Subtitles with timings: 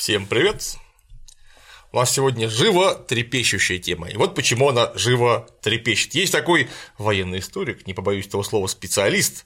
[0.00, 0.78] Всем привет!
[1.92, 4.08] У нас сегодня живо трепещущая тема.
[4.08, 6.14] И вот почему она живо трепещет.
[6.14, 9.44] Есть такой военный историк, не побоюсь этого слова, специалист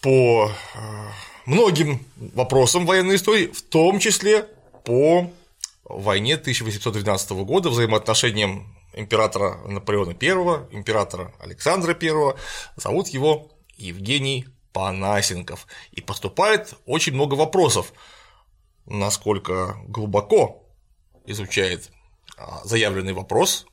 [0.00, 0.78] по э,
[1.44, 4.48] многим вопросам военной истории, в том числе
[4.84, 5.30] по
[5.84, 12.34] войне 1812 года, взаимоотношениям императора Наполеона I, императора Александра I.
[12.74, 15.68] Зовут его Евгений Панасенков.
[15.92, 17.92] И поступает очень много вопросов,
[18.86, 20.64] насколько глубоко
[21.26, 21.90] изучает
[22.36, 23.66] а, заявленный вопрос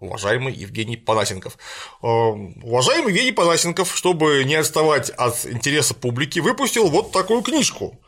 [0.00, 1.58] уважаемый Евгений Панасенков.
[2.02, 8.00] А, уважаемый Евгений Панасенков, чтобы не отставать от интереса публики, выпустил вот такую книжку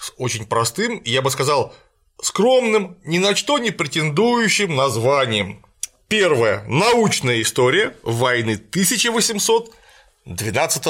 [0.00, 1.74] с очень простым, я бы сказал,
[2.20, 5.64] скромным, ни на что не претендующим названием.
[6.08, 10.84] Первая научная история войны 1812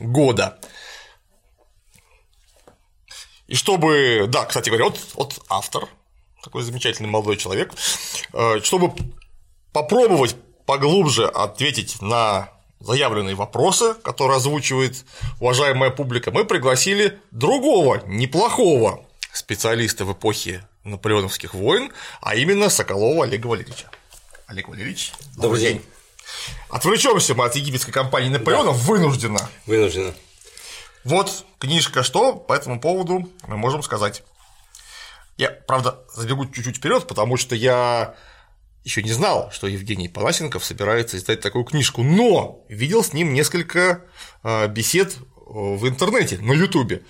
[0.00, 0.58] года.
[3.54, 5.86] И чтобы, да, кстати говоря, вот, вот автор,
[6.42, 7.72] такой замечательный молодой человек,
[8.32, 8.92] э, чтобы
[9.72, 10.34] попробовать
[10.66, 12.48] поглубже ответить на
[12.80, 15.04] заявленные вопросы, которые озвучивает
[15.38, 23.46] уважаемая публика, мы пригласили другого, неплохого специалиста в эпохе наполеоновских войн, а именно Соколова Олега
[23.46, 23.88] Валерьевича.
[24.48, 25.72] Олег Валерьевич, добрый, добрый день.
[25.74, 25.86] день.
[26.70, 28.78] Отвлечемся мы от египетской компании Наполеона да.
[28.78, 29.48] вынужденно.
[29.66, 30.12] Вынужденно.
[31.04, 34.22] Вот книжка, что по этому поводу мы можем сказать.
[35.36, 38.14] Я, правда, забегу чуть-чуть вперед, потому что я
[38.84, 44.04] еще не знал, что Евгений Паласенков собирается издать такую книжку, но видел с ним несколько
[44.42, 47.02] а, бесед в интернете, на Ютубе.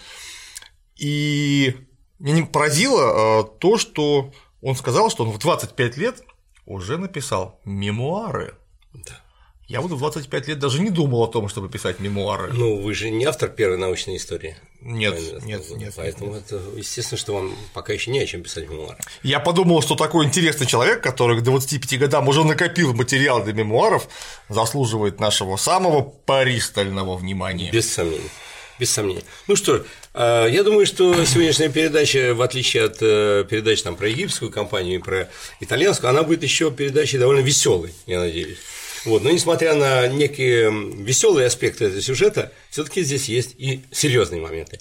[0.96, 1.76] И
[2.18, 3.02] меня поразило
[3.40, 6.22] а, то, что он сказал, что он в 25 лет
[6.64, 8.56] уже написал мемуары.
[8.92, 9.23] Да.
[9.66, 12.52] Я вот в 25 лет даже не думал о том, чтобы писать мемуары.
[12.52, 14.56] Ну, вы же не автор первой научной истории.
[14.82, 15.94] Нет, нет, нет.
[15.96, 16.44] Поэтому нет.
[16.46, 18.98] это естественно, что вам пока еще не о чем писать мемуары.
[19.22, 24.06] Я подумал, что такой интересный человек, который к 25 годам уже накопил материал для мемуаров,
[24.50, 27.70] заслуживает нашего самого пристального внимания.
[27.70, 28.30] Без сомнений.
[28.78, 29.22] Без сомнения.
[29.46, 34.08] Ну что, э, я думаю, что сегодняшняя передача, в отличие от э, передач там, про
[34.08, 35.30] египетскую компанию и про
[35.60, 38.58] итальянскую, она будет еще передачей довольно веселой, я надеюсь.
[39.04, 39.22] Вот.
[39.22, 44.80] Но несмотря на некие веселые аспекты этого сюжета, все-таки здесь есть и серьезные моменты.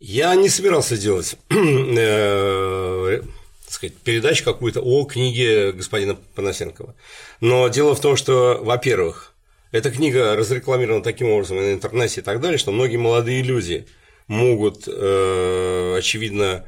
[0.00, 3.22] Я не собирался делать э,
[3.68, 6.94] сказать, передачу какую-то о книге господина Панасенкова.
[7.40, 9.34] Но дело в том, что, во-первых,
[9.70, 13.86] эта книга разрекламирована таким образом на интернете и так далее, что многие молодые люди
[14.26, 16.64] могут, э, очевидно,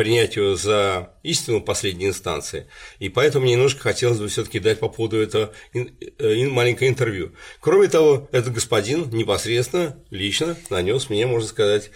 [0.00, 2.66] принять его за истину последней инстанции.
[3.00, 7.34] И поэтому мне немножко хотелось бы все-таки дать по поводу этого э, маленькое интервью.
[7.60, 11.90] Кроме того, этот господин непосредственно, лично нанес мне, можно сказать,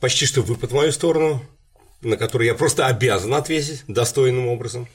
[0.00, 1.44] почти что выпад в мою сторону,
[2.00, 4.88] на который я просто обязан ответить достойным образом.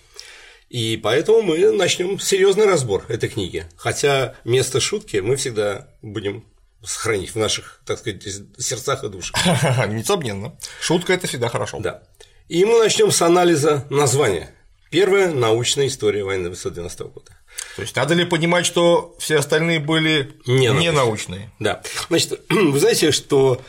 [0.70, 3.66] И поэтому мы начнем серьезный разбор этой книги.
[3.76, 6.46] Хотя место шутки мы всегда будем
[6.84, 8.24] сохранить в наших, так сказать,
[8.58, 9.38] сердцах и душах.
[9.88, 10.58] Несомненно.
[10.82, 11.80] Шутка это всегда хорошо.
[11.80, 12.02] Да.
[12.50, 14.50] И мы начнем с анализа названия.
[14.90, 17.32] Первая научная история войны 1912 года.
[17.76, 21.52] То есть надо ли понимать, что все остальные были не, не научные?
[21.60, 21.84] Да.
[22.10, 23.62] Значит, вы знаете, что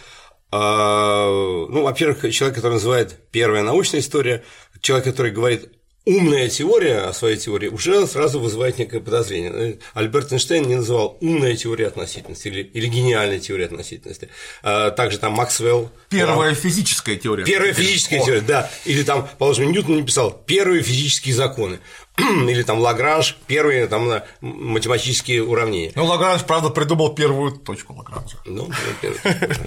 [0.50, 1.26] а,
[1.68, 4.42] ну, во-первых, человек, который называет первая научная история,
[4.80, 5.70] человек, который говорит
[6.10, 9.78] умная теория о своей теории уже сразу вызывает некое подозрение.
[9.94, 14.28] Альберт Эйнштейн не называл умная теория относительности или, или гениальная теория относительности.
[14.62, 15.90] А, также там Максвелл.
[16.08, 17.44] Первая физическая теория.
[17.44, 18.26] Первая физическая О.
[18.26, 18.70] теория, да.
[18.84, 21.78] Или там, положим, Ньютон написал первые физические законы.
[22.18, 24.10] Или там Лагранж, первые там
[24.40, 25.92] математические уравнения.
[25.94, 28.38] Ну, Лагранж, правда, придумал первую точку Лагранжа.
[28.46, 28.68] Ну,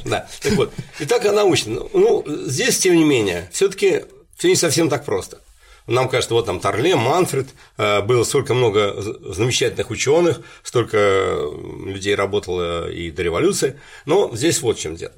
[0.03, 0.27] да.
[0.41, 0.73] Так вот.
[0.99, 1.87] Итак, о научном.
[1.93, 4.03] Ну, здесь, тем не менее, все таки
[4.35, 5.39] все не совсем так просто.
[5.87, 8.93] Нам кажется, вот там Торле, Манфред, э, было столько много
[9.33, 11.35] замечательных ученых, столько
[11.85, 15.13] людей работало и до революции, но здесь вот в чем дело.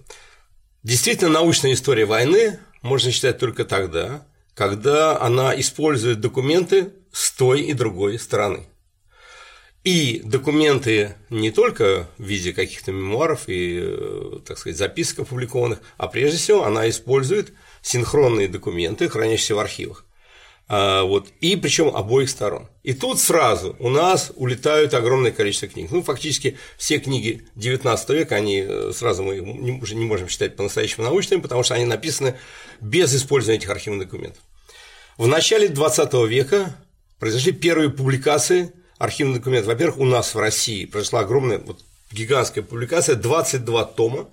[0.81, 4.25] Действительно, научная история войны можно считать только тогда,
[4.55, 8.67] когда она использует документы с той и другой стороны.
[9.83, 16.07] И документы не только в виде каких-то мемуаров и, э, так сказать, записок опубликованных, а
[16.07, 17.53] прежде всего она использует
[17.83, 20.05] синхронные документы, хранящиеся в архивах.
[20.67, 22.67] А, вот, и причем обоих сторон.
[22.81, 25.91] И тут сразу у нас улетают огромное количество книг.
[25.91, 31.05] Ну, фактически все книги XIX века, они э, сразу мы уже не можем считать по-настоящему
[31.05, 32.35] научными, потому что они написаны
[32.81, 34.41] без использования этих архивных документов.
[35.17, 36.75] В начале XX века
[37.19, 39.67] произошли первые публикации архивных документов.
[39.67, 41.81] Во-первых, у нас в России произошла огромная, вот,
[42.11, 44.29] гигантская публикация, 22 тома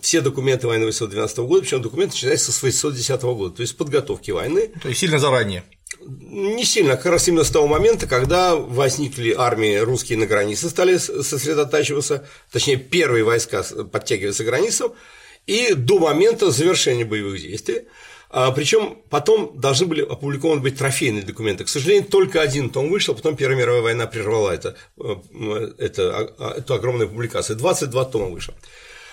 [0.00, 4.70] все документы войны 812 года, причем документы начинаются с 810 года, то есть подготовки войны.
[4.80, 5.64] То есть сильно заранее.
[6.00, 10.96] Не сильно, как раз именно с того момента, когда возникли армии русские на границе, стали
[10.96, 14.92] сосредотачиваться, точнее, первые войска подтягиваться к границам,
[15.46, 17.82] и до момента завершения боевых действий.
[18.34, 21.64] А, причем потом должны были опубликованы быть трофейные документы.
[21.64, 26.34] К сожалению, только один том вышел, потом Первая мировая война прервала это, э, это, а,
[26.38, 27.56] а, эту огромную публикацию.
[27.56, 28.54] 22 тома вышло.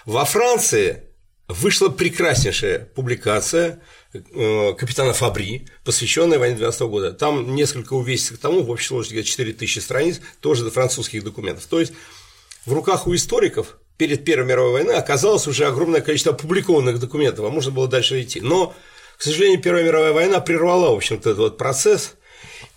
[0.05, 1.03] Во Франции
[1.47, 3.81] вышла прекраснейшая публикация
[4.13, 7.11] э, капитана Фабри, посвященная войне 12 года.
[7.11, 11.65] Там несколько увесистых томов, в общей сложности где-то 4000 страниц, тоже до французских документов.
[11.65, 11.93] То есть
[12.65, 17.49] в руках у историков перед Первой мировой войной оказалось уже огромное количество опубликованных документов, а
[17.49, 18.39] можно было дальше идти.
[18.41, 18.75] Но
[19.17, 22.13] к сожалению, Первая мировая война прервала, в общем-то, этот вот процесс.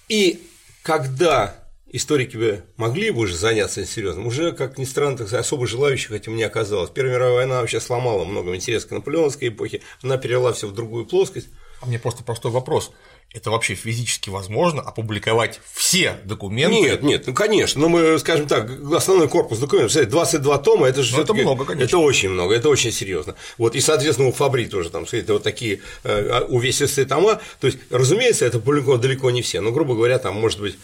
[0.09, 0.43] И
[0.83, 1.62] когда
[1.93, 6.11] историки бы могли бы уже заняться серьезным, уже, как ни странно, так сказать, особо желающих
[6.13, 6.91] этим не оказалось.
[6.91, 11.07] Первая мировая война вообще сломала много интереса к наполеоновской эпохе, она перевела все в другую
[11.07, 11.49] плоскость.
[11.81, 12.93] А мне просто простой вопрос
[13.35, 16.77] это вообще физически возможно опубликовать все документы?
[16.77, 21.17] Нет, нет, ну конечно, но мы, скажем так, основной корпус документов, 22 тома, это же
[21.17, 21.85] ну, это много, конечно.
[21.85, 23.35] Это очень много, это очень серьезно.
[23.57, 27.79] Вот, и, соответственно, у Фабри тоже там, это вот такие э, увесистые тома, то есть,
[27.91, 30.77] разумеется, это далеко не все, но, грубо говоря, там, может быть,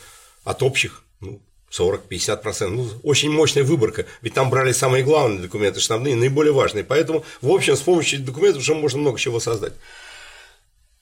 [0.48, 2.68] от общих, ну, 40-50%.
[2.68, 6.84] Ну, очень мощная выборка, ведь там брали самые главные документы, штабные, наиболее важные.
[6.84, 9.74] Поэтому, в общем, с помощью документов уже можно много чего создать.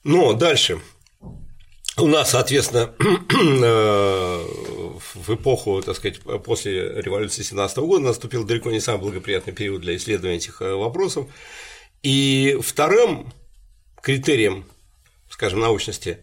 [0.03, 0.81] Но дальше
[1.97, 4.47] у нас, соответственно, э,
[5.15, 9.95] в эпоху, так сказать, после революции 17 года наступил далеко не самый благоприятный период для
[9.95, 11.29] исследования этих э, вопросов.
[12.03, 13.33] И вторым
[14.03, 14.65] критерием,
[15.31, 16.19] скажем, научности,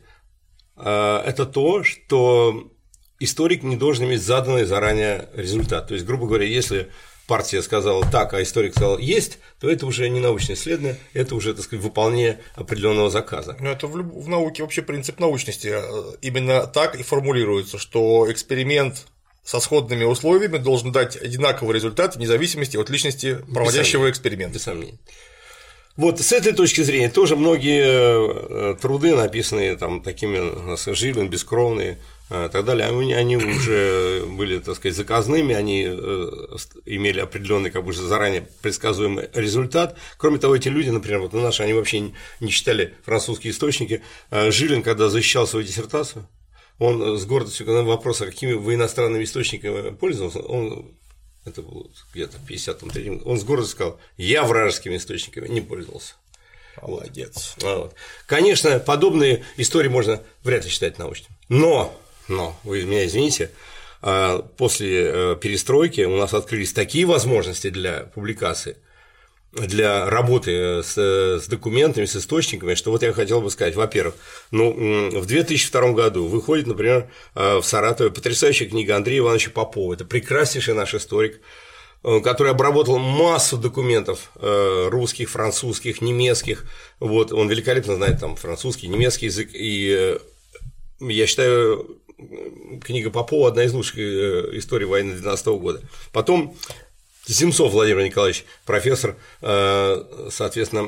[0.76, 2.73] э, это то, что
[3.20, 5.88] историк не должен иметь заданный заранее результат.
[5.88, 6.90] То есть, грубо говоря, если
[7.28, 11.54] партия сказала так, а историк сказал есть, то это уже не научное исследование, это уже,
[11.54, 13.56] так сказать, выполнение определенного заказа.
[13.60, 19.08] Ну, это в, в науке вообще принцип научности э, именно так и формулируется, что эксперимент
[19.44, 24.54] со сходными условиями должен дать одинаковый результат вне зависимости от личности проводящего эксперимент.
[24.54, 25.00] Без сомнений.
[25.96, 31.30] Вот с этой точки зрения тоже многие э, труды, написанные там такими у нас Жилин,
[31.30, 36.30] бескровные, так далее, они, они уже были, так сказать, заказными, они э,
[36.86, 39.98] имели определенный, как бы заранее предсказуемый результат.
[40.18, 44.02] Кроме того, эти люди, например, вот наши, они вообще не читали французские источники.
[44.30, 46.28] А Жилин, когда защищал свою диссертацию,
[46.80, 50.96] он с гордостью, когда на вопрос, а какими вы иностранными источниками пользовался, он
[51.46, 56.16] это было где-то в 53 он с гордостью сказал, я вражескими источниками не пользовался.
[56.82, 57.56] Молодец.
[57.62, 57.94] Вот.
[58.26, 61.36] Конечно, подобные истории можно вряд ли считать научными.
[61.50, 61.96] Но
[62.28, 63.52] но, вы меня извините,
[64.06, 68.76] а, после э, перестройки у нас открылись такие возможности для публикации,
[69.54, 74.16] для работы с, с документами, с источниками, что вот я хотел бы сказать, во-первых,
[74.52, 80.04] ну, в 2002 году выходит, например, э, в Саратове потрясающая книга Андрея Ивановича Попова, это
[80.04, 81.40] прекраснейший наш историк,
[82.04, 86.66] э, который обработал массу документов русских, французских, немецких,
[87.00, 90.18] вот, он великолепно знает там французский, немецкий язык, и
[91.10, 92.00] я считаю,
[92.84, 95.82] книга Попова одна из лучших э, историй войны 12 года.
[96.12, 96.56] Потом
[97.28, 100.84] Земцов Владимир Николаевич, профессор, э, соответственно,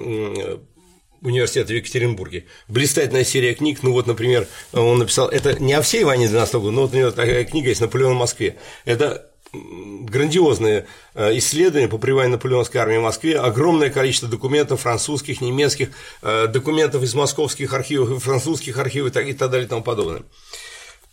[1.22, 2.46] университета в Екатеринбурге.
[2.68, 6.72] Блистательная серия книг, ну вот, например, он написал, это не о всей войне 12 года,
[6.72, 8.58] но вот у него такая книга есть «Наполеон в Москве».
[8.86, 9.32] Это
[10.06, 15.90] грандиозные э, исследования по пребыванию наполеонской армии в Москве, огромное количество документов французских, немецких,
[16.22, 20.24] документов из московских архивов, французских архивов и так, далее и тому подобное.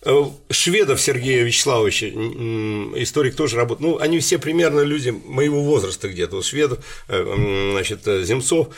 [0.04, 6.36] Э, Шведов Сергея Вячеславовича, историк тоже работает, ну, они все примерно люди моего возраста где-то,
[6.36, 8.68] вот Шведов, э, значит, э, Земцов,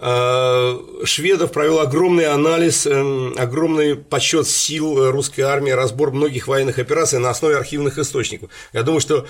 [0.00, 7.56] Шведов провел огромный анализ, огромный подсчет сил русской армии, разбор многих военных операций на основе
[7.56, 8.50] архивных источников.
[8.72, 9.26] Я думаю, что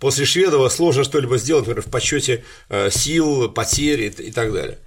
[0.00, 2.44] после Шведова сложно что-либо сделать, например, в подсчете
[2.90, 4.78] сил, потерь и так далее.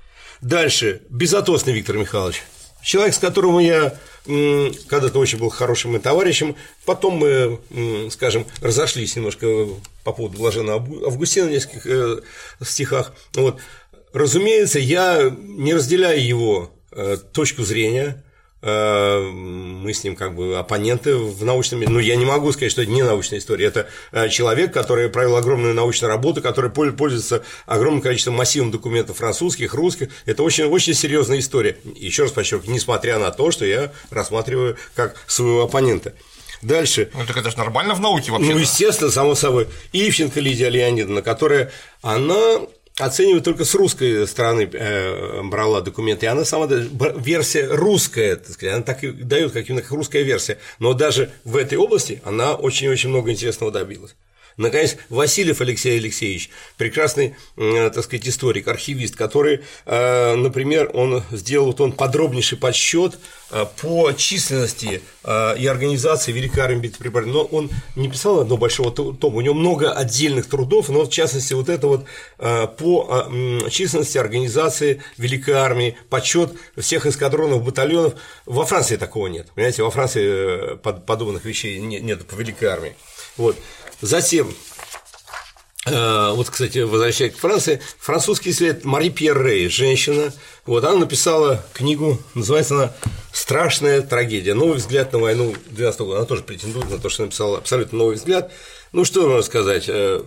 [0.42, 1.02] Дальше.
[1.10, 2.44] Безотосный Виктор Михайлович.
[2.84, 9.68] Человек, с которым я когда-то очень был хорошим товарищем, потом мы, скажем, разошлись немножко
[10.04, 12.22] по поводу Блажена Августина в нескольких э,
[12.62, 13.13] стихах.
[13.36, 13.60] Вот.
[14.13, 18.24] Разумеется, я не разделяю его э, точку зрения,
[18.65, 21.91] Э, мы с ним как бы оппоненты в научном мире.
[21.91, 23.65] Но я не могу сказать, что это не научная история.
[23.65, 29.74] Это э, человек, который провел огромную научную работу, который пользуется огромным количеством массивом документов французских,
[29.74, 30.10] русских.
[30.25, 31.77] Это очень, очень серьезная история.
[31.96, 36.13] Еще раз подчеркну, несмотря на то, что я рассматриваю как своего оппонента.
[36.62, 37.10] Дальше.
[37.13, 38.53] Ну, так это же нормально в науке вообще.
[38.53, 39.67] Ну, естественно, само собой.
[39.91, 41.70] Ивченко Лидия Леонидовна, которая,
[42.01, 42.62] она
[42.98, 48.76] оценивает только с русской стороны э, брала документы, и она сама версия русская, так сказать,
[48.76, 53.10] она так и дает как именно русская версия, но даже в этой области она очень-очень
[53.10, 54.16] много интересного добилась.
[54.58, 61.82] Наконец, Васильев Алексей Алексеевич, прекрасный, так сказать, историк, архивист, который, э, например, он сделал вот
[61.82, 63.18] он подробнейший подсчет
[63.52, 68.92] э, по численности э, и организации Великой армии Битвы но он не писал одного большого
[68.92, 72.06] тома, у него много отдельных трудов, но в частности вот это вот
[72.78, 73.30] по
[73.70, 80.76] численности организации Великой армии, подсчет всех эскадронов, батальонов, во Франции такого нет, понимаете, во Франции
[80.78, 82.96] подобных вещей нет по Великой армии.
[83.38, 83.56] Вот.
[84.04, 84.54] Затем,
[85.86, 90.34] э, вот, кстати, возвращаясь к Франции, французский исследователь Мари Пьер Рей, женщина,
[90.66, 92.94] вот, она написала книгу, называется она
[93.32, 94.56] «Страшная трагедия.
[94.56, 96.18] Новый взгляд на войну 12 года».
[96.18, 98.52] Она тоже претендует на то, что написала абсолютно новый взгляд.
[98.92, 99.86] Ну, что можно сказать?
[99.88, 100.22] Э,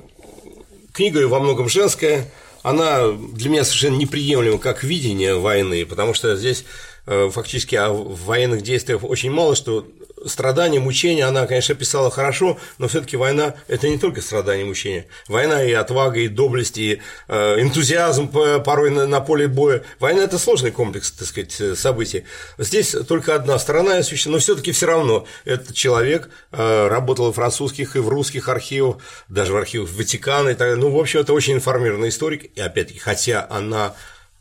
[0.95, 6.35] книга ее во многом женская, она для меня совершенно неприемлема как видение войны, потому что
[6.35, 6.65] здесь
[7.05, 9.87] э, фактически о военных действиях очень мало что
[10.25, 15.07] страдания, мучения она, конечно, писала хорошо, но все-таки война– это не только страдания, мучения.
[15.29, 19.83] Война и отвага, и доблесть, и э, энтузиазм порой на, на поле боя.
[19.99, 22.25] Война– это сложный комплекс, так сказать, э, событий.
[22.59, 27.97] Здесь только одна сторона освещена, но все-таки все равно этот человек э, работал в французских
[27.97, 30.77] и в русских архивах, даже в архивах Ватикана и так далее.
[30.77, 33.95] Ну, в общем, это очень информированный историк, и опять-таки, хотя она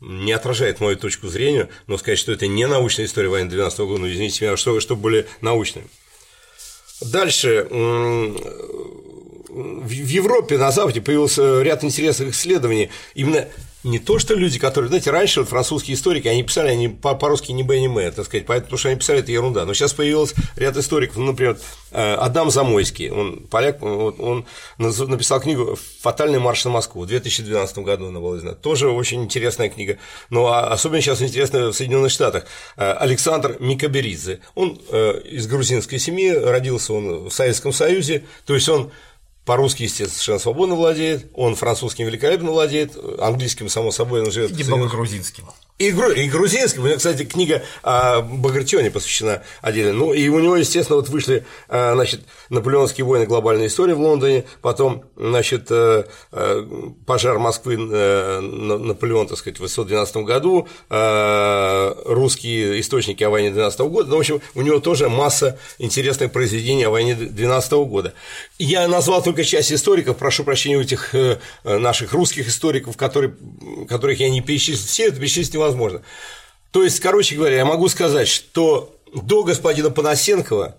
[0.05, 4.01] не отражает мою точку зрения, но сказать, что это не научная история войны 12 года,
[4.01, 5.89] ну, извините меня, что, что более научным.
[7.01, 7.67] Дальше.
[9.49, 13.47] В Европе, на Западе появился ряд интересных исследований именно
[13.85, 17.61] не то, что люди, которые, знаете, раньше вот французские историки, они писали, они по-русски не
[17.61, 19.63] Б, не М, так сказать, поэтому, потому что они писали, это ерунда.
[19.65, 21.57] Но сейчас появился ряд историков, ну, например,
[21.91, 24.45] э, Адам Замойский, он поляк, он
[24.79, 28.55] написал книгу «Фатальный марш на Москву» в 2012 году она была издана.
[28.55, 29.97] Тоже очень интересная книга.
[30.31, 32.45] Но а особенно сейчас интересно в Соединенных Штатах.
[32.77, 38.67] Э, Александр Микаберидзе, он э, из грузинской семьи, родился он в Советском Союзе, то есть
[38.67, 38.91] он
[39.45, 44.51] по-русски, естественно, совершенно свободно владеет, он французским великолепно владеет, английским, само собой, он живет.
[44.51, 45.45] И грузинским.
[45.77, 46.09] И, гру...
[46.09, 46.83] и грузинским.
[46.83, 49.93] У него, кстати, книга о Багратионе посвящена отдельно.
[49.93, 54.45] Ну, и у него, естественно, вот вышли, а, значит, Наполеонские войны, глобальная история в Лондоне,
[54.61, 56.65] потом, значит, э, э,
[57.05, 60.67] пожар Москвы э, Наполеон, так сказать, в 1912 году,
[62.05, 64.09] русские источники о войне 12 года.
[64.09, 68.13] Ну, в общем, у него тоже масса интересных произведений о войне 12 года.
[68.59, 71.15] Я назвал только часть историков, прошу прощения у этих
[71.63, 73.35] наших русских историков, которые,
[73.87, 76.01] которых я не перечислил все, это перечислить невозможно.
[76.71, 80.75] То есть, короче говоря, я могу сказать, что до господина Панасенкова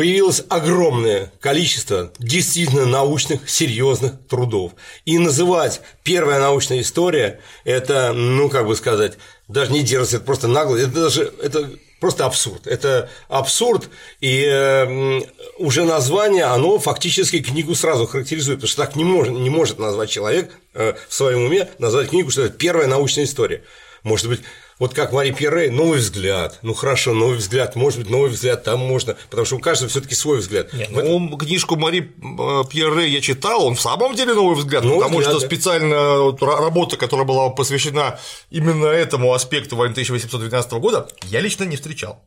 [0.00, 4.72] появилось огромное количество действительно научных, серьезных трудов.
[5.04, 10.48] И называть первая научная история– это, ну, как бы сказать, даже не дерзость, это просто
[10.48, 12.66] нагло, это даже это просто абсурд.
[12.66, 13.90] Это абсурд,
[14.22, 15.20] и
[15.58, 20.08] уже название, оно фактически книгу сразу характеризует, потому что так не может, не может назвать
[20.08, 23.64] человек э, в своем уме, назвать книгу, что это первая научная история.
[24.02, 24.40] Может быть,
[24.80, 26.58] вот как Мари Пьерре, новый взгляд.
[26.62, 30.14] Ну хорошо, новый взгляд, может быть, новый взгляд там можно, потому что у каждого все-таки
[30.14, 30.72] свой взгляд.
[30.72, 31.28] Нет, этом...
[31.28, 35.18] ну, книжку Мари э, Пьерре я читал, он в самом деле новый взгляд, новый потому
[35.18, 35.46] взгляд, что да.
[35.46, 38.18] специально работа, которая была посвящена
[38.50, 42.24] именно этому аспекту войны 1812 года, я лично не встречал.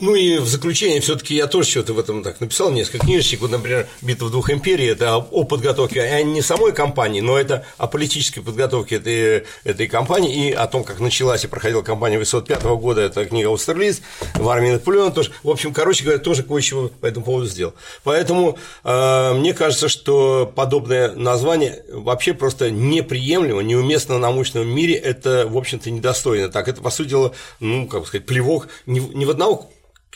[0.00, 3.40] Ну и в заключение все-таки я тоже что-то в этом так написал, несколько книжечек.
[3.40, 7.86] Вот, например, «Битва двух империй»– это о подготовке, а не самой компании, но это о
[7.86, 13.02] политической подготовке этой, этой компании и о том, как началась и проходила кампания 805 года.
[13.02, 14.02] Это книга Аустерлиц,
[14.34, 15.30] в армии Наполеона тоже.
[15.42, 17.74] В общем, короче говоря, тоже кое-чего по этому поводу сделал.
[18.02, 24.94] Поэтому э, мне кажется, что подобное название вообще просто неприемлемо, неуместно на научном мире.
[24.94, 26.48] Это, в общем-то, недостойно.
[26.48, 29.70] Так, это, по сути дела, ну, как сказать, плевок не, не в одного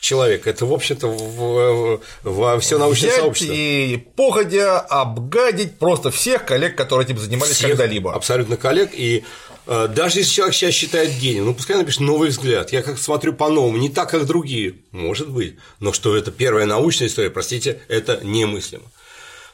[0.06, 0.46] человек.
[0.46, 3.52] Это, в общем-то, во в все научное Взять сообщество.
[3.54, 8.14] И походя обгадить просто всех коллег, которые этим занимались когда-либо.
[8.14, 8.90] Абсолютно коллег.
[8.94, 9.24] И
[9.66, 12.72] э, даже если человек сейчас считает гением, ну пускай напишет новый взгляд.
[12.72, 14.76] Я как смотрю по-новому, не так, как другие.
[14.92, 15.56] Может быть.
[15.80, 18.84] Но что это первая научная история, простите, это немыслимо.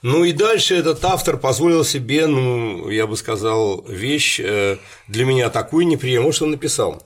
[0.03, 5.49] Ну и дальше этот автор позволил себе, ну, я бы сказал, вещь э, для меня
[5.49, 7.03] такую неприемлемую, что он написал.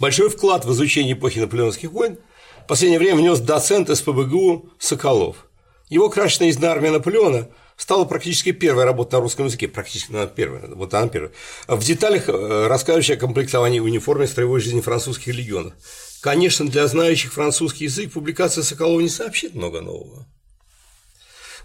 [0.00, 2.16] Большой вклад в изучение эпохи наполеонских войн
[2.64, 5.46] в последнее время внес доцент СПБГУ Соколов.
[5.90, 10.68] Его крашеная изда армия Наполеона стала практически первой работой на русском языке, практически она первая,
[10.68, 11.32] вот она первая,
[11.68, 15.74] в деталях э, рассказывающая о комплектовании в униформе строевой жизни французских легионов.
[16.22, 20.26] Конечно, для знающих французский язык публикация Соколова не сообщит много нового.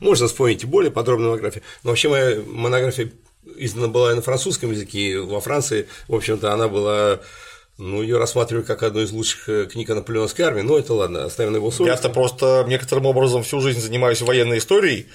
[0.02, 3.14] Можно вспомнить и более подробную монографию, но вообще моя монография
[3.56, 7.22] издана была и на французском языке, и во Франции, в общем-то, она была
[7.78, 11.26] ну, ее рассматривали как одну из лучших э, книг о наполеонской армии, но это ладно,
[11.26, 11.96] оставим на его совесть.
[11.96, 15.08] Я-то просто некоторым образом всю жизнь занимаюсь военной историей,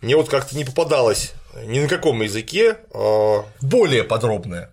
[0.00, 1.32] мне вот как-то не попадалось
[1.64, 4.70] ни на каком языке а, более подробное.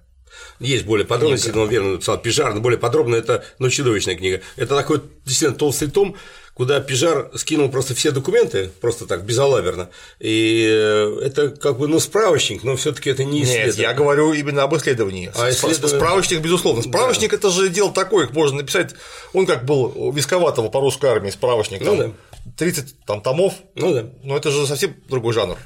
[0.60, 4.42] Есть более подробно, действительно, он верно написал Пижар, но более подробно это ну, чудовищная книга.
[4.56, 6.16] Это такой действительно толстый том,
[6.54, 9.90] куда Пижар скинул просто все документы, просто так, безалаберно.
[10.20, 13.68] И э, это как бы, ну, справочник, но все таки это не исследование.
[13.68, 15.32] Нет, я говорю именно об исследовании.
[15.36, 15.98] А исследование...
[16.00, 16.84] Справочник, безусловно.
[16.84, 18.92] Справочник да.– это же дело такое, их можно написать,
[19.34, 22.52] он как был висковатого по русской армии справочник, ну, там, да.
[22.58, 24.10] 30 там, томов, ну да.
[24.24, 25.58] но это же совсем другой жанр.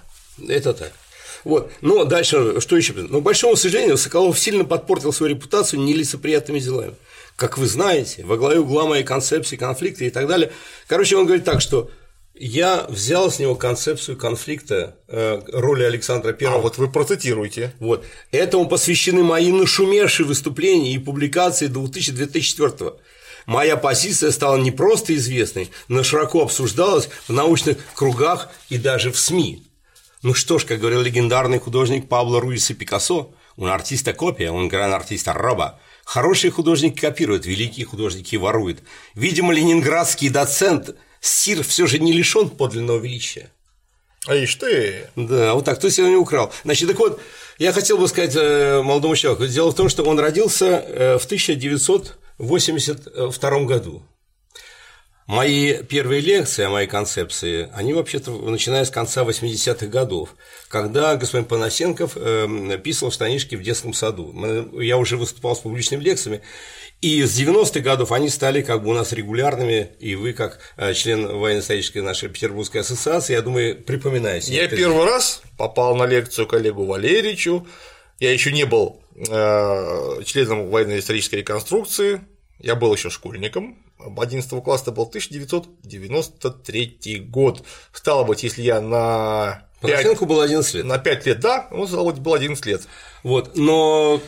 [0.48, 0.92] Это так.
[1.44, 1.72] Вот.
[1.82, 2.94] Но дальше, что еще?
[2.94, 6.96] Но, к большому сожалению, Соколов сильно подпортил свою репутацию нелицеприятными делами.
[7.38, 10.52] Как вы знаете, во главе угла моей концепции конфликта и так далее.
[10.88, 11.90] Короче, он говорит так, что
[12.34, 16.60] я взял с него концепцию конфликта э, роли Александра Первого.
[16.60, 17.74] А вот вы процитируете.
[17.80, 18.04] Вот.
[18.32, 22.96] Этому посвящены мои нашумевшие выступления и публикации 2000-2004
[23.46, 29.18] Моя позиция стала не просто известной, но широко обсуждалась в научных кругах и даже в
[29.18, 29.64] СМИ.
[30.22, 34.92] Ну что ж, как говорил легендарный художник Пабло Руиса Пикассо, он артиста копия, он гран
[34.94, 35.80] артиста роба.
[36.08, 38.80] Хорошие художники копируют, великие художники воруют.
[39.14, 43.52] Видимо, ленинградский доцент Сир все же не лишен подлинного величия.
[44.26, 45.10] А ишь ты!
[45.18, 46.54] Да, вот так, кто сегодня украл.
[46.64, 47.20] Значит, так вот,
[47.58, 51.26] я хотел бы сказать э, молодому человеку, дело в том, что он родился э, в
[51.26, 54.02] 1982 году.
[55.28, 60.30] Мои первые лекции о моей концепции, они вообще-то начиная с конца 80-х годов,
[60.70, 64.34] когда господин Панасенков э, писал штанишки в детском саду.
[64.80, 66.42] Я уже выступал с публичными лекциями,
[67.02, 70.94] и с 90-х годов они стали как бы у нас регулярными, и вы, как э,
[70.94, 74.54] член военно-исторической нашей Петербургской ассоциации, я думаю, припоминаете.
[74.54, 74.78] Я это...
[74.78, 77.68] первый раз попал на лекцию коллегу Валеричу,
[78.20, 82.22] я еще не был э, членом военно-исторической реконструкции,
[82.60, 87.64] я был еще школьником, 11 класса был 1993 год.
[87.94, 90.86] Стало быть, если я на 5, Порошенко было 11 лет.
[90.86, 92.88] На 5 лет, да, он, стало быть, был 11 лет.
[93.24, 94.22] Вот, но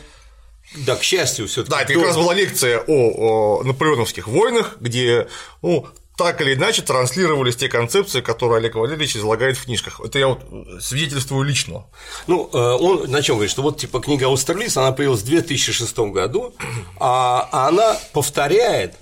[0.86, 4.76] да, к счастью, все таки Да, это как раз была лекция о, о наполеоновских войнах,
[4.80, 5.28] где
[5.62, 10.00] ну, так или иначе транслировались те концепции, которые Олег Валерьевич излагает в книжках.
[10.04, 10.44] Это я вот
[10.80, 11.86] свидетельствую лично.
[12.26, 15.98] Ну, э, он на чем говорит, что вот типа книга Аустерлиц, она появилась в 2006
[16.10, 16.54] году,
[16.98, 18.96] а она повторяет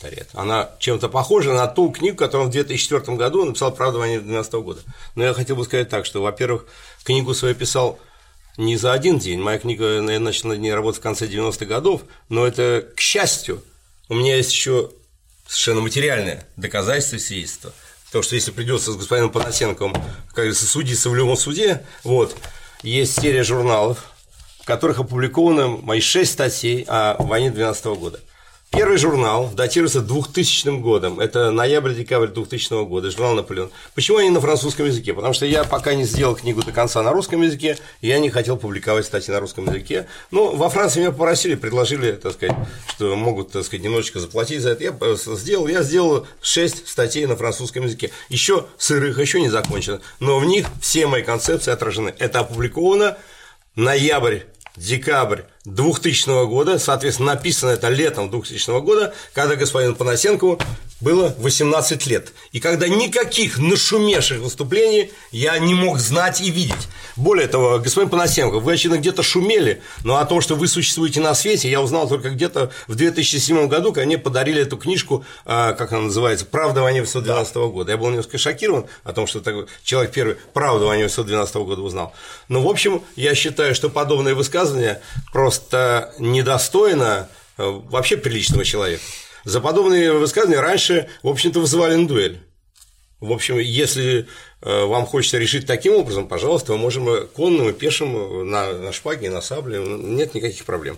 [0.00, 0.28] повторяет.
[0.32, 4.52] Она чем-то похожа на ту книгу, которую он в 2004 году написал «Правда войны 2012
[4.54, 4.80] года».
[5.14, 6.66] Но я хотел бы сказать так, что, во-первых,
[7.04, 7.98] книгу свою писал
[8.56, 9.40] не за один день.
[9.40, 13.62] Моя книга, я начал над ней работать в конце 90-х годов, но это, к счастью,
[14.08, 14.90] у меня есть еще
[15.46, 17.72] совершенно материальное доказательство и свидетельство.
[18.06, 22.36] Потому что если придется с господином Панасенковым, как говорится, судиться в любом суде, вот,
[22.82, 24.10] есть серия журналов,
[24.60, 28.20] в которых опубликованы мои шесть статей о войне 12 года.
[28.70, 33.72] Первый журнал датируется 2000 годом, это ноябрь-декабрь 2000 года, журнал «Наполеон».
[33.96, 35.12] Почему они на французском языке?
[35.12, 38.56] Потому что я пока не сделал книгу до конца на русском языке, я не хотел
[38.56, 40.06] публиковать статьи на русском языке.
[40.30, 42.56] Но во Франции меня попросили, предложили, так сказать,
[42.90, 44.84] что могут, так сказать, немножечко заплатить за это.
[44.84, 48.12] Я сделал, я сделал 6 статей на французском языке.
[48.28, 52.14] Еще сырых, еще не закончено, но в них все мои концепции отражены.
[52.20, 53.18] Это опубликовано
[53.74, 54.42] ноябрь
[54.76, 60.60] декабрь 2000 года, соответственно, написано это летом 2000 года, когда господин Панасенкову
[61.00, 62.32] было 18 лет.
[62.52, 66.88] И когда никаких нашумевших выступлений я не мог знать и видеть.
[67.16, 71.34] Более того, господин Панасенко, вы, очевидно, где-то шумели, но о том, что вы существуете на
[71.34, 75.92] свете, я узнал только где-то в 2007 году, когда мне подарили эту книжку, а, как
[75.92, 77.60] она называется, «Правда войне 812 да.
[77.66, 77.92] года».
[77.92, 82.14] Я был немножко шокирован о том, что такой человек первый «Правду войне 812 года» узнал.
[82.48, 85.00] Но, в общем, я считаю, что подобное высказывание
[85.32, 89.02] просто недостойно э, вообще приличного человека.
[89.44, 92.40] За подобные высказывания раньше, в общем-то, вызывали на дуэль.
[93.20, 94.26] В общем, если
[94.62, 99.30] э, вам хочется решить таким образом, пожалуйста, мы можем конным и пешим на, на шпаге,
[99.30, 100.96] на сабле, нет никаких проблем.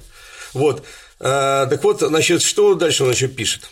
[0.53, 0.85] Вот.
[1.19, 3.69] Э, так вот, значит, что дальше он еще пишет?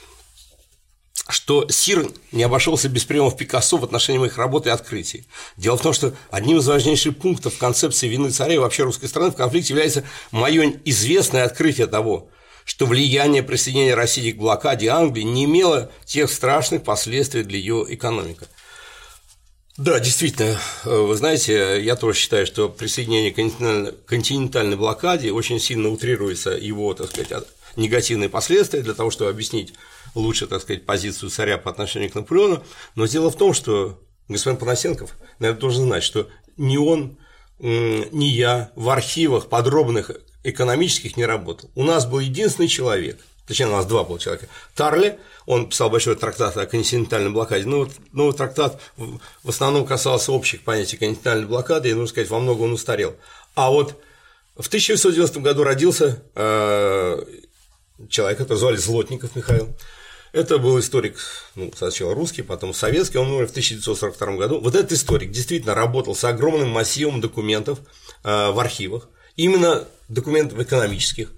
[1.28, 5.26] что Сир не обошелся без приемов Пикассо в отношении моих работ и открытий.
[5.56, 9.30] Дело в том, что одним из важнейших пунктов концепции вины царя и вообще русской страны
[9.30, 12.30] в конфликте является мое известное открытие того,
[12.70, 18.46] что влияние присоединения России к блокаде Англии не имело тех страшных последствий для ее экономики.
[19.76, 26.50] Да, действительно, вы знаете, я тоже считаю, что присоединение к континентальной блокаде очень сильно утрируется
[26.50, 29.74] его, так сказать, негативные последствия для того, чтобы объяснить
[30.14, 32.62] лучше, так сказать, позицию царя по отношению к Наполеону.
[32.94, 37.18] Но дело в том, что господин Панасенков, наверное, должен знать, что ни он,
[37.58, 41.70] ни я в архивах подробных экономических не работал.
[41.74, 46.16] У нас был единственный человек, точнее, у нас два было человека, Тарли, он писал большой
[46.16, 51.90] трактат о континентальной блокаде, ну, вот, ну, трактат в основном касался общих понятий континентальной блокады,
[51.90, 53.16] и, нужно сказать, во многом он устарел.
[53.54, 54.00] А вот
[54.56, 57.24] в 1990 году родился э,
[58.08, 59.74] человек, который звали Злотников Михаил,
[60.32, 61.16] это был историк,
[61.56, 64.60] ну, сначала русский, потом советский, он умер в 1942 году.
[64.60, 67.80] Вот этот историк действительно работал с огромным массивом документов
[68.22, 71.32] э, в архивах, именно документов экономических.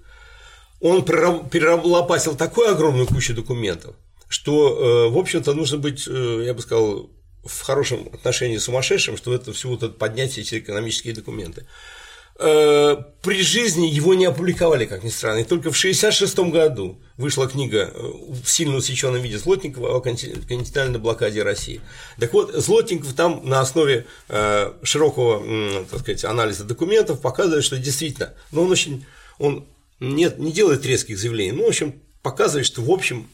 [0.81, 3.95] Он перелопатил такую огромную кучу документов,
[4.27, 7.09] что, э, в общем-то, нужно быть, э, я бы сказал,
[7.45, 11.67] в хорошем отношении сумасшедшим, что это всего тут поднять эти экономические документы.
[12.39, 17.47] Э, при жизни его не опубликовали, как ни странно, и только в 1966 году вышла
[17.47, 21.79] книга в сильно усеченном виде Злотникова о континентальной блокаде России.
[22.19, 24.07] Так вот, Злотников там на основе
[24.81, 29.05] широкого, так сказать, анализа документов показывает, что действительно, ну, он очень,
[29.37, 29.67] он
[29.99, 33.29] нет, не делает резких заявлений, ну, в общем, показывает, что, в общем,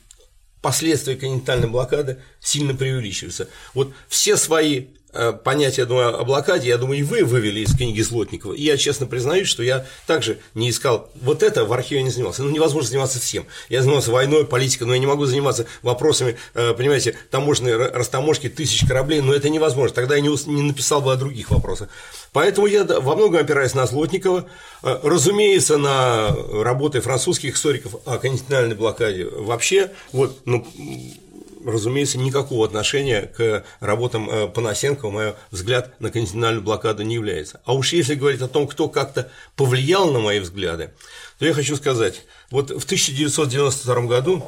[0.62, 3.48] последствия континентальной блокады сильно преувеличиваются.
[3.74, 4.99] Вот все свои Э,
[5.44, 8.54] понятие, я думаю, о блокаде, я думаю, и вы вывели из книги Злотникова.
[8.54, 12.44] И я честно признаюсь, что я также не искал вот это в архиве не занимался.
[12.44, 13.46] Ну, невозможно заниматься всем.
[13.70, 18.88] Я занимался войной, политикой, но я не могу заниматься вопросами, э, понимаете, таможенной растаможки тысяч
[18.88, 19.96] кораблей, но это невозможно.
[19.96, 21.90] Тогда я не, не написал бы о других вопросах.
[22.34, 24.46] Поэтому я во многом опираюсь на Злотникова,
[24.84, 29.92] э, разумеется, на работы французских историков о континентальной блокаде вообще.
[30.12, 30.66] Вот, ну,
[31.66, 37.62] разумеется, никакого отношения к работам э, Панасенко, мой взгляд на континентальную блокаду не является.
[37.66, 40.92] А уж если говорить о том, кто как-то повлиял на мои взгляды,
[41.38, 44.44] то я хочу сказать, вот в 1992 году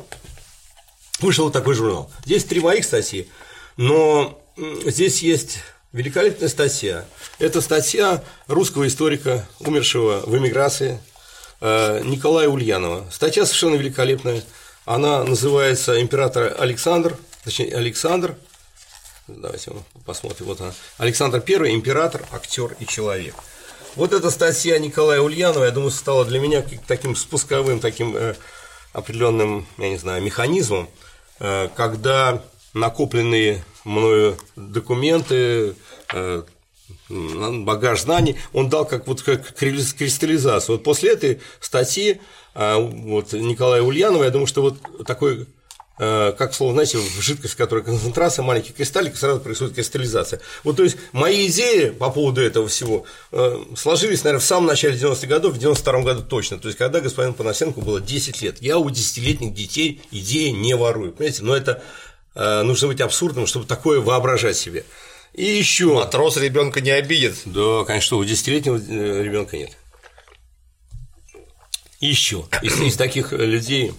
[1.20, 2.12] вышел такой журнал.
[2.26, 3.30] Здесь три моих статьи,
[3.78, 4.42] но
[4.86, 5.60] здесь есть
[5.94, 7.06] великолепная статья.
[7.40, 11.00] Это статья русского историка, умершего в эмиграции,
[11.60, 13.08] э, Николая Ульянова.
[13.12, 14.44] Статья совершенно великолепная.
[14.92, 18.36] Она называется «Император Александр», точнее, Александр,
[19.26, 19.72] давайте
[20.06, 23.34] посмотрим, вот она, Александр I, император, актер и человек.
[23.96, 28.36] Вот эта статья Николая Ульянова, я думаю, стала для меня таким спусковым, таким э,
[28.92, 30.90] определенным, я не знаю, механизмом,
[31.40, 35.74] э, когда накопленные мною документы,
[36.12, 36.44] э,
[37.10, 40.78] багаж знаний, он дал как вот как кристаллизацию.
[40.78, 42.20] Вот после этой статьи
[42.54, 45.48] а вот Николая Ульянова, я думаю, что вот такой
[46.00, 50.42] э, как слово, знаете, в жидкости, которая концентрация, маленький кристаллик, сразу происходит кристаллизация.
[50.66, 54.98] Вот, то есть, мои идеи по поводу этого всего э, сложились, наверное, в самом начале
[54.98, 56.60] 90-х годов, в 92 году точно.
[56.60, 58.62] То есть, когда господин Панасенко было 10 лет.
[58.62, 61.44] Я у десятилетних детей идеи не ворую, понимаете?
[61.44, 61.82] Но это
[62.34, 64.86] нужно быть абсурдным, чтобы такое воображать себе.
[65.34, 65.94] И еще.
[65.94, 67.42] Матрос ребенка не обидит.
[67.46, 69.78] Да, конечно, у десятилетнего ребенка нет.
[72.00, 73.94] И еще из, из таких людей,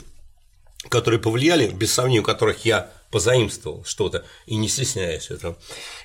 [0.89, 5.57] которые повлияли, без сомнения, у которых я позаимствовал что-то и не стесняюсь этого,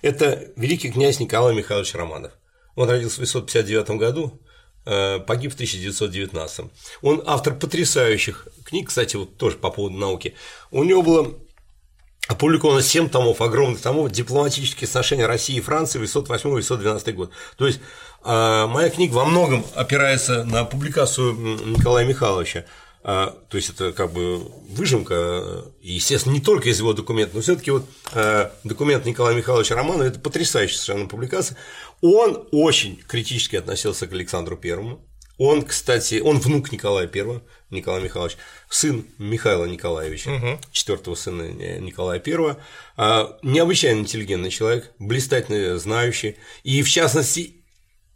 [0.02, 2.34] это великий князь Николай Михайлович Романов.
[2.76, 4.40] Он родился в 1959 году,
[4.86, 6.66] э, погиб в 1919.
[7.02, 10.36] Он автор потрясающих книг, кстати, вот тоже по поводу науки.
[10.70, 11.34] У него было
[12.28, 17.32] опубликовано 7 томов, огромных томов «Дипломатические отношения России и Франции 808-812 год».
[17.58, 17.80] То есть
[18.24, 22.66] а, моя книга во многом опирается на публикацию Николая Михайловича.
[23.04, 27.72] А, то есть это как бы выжимка, естественно, не только из его документов, но все-таки
[27.72, 31.58] вот а, документ Николая Михайловича Романова это потрясающая совершенно публикация.
[32.02, 35.06] Он очень критически относился к Александру Первому.
[35.38, 38.38] Он, кстати, он внук Николая I, Николай Михайлович,
[38.70, 40.60] сын Михаила Николаевича, угу.
[40.72, 41.44] четвертого сына
[41.80, 42.58] Николая I,
[43.44, 47.58] необычайно интеллигентный человек, блистательно знающий, и в частности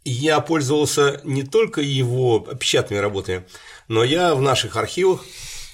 [0.04, 3.44] я пользовался не только его печатными работами,
[3.88, 5.24] но я в наших архивах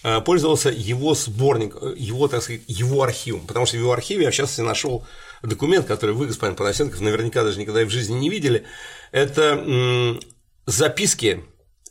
[0.03, 4.25] э, пользовался его сборник, э, его, так сказать, его архивом, потому что в его архиве
[4.25, 5.07] я сейчас нашел
[5.43, 8.64] документ, который вы, господин Панасенков, наверняка даже никогда в жизни не видели.
[9.12, 10.19] Это
[10.67, 11.45] записки,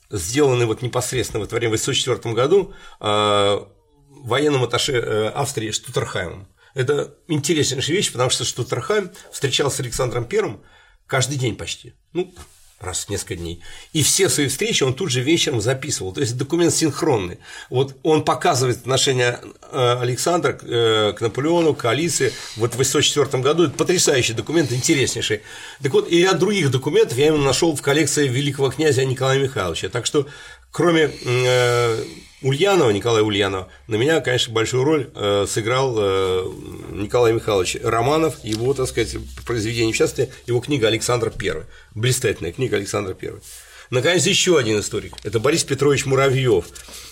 [0.09, 3.59] сделанные вот непосредственно в это время в 1904 году э,
[4.09, 6.47] военным атташе Австрии Штутерхаймом.
[6.73, 10.63] Это интереснейшая вещь, потому что Штутерхайм встречался с Александром Первым
[11.07, 11.95] каждый день почти.
[12.13, 12.33] Ну,
[12.79, 13.61] раз в несколько дней.
[13.93, 16.11] И все свои встречи он тут же вечером записывал.
[16.13, 17.39] То есть документ синхронный.
[17.69, 19.39] Вот он показывает отношение
[19.71, 23.63] э, Александра э, к Наполеону, к Алисе вот в 1804 году.
[23.65, 25.41] Это потрясающий документ, интереснейший.
[25.81, 29.89] Так вот, и ряд других документов я именно нашел в коллекции великого князя Николая Михайловича.
[29.89, 30.27] Так что
[30.77, 32.03] Кроме э,
[32.43, 36.45] Ульянова, Николая Ульянова, на меня, конечно, большую роль э, сыграл э,
[36.91, 41.63] Николай Михайлович Романов, его, так сказать, произведение, в частности, его книга «Александр I»,
[41.95, 43.33] блистательная книга «Александр I».
[43.89, 46.65] Наконец, еще один историк– это Борис Петрович Муравьев.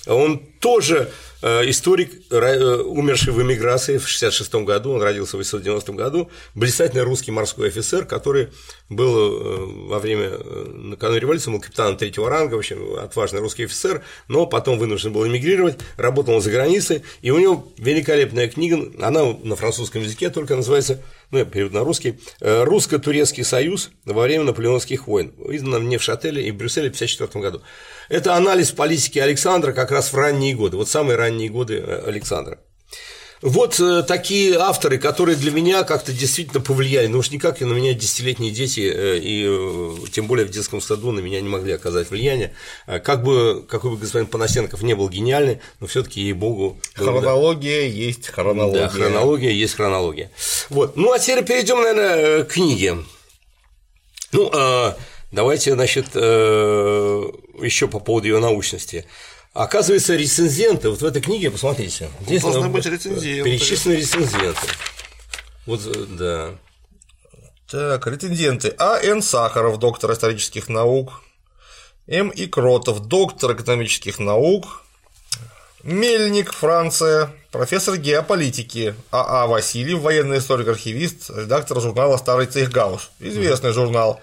[0.08, 1.12] Он тоже
[1.48, 7.04] Э, историк, э, умерший в эмиграции в 1966 году, он родился в 1990 году, блистательный
[7.04, 8.50] русский морской офицер, который
[8.90, 14.04] был э, во время накануне революции, был капитаном третьего ранга, в общем, отважный русский офицер,
[14.28, 19.56] но потом вынужден был эмигрировать, работал за границей, и у него великолепная книга, она на
[19.56, 21.00] французском языке только называется,
[21.32, 26.48] ну, я переведу на русский, «Русско-турецкий союз во время наполеонских войн», издана мне в Шателе
[26.48, 27.62] и в Брюсселе в 1954 году.
[28.10, 32.60] Это анализ политики Александра как раз в ранние годы, вот самые ранние годы э, Александра.
[33.42, 37.94] Вот э, такие авторы, которые для меня как-то действительно повлияли, ну уж никак на меня
[37.94, 42.54] десятилетние дети, э, и тем более в детском саду на меня не могли оказать влияние.
[42.86, 46.78] Как бы, какой бы господин Панасенков не был гениальный, но все таки ей-богу…
[46.94, 48.82] Хронология да, есть хронология.
[48.84, 50.32] Да, хронология есть хронология.
[50.70, 50.96] Вот.
[50.96, 52.98] Ну, а теперь перейдем, наверное, к книге.
[54.32, 54.98] Ну, а
[55.36, 57.24] Давайте, значит, э,
[57.62, 59.06] еще по поводу ее научности.
[59.56, 63.50] Оказывается, рецензенты, вот в этой книге, посмотрите, здесь должны быть рецензенты.
[63.50, 64.60] Перечислены рецензенты.
[65.66, 66.56] Вот, э, да.
[67.72, 68.76] Так, рецензенты.
[68.78, 69.00] А.
[69.02, 69.22] Н.
[69.22, 71.24] Сахаров, доктор исторических наук.
[72.06, 72.32] М.
[72.32, 72.48] И.
[72.48, 74.84] Кротов, доктор экономических наук.
[75.84, 78.94] Мельник, Франция, профессор геополитики.
[79.10, 79.44] А.
[79.44, 79.48] А.
[79.48, 84.20] Васильев, военный историк-архивист, редактор журнала «Старый цехгаус», известный журнал.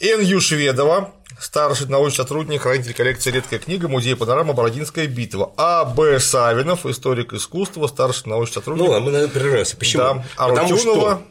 [0.00, 0.38] Н.Ю.
[0.38, 5.52] Шведова, старший научный сотрудник, хранитель коллекции «Редкая книга», музей панорама «Бородинская битва».
[5.56, 5.84] А.
[5.84, 6.18] Б.
[6.18, 8.86] Савинов, историк искусства, старший научный сотрудник.
[8.86, 9.76] Ну, а мы, наверное, прерываемся.
[9.76, 10.02] Почему?
[10.02, 10.24] Да.
[10.36, 11.22] А Потому что...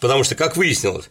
[0.00, 1.08] Потому что, как выяснилось,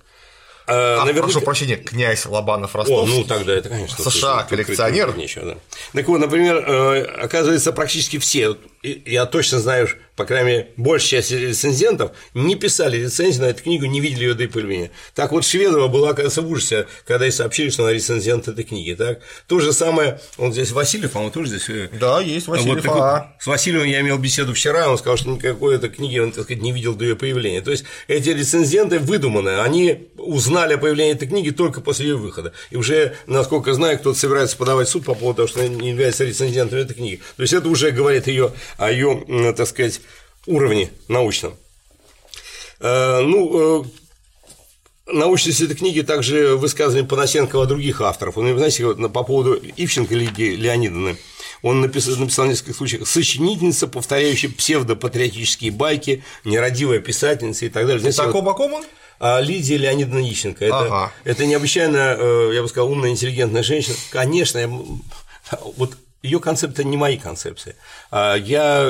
[0.65, 1.23] а, наверняка...
[1.23, 3.07] Прошу прощения, князь Лобанов Ростов.
[3.07, 4.03] ну тогда это, конечно.
[4.03, 5.15] США, коллекционер.
[5.15, 5.57] Нечего, да.
[5.93, 11.31] Так вот, например, э, оказывается, практически все, я точно знаю, по крайней мере, большая часть
[11.31, 14.91] рецензентов не писали рецензии на эту книгу, не видели ее до появления.
[15.15, 18.93] Так вот, Шведова была, оказывается, в ужасе, когда ей сообщили, что она рецензент этой книги.
[18.93, 19.21] Так?
[19.47, 21.69] То же самое, он здесь Васильев, по-моему, тоже здесь.
[21.69, 22.85] Э, да, есть Васильев.
[22.85, 26.31] Вот, вот, с Васильевым я имел беседу вчера, он сказал, что никакой этой книги он,
[26.31, 27.61] так сказать, не видел до ее появления.
[27.61, 32.53] То есть эти рецензенты выдуманы, они узнали о появлении этой книги только после ее выхода.
[32.69, 36.77] И уже, насколько знаю, кто-то собирается подавать суд по поводу того, что не является рецензентом
[36.77, 37.21] этой книги.
[37.35, 40.01] То есть это уже говорит ее о ее, так сказать,
[40.45, 41.55] уровне научном.
[42.79, 48.37] Э, ну, э, научность этой книги также высказывание Панасенкова других авторов.
[48.37, 51.17] Он, знаете, вот по поводу Ивченко Лидии Леонидовны,
[51.61, 57.99] он написал, написал в нескольких случаях «Сочинительница, повторяющая псевдопатриотические байки, нерадивая писательница» и так далее.
[57.99, 58.83] Знаете, Таком вот, он?
[59.19, 60.65] А Лидия Леонидовна Ищенко.
[60.65, 61.13] Это, ага.
[61.23, 63.95] это необычайно, э, я бы сказал, умная, интеллигентная женщина.
[64.09, 64.67] Конечно, я,
[65.77, 67.75] вот ее концепты не мои концепции.
[68.09, 68.81] А я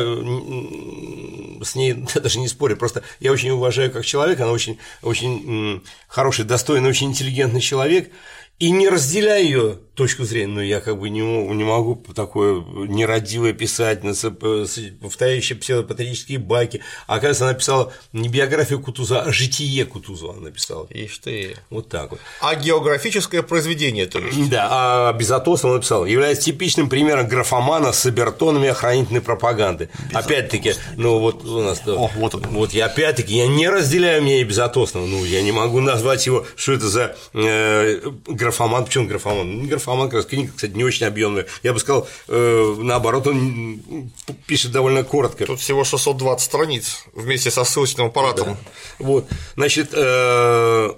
[1.63, 6.46] с ней даже не спорю, просто я очень уважаю как человек, она очень, очень хороший,
[6.46, 8.12] достойный, очень интеллигентный человек,
[8.60, 13.54] и не разделяю ее точку зрения, но я как бы не, не могу такое нерадивое
[13.54, 16.82] писать, повторяющее псевдопатриотические байки.
[17.08, 20.88] А оказывается, она писала не биографию Кутуза, а житие Кутуза она написала.
[20.90, 21.56] Ишь ты.
[21.70, 22.20] Вот так вот.
[22.42, 24.50] А географическое произведение, то есть?
[24.50, 29.90] Да, а Безотос он написал, является типичным примером графомана с обертонами охранительной пропаганды.
[30.14, 32.42] Опять-таки, ну вот у нас, О, вот, он.
[32.52, 36.74] вот я опять-таки, я не разделяю мнение Безотосного, ну я не могу назвать его, что
[36.74, 39.58] это за э, графоман, почему графоман?
[39.58, 41.46] Ну, Фоман как раз книга, кстати, не очень объемная.
[41.62, 44.12] Я бы сказал, э, наоборот, он
[44.48, 45.46] пишет довольно коротко.
[45.46, 48.48] Тут всего 620 страниц вместе со ссылочным аппаратом.
[48.48, 48.58] Да.
[49.00, 50.89] Вот, значит, э,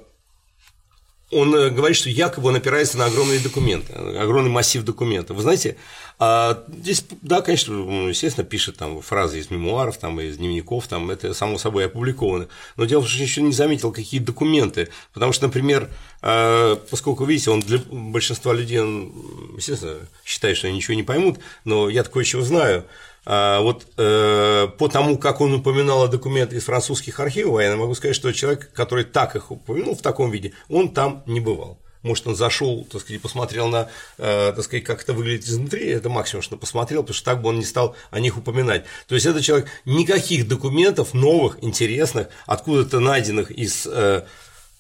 [1.32, 5.36] он э, говорит, что якобы он опирается на огромные документы, огромный массив документов.
[5.36, 5.78] Вы знаете,
[6.18, 7.74] а здесь, да, конечно,
[8.08, 12.48] естественно, пишет там фразы из мемуаров, там, из дневников, там, это само собой опубликовано.
[12.78, 14.90] Но дело в том, что еще не заметил, какие документы.
[15.14, 15.90] Потому что, например,
[16.22, 19.12] а, поскольку, видите, он для большинства людей, он,
[19.58, 22.86] естественно, считает, что они ничего не поймут, но я такое еще знаю.
[23.28, 27.96] А вот э, по тому, как он упоминал о документах из французских архивов, я могу
[27.96, 31.80] сказать, что человек, который так их упомянул в таком виде, он там не бывал.
[32.06, 33.90] Может, он зашел, так сказать, посмотрел на,
[34.20, 37.50] э, так сказать, как это выглядит изнутри, это максимум, что посмотрел, потому что так бы
[37.50, 38.86] он не стал о них упоминать.
[39.08, 44.24] То есть, этот человек никаких документов новых, интересных, откуда-то найденных из э,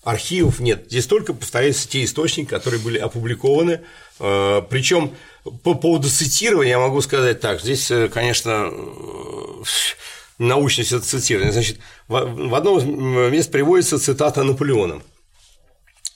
[0.03, 0.85] архивов нет.
[0.87, 3.81] Здесь только повторяются те источники, которые были опубликованы.
[4.19, 5.15] Э, Причем
[5.63, 7.59] по поводу цитирования я могу сказать так.
[7.59, 8.71] Здесь, конечно,
[10.37, 11.51] научность это цитирование.
[11.51, 12.83] Значит, в одном из
[13.33, 15.01] мест приводится цитата Наполеона.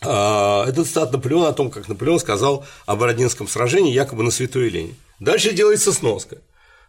[0.02, 4.68] А, это цитат Наполеона о том, как Наполеон сказал о Бородинском сражении якобы на Святой
[4.68, 4.96] Елене.
[5.20, 6.38] Дальше делается сноска.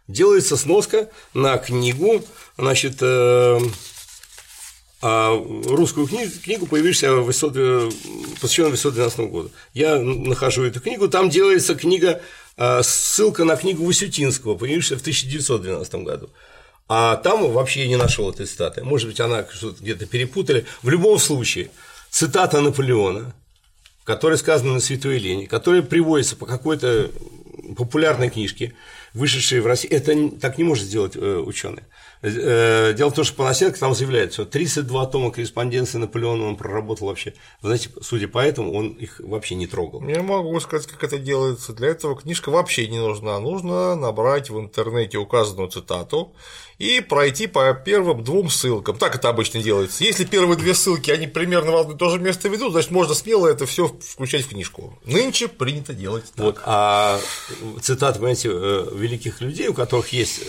[0.07, 2.23] Делается сноска на книгу,
[2.57, 3.59] значит, э,
[5.01, 5.31] а
[5.65, 7.89] русскую книгу, книгу появившуюся в 800, э,
[8.39, 9.51] посвященную 812 году.
[9.73, 12.21] Я нахожу эту книгу, там делается книга,
[12.57, 16.29] э, ссылка на книгу Васютинского, появившуюся в 1912 году.
[16.87, 18.83] А там вообще я не нашел этой цитаты.
[18.83, 19.45] Может быть, она
[19.79, 20.65] где-то перепутали.
[20.83, 21.71] В любом случае,
[22.11, 23.33] цитата Наполеона,
[24.03, 27.09] которая сказана на Святой Елене, которая приводится по какой-то
[27.77, 28.75] популярной книжке,
[29.13, 31.83] вышедшей в России, это так не может сделать э, ученый.
[32.23, 37.07] Э, дело в том, что Панасенко там заявляет, что 32 тома корреспонденции Наполеона он проработал
[37.07, 37.33] вообще.
[37.61, 40.07] Вы знаете, судя по этому, он их вообще не трогал.
[40.07, 41.73] Я могу сказать, как это делается.
[41.73, 43.39] Для этого книжка вообще не нужна.
[43.39, 46.33] Нужно набрать в интернете указанную цитату
[46.77, 48.97] и пройти по первым двум ссылкам.
[48.97, 50.03] Так это обычно делается.
[50.03, 53.15] Если первые две ссылки, они примерно в одно и то же место ведут, значит, можно
[53.15, 54.99] смело это все включать в книжку.
[55.05, 56.45] Нынче принято делать так.
[56.45, 57.19] Вот, а
[57.81, 60.41] цитаты, понимаете, э, великих людей, у которых есть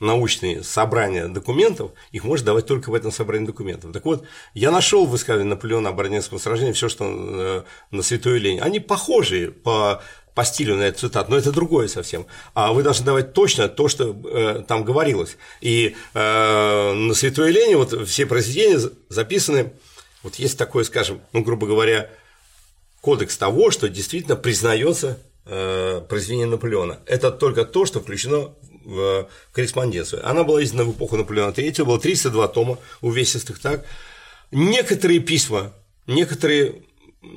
[0.00, 3.92] научные собрания документов, их может давать только в этом собрании документов.
[3.92, 8.38] Так вот, я нашел в высказывании Наполеона о Бородинском сражении все, что э, на Святой
[8.38, 8.62] Лене.
[8.62, 10.02] Они похожи по
[10.34, 12.24] по стилю на этот цитат, но это другое совсем.
[12.54, 15.36] А вы должны давать точно то, что э, там говорилось.
[15.60, 19.72] И э, на Святой Лене вот все произведения записаны,
[20.22, 22.08] вот есть такое, скажем, ну, грубо говоря,
[23.00, 27.00] кодекс того, что действительно признается э, произведение Наполеона.
[27.06, 28.54] Это только то, что включено
[29.52, 30.28] корреспонденцию.
[30.28, 33.84] Она была издана в эпоху Наполеона III, было 302 тома увесистых так.
[34.50, 35.72] Некоторые письма,
[36.06, 36.82] некоторые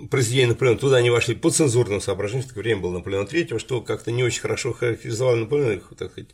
[0.09, 3.81] произведения Наполеона туда не вошли по цензурным соображениям, в это время был Наполеон III, что
[3.81, 6.29] как-то не очень хорошо характеризовало Наполеона, так сказать.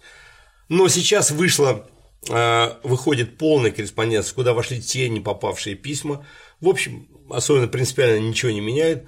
[0.69, 1.89] Но сейчас вышло,
[2.29, 6.25] э, выходит полная корреспонденция, куда вошли те не попавшие письма.
[6.61, 9.07] В общем, особенно принципиально ничего не меняет,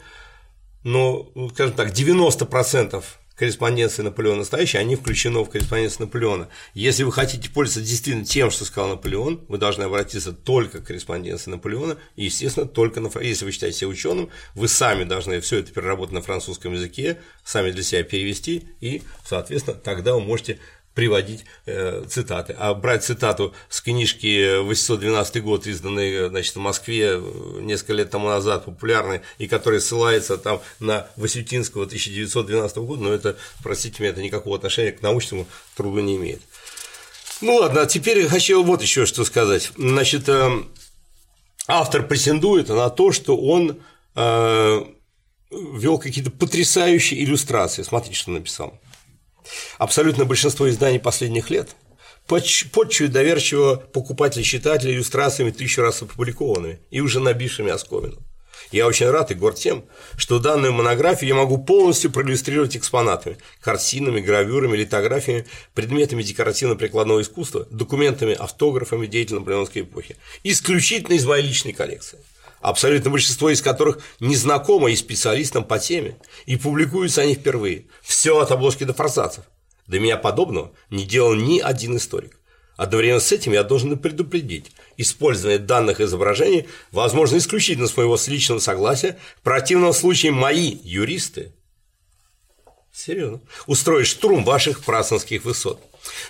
[0.83, 6.49] но, скажем так, 90% корреспонденции Наполеона настоящей, они включены в корреспонденцию Наполеона.
[6.73, 11.49] Если вы хотите пользоваться действительно тем, что сказал Наполеон, вы должны обратиться только к корреспонденции
[11.49, 15.71] Наполеона, и, естественно, только на если вы считаете себя ученым, вы сами должны все это
[15.71, 20.59] переработать на французском языке, сами для себя перевести, и, соответственно, тогда вы можете
[20.93, 22.55] приводить э, цитаты.
[22.57, 28.27] А брать цитату с книжки 812 год, изданной значит, в Москве э, несколько лет тому
[28.27, 34.21] назад, популярной, и которая ссылается там на Васютинского 1912 года, но это, простите меня, это
[34.21, 36.41] никакого отношения к научному труду не имеет.
[37.39, 39.71] Ну ладно, а теперь хочу вот еще что сказать.
[39.77, 40.63] Значит, э,
[41.67, 43.79] автор претендует на то, что он
[44.15, 44.85] э,
[45.51, 47.83] вел какие-то потрясающие иллюстрации.
[47.83, 48.80] Смотрите, что написал.
[49.77, 51.69] Абсолютно большинство изданий последних лет
[52.27, 58.19] подчуют доверчиво покупателей читателей иллюстрациями тысячу раз опубликованными и уже набившими оскомину.
[58.71, 59.83] Я очень рад и горд тем,
[60.15, 68.33] что данную монографию я могу полностью проиллюстрировать экспонатами, картинами, гравюрами, литографиями, предметами декоративно-прикладного искусства, документами,
[68.33, 72.19] автографами деятельной наполеонской эпохи, исключительно из моей личной коллекции
[72.61, 77.87] абсолютно большинство из которых не знакомо и специалистам по теме, и публикуются они впервые.
[78.01, 79.45] Все от обложки до форсацев.
[79.87, 82.39] До меня подобного не делал ни один историк.
[82.77, 89.19] Одновременно с этим я должен предупредить, использование данных изображений возможно исключительно с моего личного согласия,
[89.37, 91.53] в противном случае мои юристы
[92.93, 93.39] Серьезно.
[93.67, 95.79] Устроить штурм ваших прасанских высот.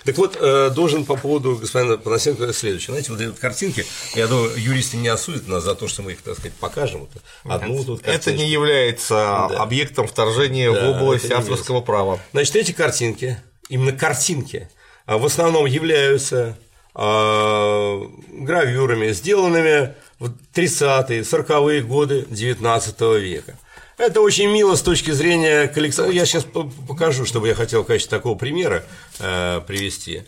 [0.04, 2.92] Так вот, э, должен по поводу господина Панасенко следующее.
[2.92, 6.22] Знаете, вот эти картинки, я думаю, юристы не осудят нас за то, что мы их,
[6.22, 7.08] так сказать, покажем.
[7.44, 9.14] Одну тут Это не является
[9.50, 9.62] да.
[9.62, 12.20] объектом вторжения да, в область авторского права.
[12.32, 14.68] Значит, эти картинки, именно картинки,
[15.06, 16.58] а, в основном являются
[16.94, 23.58] а, гравюрами, сделанными в 30-е, 40-е годы XIX века.
[23.98, 26.14] Это очень мило с точки зрения коллекционера.
[26.14, 28.84] Я сейчас покажу, чтобы я хотел в качестве такого примера
[29.18, 30.24] э, привести.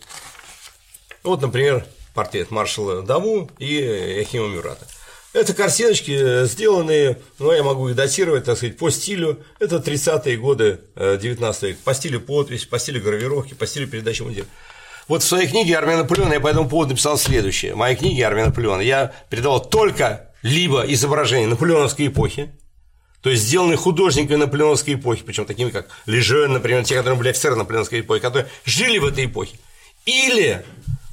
[1.23, 3.73] Вот, например, портрет маршала Даму и
[4.19, 4.87] Яхима Мюрата.
[5.33, 9.43] Это картиночки, э, сделанные, ну, я могу их датировать, так сказать, по стилю.
[9.59, 11.79] Это 30-е годы 19 э, века.
[11.83, 14.45] По стилю подписи, по стилю гравировки, по стилю передачи мундира.
[15.07, 17.73] Вот в своей книге «Армия Наполеона» я по этому поводу написал следующее.
[17.73, 22.51] В моей книге «Армия Наполеона» я передавал только либо изображение наполеоновской эпохи,
[23.25, 27.55] то есть сделаны художниками наполеоновской эпохи, причем такими как Лежен, например, те, которые были офицеры
[27.55, 29.57] наполеоновской эпохи, которые жили в этой эпохе.
[30.05, 30.63] Или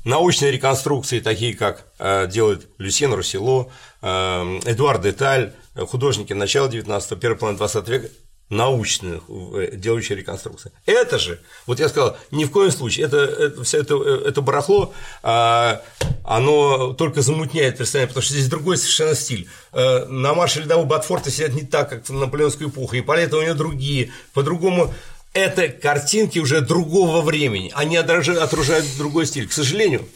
[0.04, 3.70] научные реконструкции, такие как э, делает Люсьен Руссило,
[4.02, 8.08] э, Эдуард Деталь, художники начала 19-го, первой половины 20 века,
[8.52, 10.72] научных, э, делающих реконструкции.
[10.84, 14.42] Это же, вот я сказал, ни в коем случае, это, это, все это, э, это
[14.42, 14.92] барахло,
[15.22, 15.80] а,
[16.22, 19.48] оно только замутняет представление, потому что здесь другой совершенно стиль.
[19.72, 23.42] Э, на марше ледового Батфорта сидят не так, как в наполеонскую эпоху, и палеты у
[23.42, 24.92] него другие, по-другому
[25.32, 29.48] это картинки уже другого времени, они отражают другой стиль.
[29.48, 30.06] К сожалению,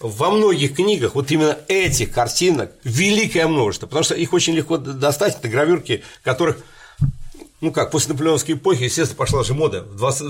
[0.00, 5.36] во многих книгах вот именно этих картинок великое множество, потому что их очень легко достать,
[5.38, 6.58] это гравюрки, которых
[7.64, 9.82] ну как, после наполеоновской эпохи, естественно, пошла же мода.
[9.82, 10.26] В 20,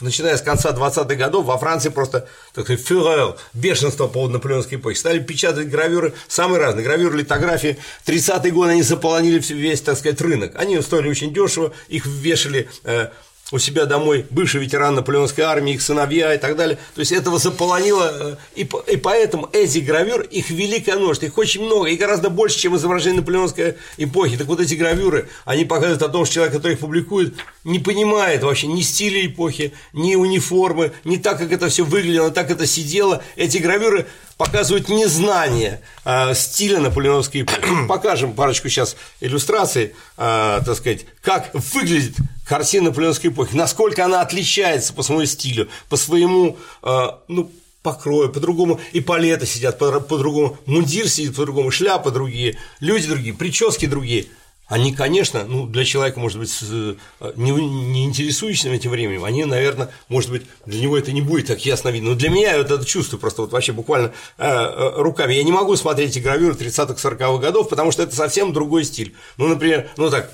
[0.00, 4.96] начиная с конца 20-х годов во Франции просто такой фюрер, бешенство по поводу наполеоновской эпохи.
[4.96, 6.84] Стали печатать гравюры самые разные.
[6.84, 7.76] Гравюры, литографии.
[8.06, 10.52] 30-е годы они заполонили весь, так сказать, рынок.
[10.54, 13.08] Они стоили очень дешево, их вешали э,
[13.50, 16.78] у себя домой бывший ветеран наполеонской армии, их сыновья и так далее.
[16.94, 21.64] То есть этого заполонило, э, и, и поэтому эти гравюры, их великое множество, их очень
[21.64, 24.36] много, и гораздо больше, чем изображение наполеонской эпохи.
[24.36, 27.34] Так вот эти гравюры, они показывают о том, что человек, который их публикует,
[27.64, 32.50] не понимает вообще ни стиля эпохи, ни униформы, ни так, как это все выглядело, так
[32.50, 33.22] это сидело.
[33.36, 34.06] Эти гравюры
[34.38, 37.60] показывают незнание э, стиля наполеоновской эпохи.
[37.88, 42.14] Покажем парочку сейчас иллюстраций, э, так сказать, как выглядит
[42.46, 47.50] картина наполеоновской эпохи, насколько она отличается по своему стилю, по своему, э, ну,
[47.82, 54.26] покрою, по-другому и палеты сидят по-другому, мундир сидит по-другому, шляпы другие, люди другие, прически другие–
[54.68, 56.94] они, конечно, ну, для человека, может быть, э,
[57.36, 61.64] не, не интересующим этим временем, они, наверное, может быть, для него это не будет так
[61.64, 62.10] ясно видно.
[62.10, 65.32] Но для меня это, это чувство просто вот вообще буквально э, э руками.
[65.32, 69.16] Я не могу смотреть эти гравюры 30-40-х годов, потому что это совсем другой стиль.
[69.38, 70.30] Ну, например, ну так,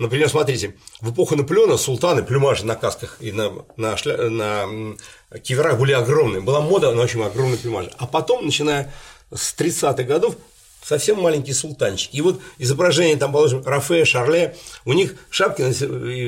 [0.00, 4.28] например, смотрите, в эпоху Наполеона султаны, плюмажи на касках и на, на, шля...
[4.28, 4.96] на
[5.44, 6.40] киверах были огромные.
[6.40, 7.92] Была мода на очень огромные плюмажи.
[7.96, 8.92] А потом, начиная
[9.32, 10.34] с 30-х годов,
[10.82, 12.16] совсем маленькие султанчики.
[12.16, 15.62] И вот изображение, там, положим, Рафе, Шарле, у них шапки,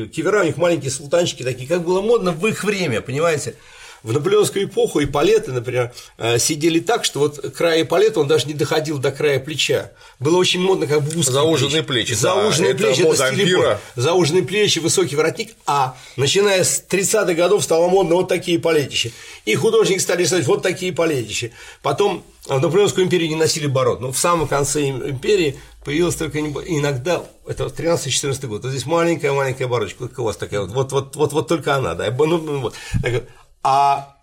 [0.09, 3.57] кивера, у них маленькие султанчики такие, как было модно в их время, понимаете?
[4.03, 8.47] В наполеонскую эпоху и палеты, например, э, сидели так, что вот край палета, он даже
[8.47, 9.93] не доходил до края плеча.
[10.19, 12.09] Было очень модно как бы узкие Зауженные плечи.
[12.09, 15.55] плечи Зауженные да, плечи, это, это стиль Зауженные плечи, высокий воротник.
[15.67, 19.11] А начиная с 30-х годов стало модно вот такие палетища.
[19.45, 21.51] И художники стали рисовать вот такие палетища.
[21.83, 24.01] Потом в Наполеонскую империю не носили бород.
[24.01, 30.09] Но в самом конце империи появилась только иногда, это 13-14 год, вот здесь маленькая-маленькая бородочка,
[30.09, 32.75] как у вас такая, вот, вот, вот, вот, только она, да, ну, ну вот.
[33.63, 34.17] А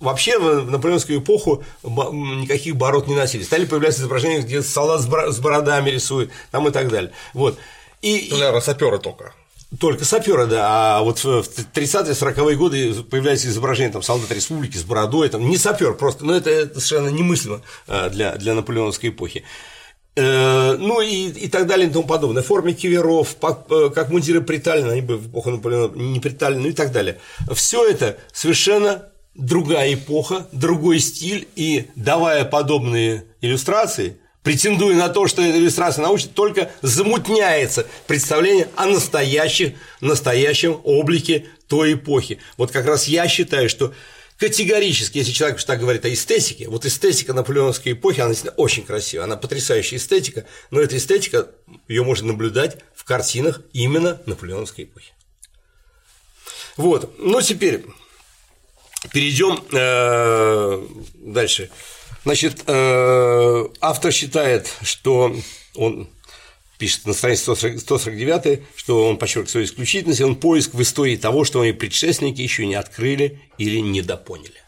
[0.00, 3.42] вообще в наполеонскую эпоху никаких бород не носили.
[3.42, 7.12] Стали появляться изображения, где солдат с бородами рисует, там и так далее.
[7.32, 7.58] Вот.
[8.02, 9.32] И, ну, наверное, саперы только.
[9.80, 14.82] Только саперы, да, а вот в 30-е, 40-е годы появляется изображение там, солдат республики с
[14.82, 19.44] бородой, там, не сапер просто, но это, это совершенно немыслимо а, для, для наполеоновской эпохи.
[20.14, 22.42] Э, ну и, и так далее и тому подобное.
[22.42, 26.68] В форме киверов, э, как мундиры приталены, они бы в эпоху Наполеона не приталены, ну
[26.68, 27.18] и так далее.
[27.54, 35.40] Все это совершенно другая эпоха, другой стиль, и давая подобные иллюстрации, претендуя на то, что
[35.40, 42.38] эта иллюстрация научная, только замутняется представление о настоящем, настоящем облике той эпохи.
[42.58, 43.94] Вот как раз я считаю, что
[44.42, 49.26] категорически, если человек так говорит о эстетике, вот эстетика наполеоновской эпохи, она действительно очень красивая,
[49.26, 51.46] она потрясающая эстетика, но эта эстетика,
[51.86, 55.12] ее можно наблюдать в картинах именно наполеоновской эпохи.
[56.76, 57.84] Вот, ну теперь
[59.12, 61.70] перейдем э, дальше.
[62.24, 65.36] Значит, э, автор считает, что
[65.76, 66.10] он
[66.82, 71.60] пишет на странице 149, что он подчеркивает свою исключительность, он поиск в истории того, что
[71.60, 74.60] мои предшественники еще не открыли или недопоняли.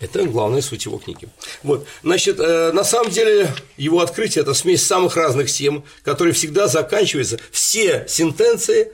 [0.00, 1.28] Это главная суть его книги.
[1.62, 1.86] Вот.
[2.02, 7.38] Значит, э, на самом деле его открытие– это смесь самых разных тем, которые всегда заканчиваются,
[7.52, 8.90] все сентенции,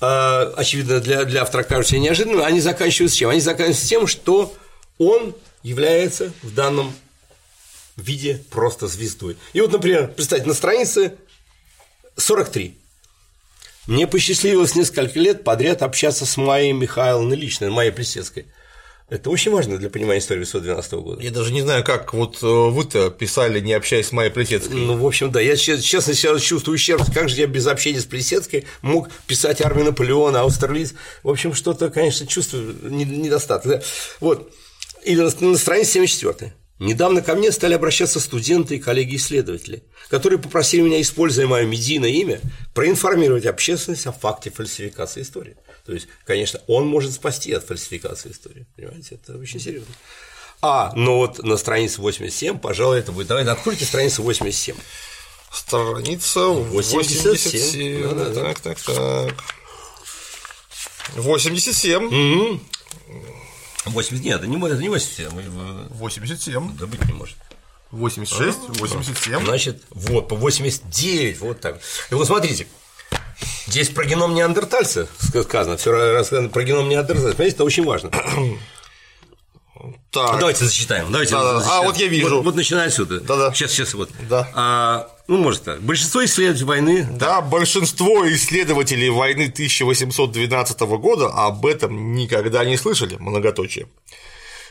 [0.00, 3.28] э, очевидно, для, для автора кажутся неожиданными, они заканчиваются чем?
[3.28, 4.54] Они заканчиваются тем, что
[4.96, 6.94] он является в данном
[7.98, 9.36] в виде просто звездой.
[9.52, 11.14] И вот, например, представьте, на странице
[12.16, 12.78] 43.
[13.88, 18.46] Мне посчастливилось несколько лет подряд общаться с Майей Михайловной лично, Майей Плесецкой.
[19.08, 21.22] Это очень важно для понимания истории 1912 года.
[21.22, 24.76] Я даже не знаю, как вот э, вы-то писали, не общаясь с Майей Плесецкой.
[24.76, 25.40] Ну, в общем, да.
[25.40, 27.02] Я, честно, сейчас чувствую ущерб.
[27.14, 30.92] Как же я без общения с Плесецкой мог писать армию Наполеона, Аустерлиц?
[31.22, 33.82] В общем, что-то, конечно, чувствую недостаток.
[34.20, 34.52] Вот.
[35.04, 36.52] И на странице 74.
[36.78, 42.40] Недавно ко мне стали обращаться студенты и коллеги-исследователи, которые попросили меня, используя мое медийное имя,
[42.72, 45.56] проинформировать общественность о факте фальсификации истории.
[45.84, 48.66] То есть, конечно, он может спасти от фальсификации истории.
[48.76, 49.92] Понимаете, это очень серьезно.
[50.60, 53.26] А, но вот на странице 87, пожалуй, это будет.
[53.26, 54.76] Давайте откройте страницу 87.
[55.52, 57.22] Страница 87.
[57.22, 58.02] 87.
[58.02, 58.42] Да-да-да.
[58.54, 59.34] Так, так, так.
[61.16, 62.60] 87.
[63.84, 66.76] 80, нет, это не, это не 87, вы- вы- 87.
[66.76, 67.36] да быть не может.
[67.90, 68.58] 86.
[68.80, 69.44] 87.
[69.44, 71.80] Значит, вот, по 89, вот так.
[72.10, 72.66] И вот смотрите,
[73.66, 75.08] здесь про геном неандертальца
[75.42, 78.10] сказано, все рассказано про геном неандертальца, смотрите, это очень важно.
[80.10, 80.38] Так.
[80.38, 81.12] Давайте зачитаем.
[81.12, 81.56] Давайте Да-да.
[81.56, 81.84] А, зачитаем.
[81.84, 82.36] вот я вижу.
[82.36, 83.20] Вот, вот начиная отсюда.
[83.20, 83.52] Да-да.
[83.52, 84.10] Сейчас, сейчас, вот.
[84.28, 84.48] Да.
[84.54, 85.82] А, ну, может так.
[85.82, 93.86] Большинство исследователей войны Да, большинство исследователей войны 1812 года об этом никогда не слышали, многоточие.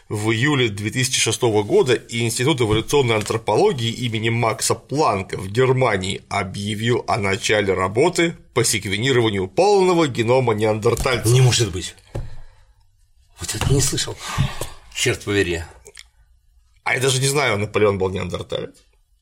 [0.09, 7.73] В июле 2006 года Институт эволюционной антропологии имени Макса Планка в Германии объявил о начале
[7.73, 11.31] работы по секвенированию полного генома неандертальцев.
[11.31, 11.93] Не может быть.
[13.39, 14.15] Вот это не слышал.
[14.97, 15.61] Черт побери.
[16.83, 18.75] А я даже не знаю, Наполеон был неандерталец.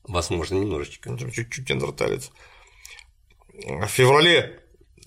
[0.04, 1.14] Возможно, немножечко.
[1.18, 2.30] Чуть-чуть неандерталец.
[3.52, 4.58] В феврале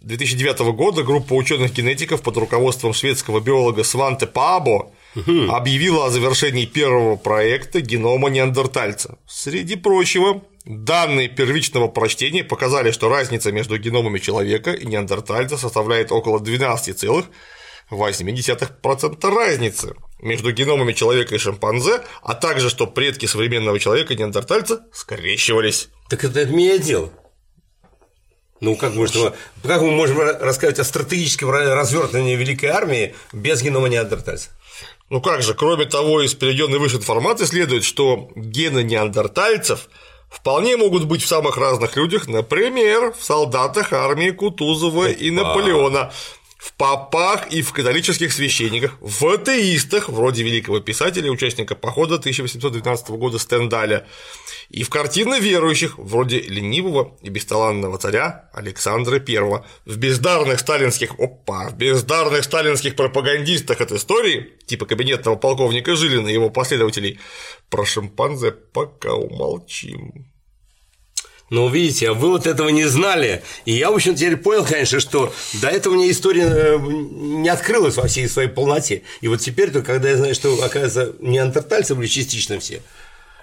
[0.01, 7.81] 2009 года группа ученых-генетиков под руководством шведского биолога Сванте Паабо объявила о завершении первого проекта
[7.81, 9.17] генома неандертальца.
[9.27, 16.37] Среди прочего, данные первичного прочтения показали, что разница между геномами человека и неандертальца составляет около
[16.37, 24.85] 12,8% разницы между геномами человека и шимпанзе, а также, что предки современного человека и неандертальца
[24.93, 25.89] скрещивались.
[26.09, 27.11] Так это отменяет дело.
[28.61, 34.49] Ну, как, можно, как мы можем рассказать о стратегическом развертывании Великой Армии без генома неандертальца?
[35.09, 39.89] Ну как же, кроме того, из приведенной выше информации следует, что гены неандертальцев
[40.29, 46.11] вполне могут быть в самых разных людях, например, в солдатах армии Кутузова и Наполеона,
[46.59, 53.39] в попах и в католических священниках, в атеистах, вроде великого писателя, участника похода 1812 года
[53.39, 54.05] Стендаля,
[54.69, 61.69] и в картины верующих, вроде ленивого и бесталанного царя Александра I, в бездарных сталинских, опа,
[61.69, 67.21] в бездарных сталинских пропагандистах от истории, типа кабинетного полковника Жилина и его последователей,
[67.69, 70.28] про шимпанзе пока умолчим.
[71.49, 73.43] Ну, видите, а вы вот этого не знали.
[73.65, 77.97] И я, в общем, теперь понял, конечно, что до этого мне история э, не открылась
[77.97, 79.03] во всей своей полноте.
[79.21, 82.81] И вот теперь, то, когда я знаю, что, оказывается, неандертальцы были частично все,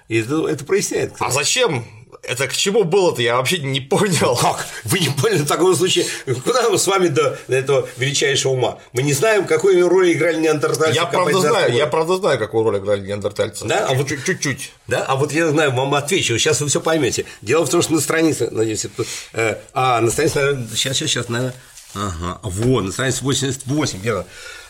[0.07, 1.13] и это, это проясняет.
[1.19, 1.85] А зачем?
[2.23, 3.21] Это к чему было-то?
[3.21, 4.35] Я вообще не понял.
[4.35, 4.65] Как?
[4.83, 6.05] Вы не поняли в таком случае?
[6.43, 8.79] Куда мы с вами до, до этого величайшего ума?
[8.93, 10.95] Мы не знаем, какую роль играли неандертальцы.
[10.95, 13.65] Я правда знаю, я правда знаю, какую роль играли неандертальцы.
[13.65, 13.87] Да?
[13.87, 14.71] А вот- Чуть- чуть-чуть.
[14.87, 17.25] Да, а вот я знаю, вам отвечу, сейчас вы все поймете.
[17.41, 21.09] Дело в том, что на странице, надеюсь, это, э, а, на странице, наверное, сейчас, сейчас,
[21.09, 21.53] сейчас, наверное,
[21.93, 24.25] ага, вот, на странице 88, верно.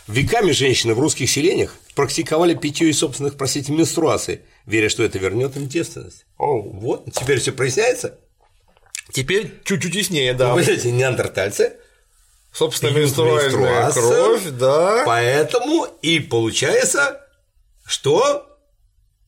[0.07, 5.55] Веками женщины в русских селениях практиковали питье из собственных, простите, менструаций, веря, что это вернет
[5.57, 6.27] им девственность.
[6.37, 6.79] Оу.
[6.79, 8.19] Вот, теперь все проясняется.
[9.11, 10.53] Теперь чуть-чуть яснее, да.
[10.53, 11.77] Вы эти неандертальцы,
[12.51, 15.03] Собственно, менструальная кровь, да.
[15.05, 17.21] Поэтому и получается,
[17.85, 18.47] что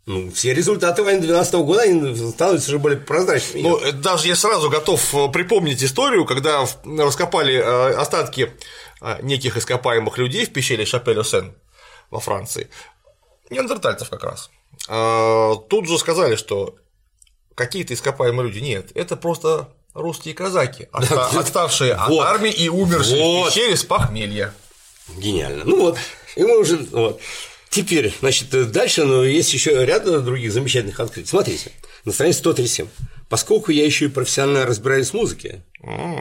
[0.06, 3.62] ну, все результаты войны 12 года они становятся уже более прозрачными.
[3.62, 8.52] Ну, э, даже я сразу готов э, припомнить историю, когда раскопали э, остатки
[9.22, 11.54] неких ископаемых людей в пещере Шапель-Сен
[12.10, 12.70] во Франции,
[13.50, 14.50] неандертальцев как раз.
[14.88, 16.76] Э, Тут же сказали, что
[17.56, 22.20] какие-то ископаемые люди нет, это просто русские казаки, отставшие вот.
[22.22, 23.52] от армии и умершие Вот.
[23.52, 24.54] в пещере с похмелья.
[25.18, 25.64] Гениально.
[25.66, 25.98] Ну вот,
[26.36, 26.78] и мы уже.
[26.92, 27.20] Вот.
[27.70, 31.30] Теперь, значит, дальше, но есть еще ряд других замечательных открытий.
[31.30, 31.72] Смотрите,
[32.04, 32.88] на странице 137.
[33.30, 35.64] Поскольку я еще и профессионально разбираюсь в музыке,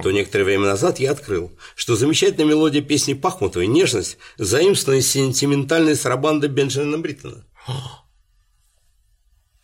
[0.03, 5.97] то некоторое время назад я открыл, что замечательная мелодия песни Пахмутовой «Нежность» заимствована из сентиментальной
[5.97, 7.45] сарабанды Бенджамина Бриттона.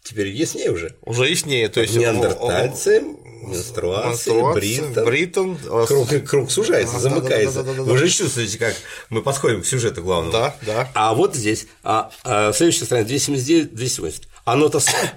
[0.05, 0.95] Теперь яснее уже.
[1.03, 3.03] Уже яснее, то есть Неандертальцы,
[3.41, 5.03] менструации.
[5.03, 7.63] Бриттон, э, Круг, круг сужается, Да, замыкается.
[7.63, 8.75] Вы же чувствуете, как
[9.09, 10.31] мы подходим к сюжету главному.
[10.31, 10.91] Да, да.
[10.93, 14.29] А вот здесь, а, а, следующая страница 279, 280.
[14.45, 15.11] А нота соль,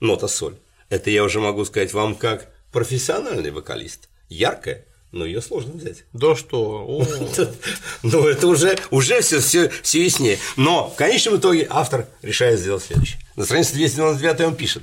[0.00, 0.56] нота соль,
[0.90, 4.10] это я уже могу сказать вам как профессиональный вокалист.
[4.28, 4.84] Яркая,
[5.16, 6.04] но ее сложно взять.
[6.12, 7.04] Да что?
[8.02, 10.38] Ну, это уже, уже все, все, все яснее.
[10.56, 13.20] Но в конечном итоге автор решает сделать следующее.
[13.34, 14.82] На странице 299 он пишет.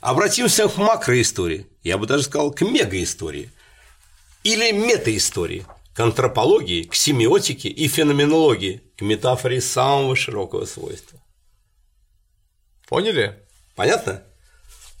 [0.00, 3.50] Обратимся к макроистории, я бы даже сказал, к мегаистории.
[4.42, 11.20] Или метаистории, к антропологии, к семиотике и феноменологии, к метафоре самого широкого свойства.
[12.88, 13.38] Поняли?
[13.76, 14.22] Понятно?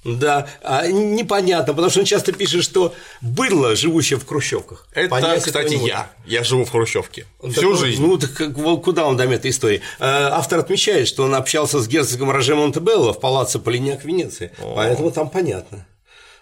[0.02, 4.86] Да, а непонятно, потому что он часто пишет, что было живущее в хрущевках.
[4.92, 6.10] Это, Понять кстати, я.
[6.24, 7.26] Я живу в Хрущевке.
[7.40, 8.02] Он Всю такой, жизнь.
[8.02, 9.82] Ну, так как- куда он дам этой истории?
[9.98, 14.52] Э, Автор отмечает, что он общался с герцогом Роже Монтебелло в палаццо Полиняк в Венеции,
[14.74, 15.86] поэтому там понятно.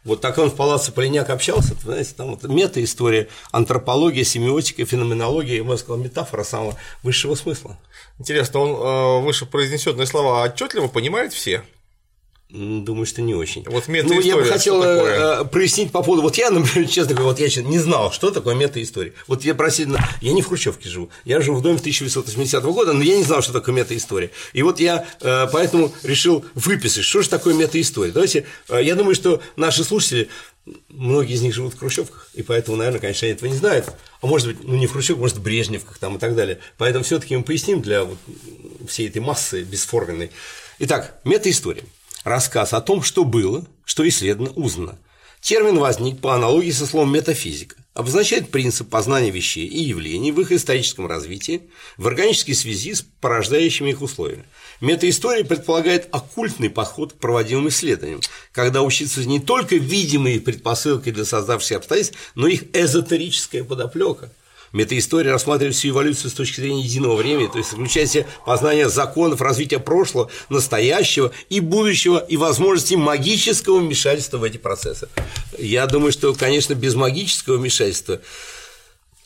[0.04, 5.64] Вот так он в палаце Полиняк общался, знаете, там вот мета-история, антропология, семиотика, феноменология, я
[5.64, 7.76] бы сказал, метафора самого высшего смысла.
[8.20, 11.64] Интересно, он э, выше произнесенные слова отчетливо понимает все?
[12.50, 13.62] Думаю, что не очень.
[13.66, 16.22] Вот ну, я бы хотел э, прояснить по поводу.
[16.22, 19.12] Вот я, например, честно говоря, вот я не знал, что такое мета-история.
[19.26, 23.02] Вот я просил, я не в Хрущевке живу, я живу в доме 1880 года, но
[23.02, 24.30] я не знал, что такое мета-история.
[24.54, 28.12] И вот я э, поэтому решил выписать, что же такое мета-история.
[28.12, 30.30] Давайте, э, я думаю, что наши слушатели
[30.88, 33.92] многие из них живут в хрущевках, и поэтому, наверное, конечно, они этого не знают.
[34.22, 36.60] А может быть, ну не в хрущевках, может, в брежневках там и так далее.
[36.78, 38.16] Поэтому все-таки мы поясним для вот
[38.88, 40.30] всей этой массы бесформенной.
[40.78, 41.84] Итак, мета-история
[42.28, 44.98] рассказ о том, что было, что исследовано, узнано.
[45.40, 50.52] Термин возник по аналогии со словом метафизика, обозначает принцип познания вещей и явлений в их
[50.52, 51.62] историческом развитии
[51.96, 54.44] в органической связи с порождающими их условиями.
[54.80, 58.20] Метаистория предполагает оккультный подход к проводимым исследованиям,
[58.52, 64.32] когда учится не только видимые предпосылки для создавшихся обстоятельств, но их эзотерическая подоплека–
[64.72, 68.88] Метаистория рассматривает всю эволюцию с точки зрения единого времени, то есть включая в себя познание
[68.88, 75.08] законов развития прошлого, настоящего и будущего и возможности магического вмешательства в эти процессы.
[75.58, 78.20] Я думаю, что, конечно, без магического вмешательства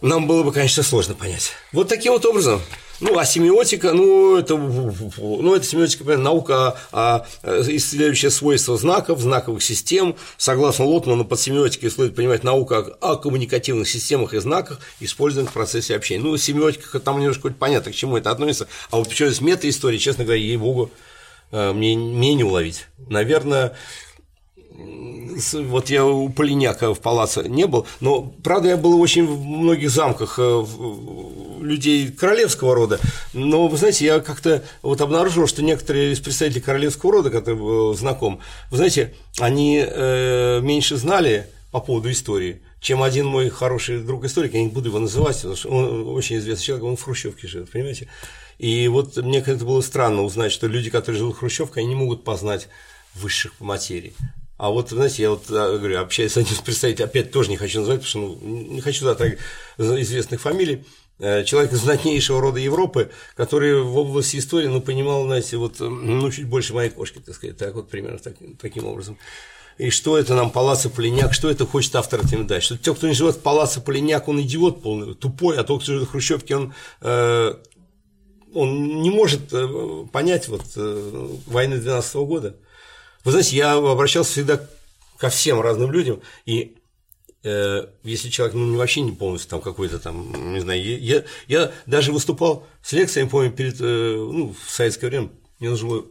[0.01, 1.53] нам было бы, конечно, сложно понять.
[1.72, 2.61] Вот таким вот образом.
[3.03, 9.61] Ну, а семиотика, ну, это, ну, это семиотика, например, наука о, исследующая свойства знаков, знаковых
[9.61, 10.14] систем.
[10.36, 15.96] Согласно Лотману, под семиотикой следует понимать наука о коммуникативных системах и знаках, используемых в процессе
[15.96, 16.22] общения.
[16.22, 18.68] Ну, семиотика, там немножко понятно, к чему это относится.
[18.92, 20.92] А вот почему из мета-истории, честно говоря, ей-богу,
[21.50, 22.86] э, мне, мне не уловить.
[23.09, 23.74] Наверное,
[25.54, 29.90] вот я у Полиняка в палаце не был, но, правда, я был очень в многих
[29.90, 30.64] замках э,
[31.60, 33.00] людей королевского рода,
[33.32, 37.94] но, вы знаете, я как-то вот обнаружил, что некоторые из представителей королевского рода, который был
[37.94, 44.24] знаком, вы знаете, они э, меньше знали по поводу истории, чем один мой хороший друг
[44.24, 47.48] историк, я не буду его называть, потому что он очень известный человек, он в Хрущевке
[47.48, 48.08] живет, понимаете?
[48.58, 51.94] И вот мне как-то было странно узнать, что люди, которые живут в Хрущевке, они не
[51.94, 52.68] могут познать
[53.14, 54.12] высших по материи.
[54.57, 58.03] А вот, знаете, я вот говорю, общаюсь с одним представителем, опять тоже не хочу называть,
[58.03, 59.38] потому что ну, не хочу да, так
[59.78, 60.84] известных фамилий,
[61.18, 66.46] э, человек знатнейшего рода Европы, который в области истории, ну, понимал, знаете, вот, ну, чуть
[66.46, 69.18] больше моей кошки, так сказать, так вот примерно так, таким образом.
[69.78, 72.62] И что это нам Палаццо Полиняк, что это хочет автор этим дать?
[72.62, 75.92] Что те, кто не живет в Палаццо Полиняк, он идиот полный, тупой, а тот, кто
[75.92, 77.55] живет в Хрущевке, он э,
[78.55, 82.57] он не может э, понять вот э, войны 12 -го года.
[83.24, 84.60] Вы знаете, я обращался всегда
[85.18, 86.76] ко всем разным людям, и
[87.44, 92.12] э, если человек ну, вообще не полностью там какой-то там, не знаю, я, я даже
[92.12, 95.30] выступал с лекциями, помню, перед, э, ну, в советское время,
[95.62, 96.04] мне нужно было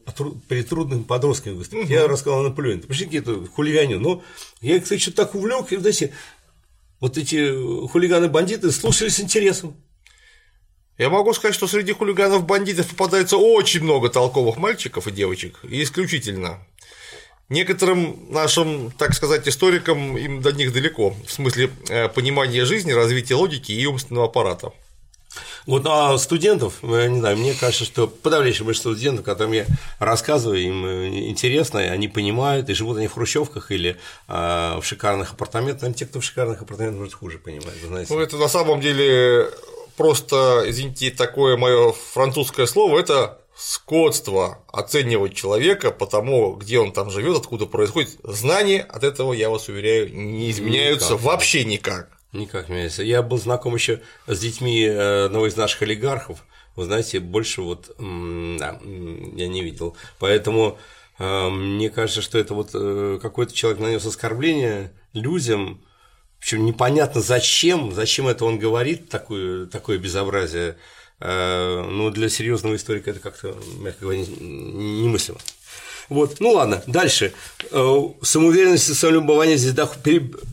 [0.48, 1.84] перед трудными подростками выступить.
[1.84, 1.94] Угу.
[1.94, 2.84] Я рассказал о Наполеоне.
[2.84, 4.00] Пришли какие-то хулиганю.
[4.00, 4.24] Но
[4.62, 6.14] я, кстати, что-то так увлек, и, знаете,
[7.02, 7.52] вот эти
[7.88, 9.76] хулиганы-бандиты слушали с интересом.
[10.98, 16.66] Я могу сказать, что среди хулиганов-бандитов попадается очень много толковых мальчиков и девочек, и исключительно
[17.52, 23.36] Некоторым нашим, так сказать, историкам им до них далеко, в смысле э, понимания жизни, развития
[23.36, 24.72] логики и умственного аппарата.
[25.66, 29.66] Вот а студентов, я не знаю, мне кажется, что подавляющее большинство студентов, которым я
[30.00, 33.98] рассказываю, им э, интересно, они понимают, и живут они в хрущевках или
[34.30, 35.82] а, в шикарных апартаментах.
[35.82, 38.14] Наверное, те, кто в шикарных апартаментах, может, хуже понимают, вы знаете.
[38.14, 39.50] Ну, это на самом деле
[39.98, 47.12] просто, извините, такое мое французское слово, это скотство оценивать человека по тому, где он там
[47.12, 51.26] живет, откуда происходит, знания от этого, я вас уверяю, не изменяются никак.
[51.26, 52.10] вообще никак.
[52.34, 53.04] Никак не меняется.
[53.04, 56.44] Я был знаком еще с детьми э, одного из наших олигархов.
[56.76, 59.96] Вы знаете, больше вот да, я не видел.
[60.18, 60.80] Поэтому
[61.20, 65.86] э, мне кажется, что это вот э, какой-то человек нанес оскорбление людям,
[66.40, 70.78] причем непонятно зачем, зачем это он говорит, такое, такое безобразие.
[71.22, 75.38] Э, но для серьезного историка это как-то, мягко говоря, немыслимо.
[76.10, 77.32] Вот, ну ладно, дальше.
[77.72, 79.76] Э, самоуверенность и самолюбование здесь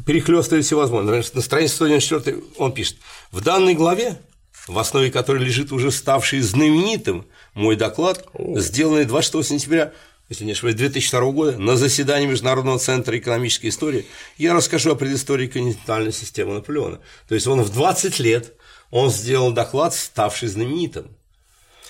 [0.06, 1.14] перехлестывает все возможное.
[1.14, 2.96] Например, на странице 194 он пишет,
[3.32, 4.20] в данной главе,
[4.66, 9.92] в основе которой лежит уже ставший знаменитым мой доклад, сделанный 26 сентября
[10.28, 14.04] если не ошибаюсь, 2002 года на заседании Международного центра экономической истории
[14.36, 17.00] я расскажу о предыстории континентальной системы Наполеона.
[17.28, 18.52] То есть он в 20 лет
[18.91, 21.09] он сделал доклад, ставший знаменитым.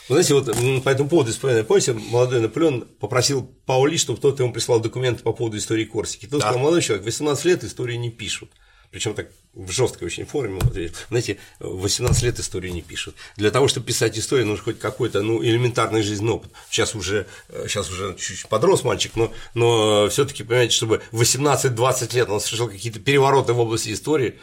[0.08, 4.80] Вы знаете, вот по этому поводу, помните, молодой Наполеон попросил Паули, чтобы тот ему прислал
[4.80, 6.24] документы по поводу истории Корсики.
[6.24, 6.46] Тот да.
[6.46, 8.50] сказал, молодой человек, 18 лет истории не пишут.
[8.90, 10.60] причем так в жесткой очень форме.
[10.62, 10.74] Вот,
[11.08, 13.16] знаете, 18 лет историю не пишут.
[13.36, 16.52] Для того, чтобы писать историю, нужно хоть какой-то ну, элементарный жизненный опыт.
[16.70, 17.26] Сейчас уже,
[17.66, 23.00] сейчас уже чуть-чуть подрос мальчик, но, но все-таки, понимаете, чтобы 18-20 лет он совершил какие-то
[23.00, 24.38] перевороты в области истории,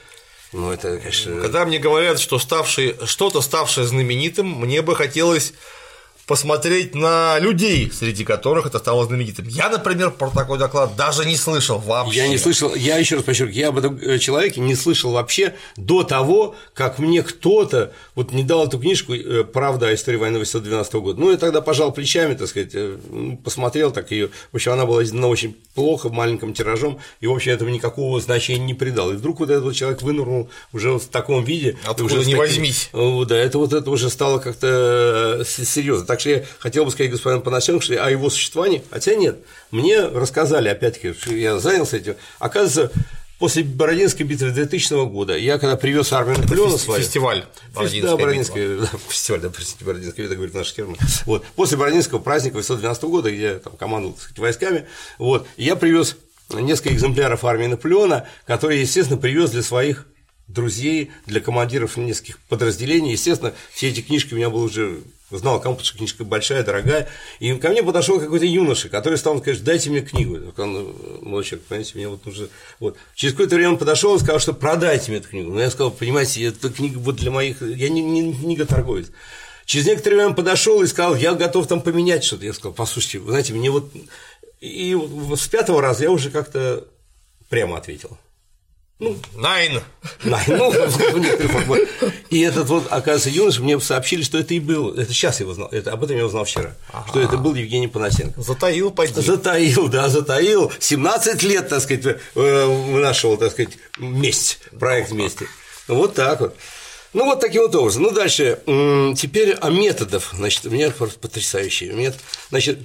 [0.54, 1.41] ну, это, конечно...
[1.41, 5.54] Когда мне говорят, что ставший, что-то ставшее знаменитым, мне бы хотелось
[6.28, 9.47] посмотреть на людей, среди которых это стало знаменитым.
[9.47, 12.17] Я, например, про такой доклад даже не слышал вообще.
[12.17, 15.55] Я не слышал, я еще раз подчеркиваю, я об этом э, человеке не слышал вообще
[15.78, 20.39] до того, как мне кто-то вот не дал эту книжку э, «Правда о истории войны
[20.39, 21.19] 812 года».
[21.19, 24.30] Ну, я тогда пожал плечами, так сказать, э, ну, посмотрел так ее.
[24.51, 28.65] В общем, она была издана очень плохо, маленьким тиражом, и, в общем, этому никакого значения
[28.65, 29.11] не придал.
[29.11, 31.78] И вдруг вот этот человек вынырнул уже вот в таком виде.
[31.86, 32.89] Откуда уже не возьмись.
[32.93, 36.05] Да, это вот это уже стало как-то серьезно.
[36.16, 39.39] Так что я хотел бы сказать господину Панасенко, что о его существовании, хотя нет,
[39.70, 42.89] мне рассказали, опять-таки, я занялся этим, оказывается,
[43.38, 47.01] После Бородинской битвы 2000 года я когда привез армию Наполеона свою...
[47.01, 47.43] Фестиваль
[47.74, 50.95] Бородинская Да, Бородинская, да, фестиваль, да, простите, Бородинская битва, говорит наш Керман.
[51.26, 51.45] Вот.
[51.57, 54.86] После Бородинского праздника 812 года, где я там командовал сказать, войсками,
[55.18, 56.16] вот, я привез
[56.49, 60.05] несколько экземпляров армии Наполеона, которые, естественно, привез для своих
[60.47, 63.11] друзей, для командиров нескольких подразделений.
[63.11, 65.01] Естественно, все эти книжки у меня было уже
[65.32, 67.07] знал, кому книжка большая, дорогая,
[67.39, 70.53] и ко мне подошел какой-то юноша, который стал сказать, дайте мне книгу.
[70.57, 72.47] Он, молодой человек, понимаете, мне вот нужно.
[72.80, 72.97] Вот.
[73.15, 75.51] Через какое-то время он подошел и сказал, что продайте мне эту книгу.
[75.51, 77.61] Но я сказал, понимаете, эта книга вот для моих.
[77.61, 79.11] Я не, не, не книга-торговец.
[79.65, 82.45] Через некоторое время он подошел и сказал, я готов там поменять что-то.
[82.45, 83.91] Я сказал, послушайте, вы знаете, мне вот.
[84.61, 84.95] И
[85.36, 86.88] с пятого раза я уже как-то
[87.49, 88.17] прямо ответил.
[88.98, 89.82] Ну, Найн.
[90.24, 91.80] Найн, ну, в.
[92.30, 95.68] И этот вот, оказывается, юноша, мне сообщили, что это и был, это сейчас я узнал,
[95.70, 97.10] это, об этом я узнал вчера, ага.
[97.10, 98.41] что это был Евгений Панасенко.
[98.41, 99.20] Затаил поди.
[99.20, 100.72] Затаил, да, затаил.
[100.80, 105.48] 17 лет, так сказать, э, нашел, так сказать, месть, проект вместе.
[105.89, 106.56] Вот так вот.
[107.12, 108.04] Ну, вот таким вот образом.
[108.04, 108.60] Ну, дальше.
[108.66, 110.32] Теперь о методах.
[110.34, 112.20] Значит, у меня просто потрясающий метод.
[112.50, 112.80] Значит,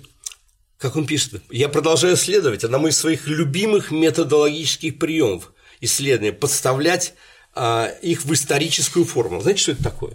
[0.78, 7.14] как он пишет, я продолжаю следовать одному из своих любимых методологических приемов– исследования, подставлять
[7.54, 9.40] а, их в историческую форму.
[9.40, 10.12] Знаете, что это такое?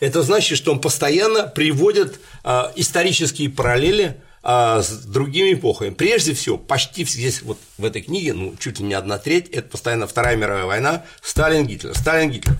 [0.00, 5.90] Это значит, что он постоянно приводит а, исторические параллели а, с другими эпохами.
[5.90, 9.68] Прежде всего, почти здесь вот в этой книге, ну, чуть ли не одна треть, это
[9.68, 12.56] постоянно Вторая мировая война, Сталин, Гитлер, Сталин, Гитлер.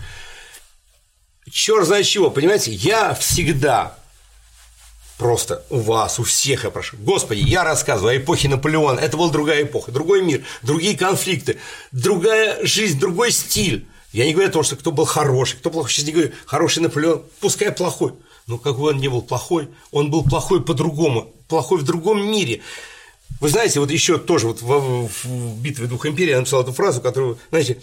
[1.51, 3.97] Черт знает чего, понимаете, я всегда
[5.19, 6.97] Просто у вас, у всех я прошу.
[6.99, 9.01] Господи, я рассказываю о эпохе Наполеона.
[9.01, 11.59] Это была другая эпоха, другой мир, другие конфликты,
[11.91, 13.87] другая жизнь, другой стиль.
[14.13, 15.91] Я не говорю о том, что кто был хороший, кто плохой.
[15.91, 18.13] Сейчас не говорю, хороший Наполеон, пускай плохой.
[18.47, 22.61] Но как бы он не был плохой, он был плохой по-другому, плохой в другом мире.
[23.41, 27.01] Вы знаете, вот еще тоже вот в, в битве двух империй я написал эту фразу,
[27.01, 27.81] которую, знаете,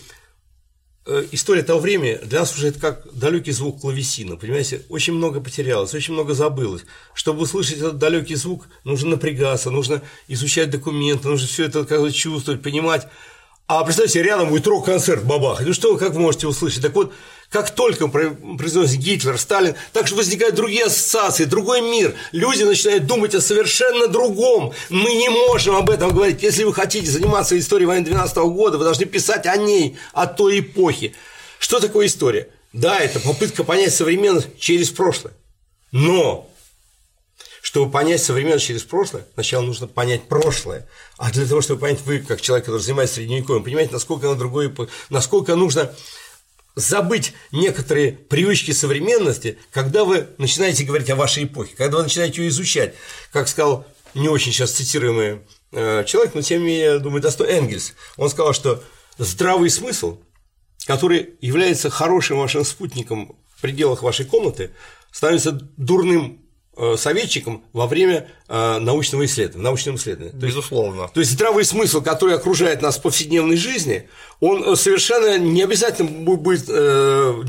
[1.32, 5.93] история того времени для нас уже это как далекий звук клавесина, понимаете, очень много потерялось,
[5.93, 6.84] очень много забылось.
[7.14, 12.62] Чтобы услышать этот далекий звук, нужно напрягаться, нужно изучать документы, нужно все это как чувствовать,
[12.62, 13.08] понимать.
[13.66, 15.62] А представьте, рядом будет рок-концерт бабах.
[15.62, 16.82] Ну что, как вы можете услышать?
[16.82, 17.14] Так вот,
[17.54, 22.16] как только произносит Гитлер, Сталин, так же возникают другие ассоциации, другой мир.
[22.32, 24.74] Люди начинают думать о совершенно другом.
[24.89, 26.41] Мы не можем об этом говорить.
[26.41, 30.62] Если вы хотите заниматься историей войны 12 года, вы должны писать о ней, о той
[30.62, 31.14] эпохе.
[31.60, 32.49] Что такое история?
[32.74, 35.34] Да, это попытка понять современность через прошлое.
[35.91, 36.49] Но
[37.62, 40.88] чтобы понять современность через прошлое, сначала нужно понять прошлое.
[41.20, 44.74] А для того, чтобы понять вы, как человек, который занимается средневековьем, понимаете, насколько оно другое,
[45.12, 45.93] насколько нужно
[46.76, 52.49] забыть некоторые привычки современности, когда вы начинаете говорить о вашей эпохе, когда вы начинаете ее
[52.49, 52.95] изучать.
[53.32, 57.93] Как сказал не очень сейчас цитируемый э, человек, но тем не менее, думаю, достойный Энгельс.
[58.17, 58.84] Он сказал, что
[59.17, 60.19] здравый смысл,
[60.86, 64.71] который является хорошим вашим спутником в пределах вашей комнаты,
[65.11, 66.43] становится дурным
[66.97, 70.32] советчиком во время э, научного исследования, научного исследования.
[70.34, 71.07] Безусловно.
[71.13, 74.09] То есть здравый смысл, который окружает нас в повседневной жизни,
[74.39, 76.65] он э, совершенно не обязательно будет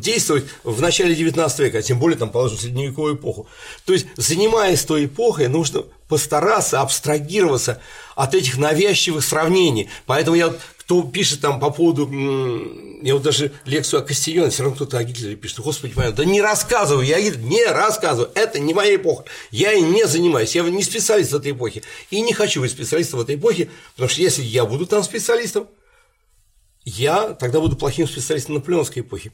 [0.01, 3.47] действовать в начале XIX века, а тем более, там, положим, средневековую эпоху.
[3.85, 7.81] То есть, занимаясь той эпохой, нужно постараться абстрагироваться
[8.15, 9.89] от этих навязчивых сравнений.
[10.07, 10.55] Поэтому я
[10.85, 12.07] кто пишет там по поводу,
[13.05, 16.25] я вот даже лекцию о Кастильоне, все равно кто-то о Гитлере пишет, господи, понятно, да
[16.25, 20.83] не рассказываю, я не рассказываю, это не моя эпоха, я и не занимаюсь, я не
[20.83, 24.43] специалист в этой эпохе, и не хочу быть специалистом в этой эпохе, потому что если
[24.43, 25.69] я буду там специалистом,
[26.87, 29.33] я тогда буду плохим специалистом наполеонской эпохи.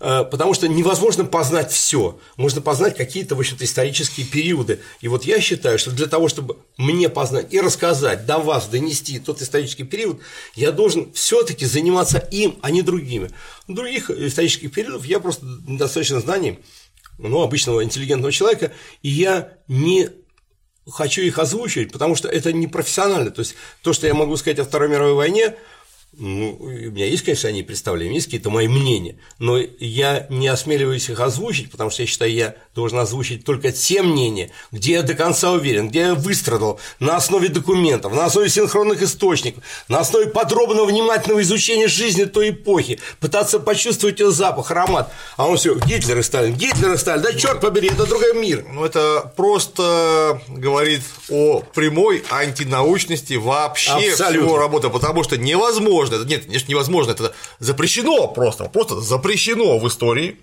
[0.00, 4.80] Э, потому что невозможно познать все, можно познать какие-то, в общем-то, исторические периоды.
[5.00, 9.18] И вот я считаю, что для того, чтобы мне познать и рассказать, до вас донести
[9.18, 10.20] тот исторический период,
[10.54, 13.30] я должен все-таки заниматься им, а не другими.
[13.68, 16.58] Других исторических периодов я просто недостаточно знаний,
[17.18, 18.72] ну, обычного интеллигентного человека,
[19.02, 20.08] и я не
[20.90, 23.30] хочу их озвучивать, потому что это не профессионально.
[23.30, 25.56] То есть то, что я могу сказать о Второй мировой войне,
[26.20, 31.08] ну, у меня есть, конечно, они представления, есть какие-то мои мнения, но я не осмеливаюсь
[31.08, 35.14] их озвучить, потому что я считаю, я должен озвучить только те мнения, где я до
[35.14, 40.84] конца уверен, где я выстрадал на основе документов, на основе синхронных источников, на основе подробного
[40.84, 45.10] внимательного изучения жизни той эпохи, пытаться почувствовать ее запах, аромат.
[45.38, 48.66] А он все, Гитлер и Сталин, Гитлер и Сталин, да черт побери, это другой мир.
[48.70, 51.00] Ну, это просто говорит
[51.30, 54.48] о прямой антинаучности вообще Абсолютно.
[54.48, 59.78] всего работы, потому что невозможно невозможно, это, нет, конечно, невозможно, это запрещено просто, просто запрещено
[59.78, 60.38] в истории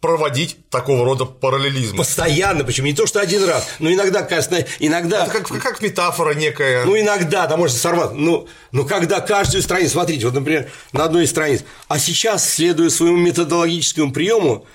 [0.00, 1.96] проводить такого рода параллелизм.
[1.96, 2.88] Постоянно, почему?
[2.88, 5.22] Не то, что один раз, но иногда, кажется, иногда…
[5.22, 6.84] Это как, как метафора некая.
[6.84, 8.16] Ну, иногда, там можно сорваться.
[8.16, 12.90] Ну, ну, когда каждую страницу, смотрите, вот, например, на одной из страниц, а сейчас, следуя
[12.90, 14.66] своему методологическому приему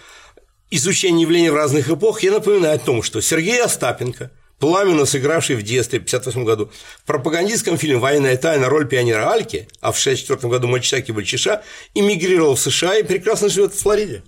[0.72, 5.64] изучения явлений в разных эпохах, я напоминаю о том, что Сергей Остапенко– пламенно сыгравший в
[5.64, 6.72] детстве в 1958 году
[7.04, 8.70] в пропагандистском фильме «Военная тайна.
[8.70, 13.74] Роль пионера Альки», а в 1964 году мальчишаки Вальчиша, эмигрировал в США и прекрасно живет
[13.74, 14.24] в Флориде.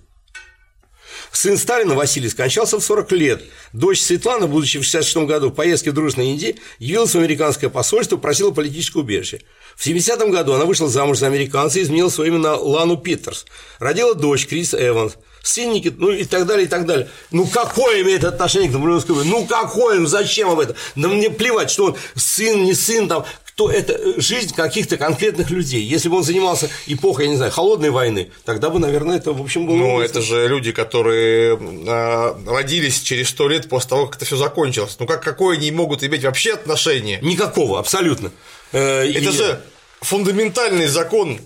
[1.32, 3.42] Сын Сталина Василий скончался в 40 лет.
[3.72, 8.16] Дочь Светлана, будучи в 1966 году в поездке в дружной Индии, явилась в американское посольство
[8.16, 9.42] и просила политическое убежище.
[9.76, 13.46] В 70-м году она вышла замуж за американца и изменила свое имя на Лану Питерс.
[13.78, 17.08] Родила дочь Крис Эванс– сынники, ну и так далее, и так далее.
[17.30, 19.30] Ну какое имеет отношение к Наполеоновской войне?
[19.30, 20.76] Ну какое, ну зачем об этом?
[20.96, 23.24] Да мне плевать, что он сын, не сын, там,
[23.60, 25.82] кто это э, жизнь каких-то конкретных людей.
[25.82, 29.42] Если бы он занимался эпохой, я не знаю, холодной войны, тогда бы, наверное, это, в
[29.42, 29.76] общем, было.
[29.76, 34.36] Ну, это же люди, которые э, родились через сто лет после того, как это все
[34.36, 34.96] закончилось.
[34.98, 37.18] Ну, как какое они могут иметь вообще отношение?
[37.20, 38.30] Никакого, абсолютно.
[38.72, 39.30] Э, это и...
[39.30, 39.60] же
[40.00, 41.38] фундаментальный закон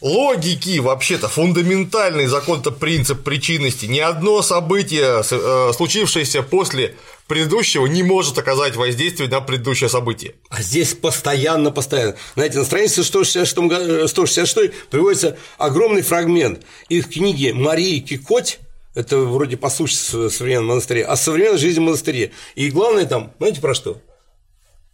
[0.00, 3.86] логики вообще-то, фундаментальный закон-то принцип причинности.
[3.86, 6.94] Ни одно событие, э, случившееся после
[7.26, 10.34] предыдущего, не может оказать воздействие на предыдущее событие.
[10.48, 12.16] А здесь постоянно, постоянно.
[12.34, 18.60] Знаете, на странице 166, 166 э, приводится огромный фрагмент из книги Марии Кикоть
[18.94, 22.32] это вроде послушать в современном монастыре, о современной жизни монастыре.
[22.56, 24.00] И главное там, знаете про что?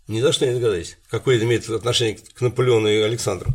[0.09, 3.55] Ни за что не догадаетесь, какое это имеет отношение к Наполеону и Александру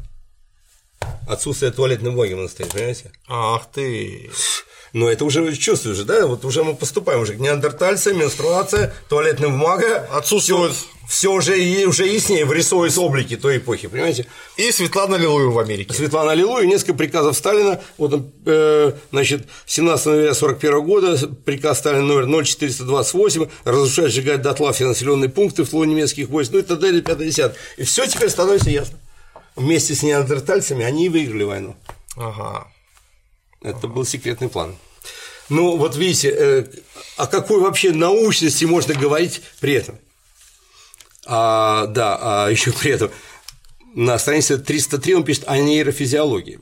[1.28, 3.12] отсутствие туалетной бумаги в монастыре, понимаете?
[3.28, 4.30] Ах ты.
[4.94, 6.26] Но это уже чувствуешь, да?
[6.26, 10.08] Вот уже мы поступаем уже к неандертальце, менструация, туалетная бумага.
[10.12, 10.74] Отсутствует.
[11.08, 11.54] Все уже,
[11.88, 14.28] уже яснее вырисовываются облики той эпохи, понимаете?
[14.58, 15.92] И Светлана Лилуева в Америке.
[15.92, 17.82] Светлана Лилуева, несколько приказов Сталина.
[17.98, 24.86] Вот, э, значит, 17 ноября 41 года приказ Сталина номер 0428 разрушать, сжигать дотла все
[24.86, 29.00] населенные пункты в тылу немецких войск, ну и далее, 50 И все теперь становится ясно
[29.60, 31.76] вместе с неандертальцами они и выиграли войну.
[32.16, 32.68] Ага.
[33.62, 33.88] Это ага.
[33.88, 34.76] был секретный план.
[35.50, 36.66] Ну, вот видите, э,
[37.18, 40.00] о какой вообще научности можно говорить при этом?
[41.26, 43.12] А, да, а еще при этом
[43.96, 46.60] на странице 303 он пишет о нейрофизиологии.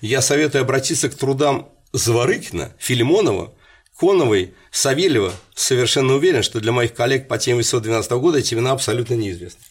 [0.00, 3.54] Я советую обратиться к трудам Зворыкина, Филимонова,
[3.98, 5.32] Коновой, Савельева.
[5.54, 9.62] Совершенно уверен, что для моих коллег по теме 812 года эти имена абсолютно неизвестны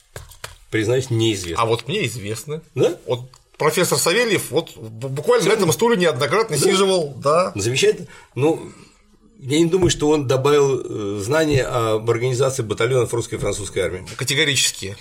[0.70, 1.64] признаюсь, неизвестно.
[1.64, 2.62] А вот мне известно.
[2.76, 2.98] Да?
[3.06, 3.22] Вот
[3.58, 5.50] профессор Савельев вот буквально Все.
[5.50, 6.64] на этом стуле неоднократно да.
[6.64, 7.52] сиживал, да.
[7.56, 8.08] Замечательно.
[8.36, 8.72] Ну,
[9.40, 14.06] я не думаю, что он добавил э, знания об организации батальонов русской и французской армии.
[14.16, 14.98] Категорически.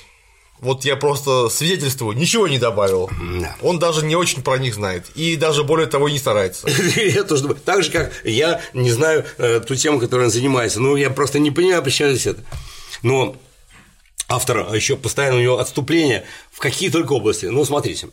[0.60, 3.08] Вот я просто свидетельствую, ничего не добавил.
[3.40, 3.56] Да.
[3.62, 5.06] Он даже не очень про них знает.
[5.14, 6.68] И даже более того не старается.
[6.96, 7.60] Я тоже думаю.
[7.64, 10.80] Так же, как я не знаю э, ту тему, которой он занимается.
[10.80, 12.42] Ну, я просто не понимаю, почему здесь это.
[13.02, 13.36] Но
[14.28, 17.46] автора а еще постоянно у него отступление в какие только области.
[17.46, 18.08] Ну, смотрите,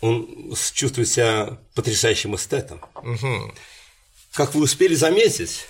[0.00, 2.80] он чувствует себя потрясающим эстетом.
[2.96, 3.52] Угу.
[4.32, 5.66] Как вы успели заметить,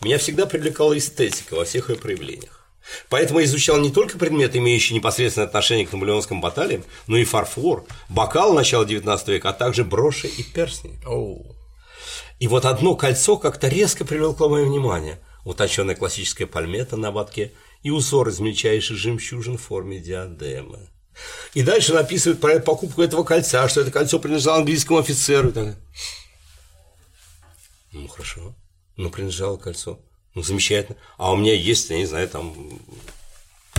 [0.00, 2.62] меня всегда привлекала эстетика во всех ее проявлениях.
[3.08, 7.84] Поэтому я изучал не только предметы, имеющие непосредственное отношение к наполеонским баталиям, но и фарфор,
[8.08, 10.98] бокал начала XIX века, а также броши и перстни.
[11.06, 11.54] Oh.
[12.40, 15.20] И вот одно кольцо как-то резко привлекло мое внимание.
[15.44, 17.52] Уточенная классическая пальмета на ободке
[17.82, 20.88] и узор из мельчайших жемчужин в форме диадемы.
[21.54, 25.52] И дальше написывают про покупку этого кольца, что это кольцо принадлежало английскому офицеру.
[27.92, 28.54] Ну, хорошо.
[28.96, 30.00] Ну, принадлежало кольцо.
[30.34, 30.96] Ну, замечательно.
[31.18, 32.54] А у меня есть, я не знаю, там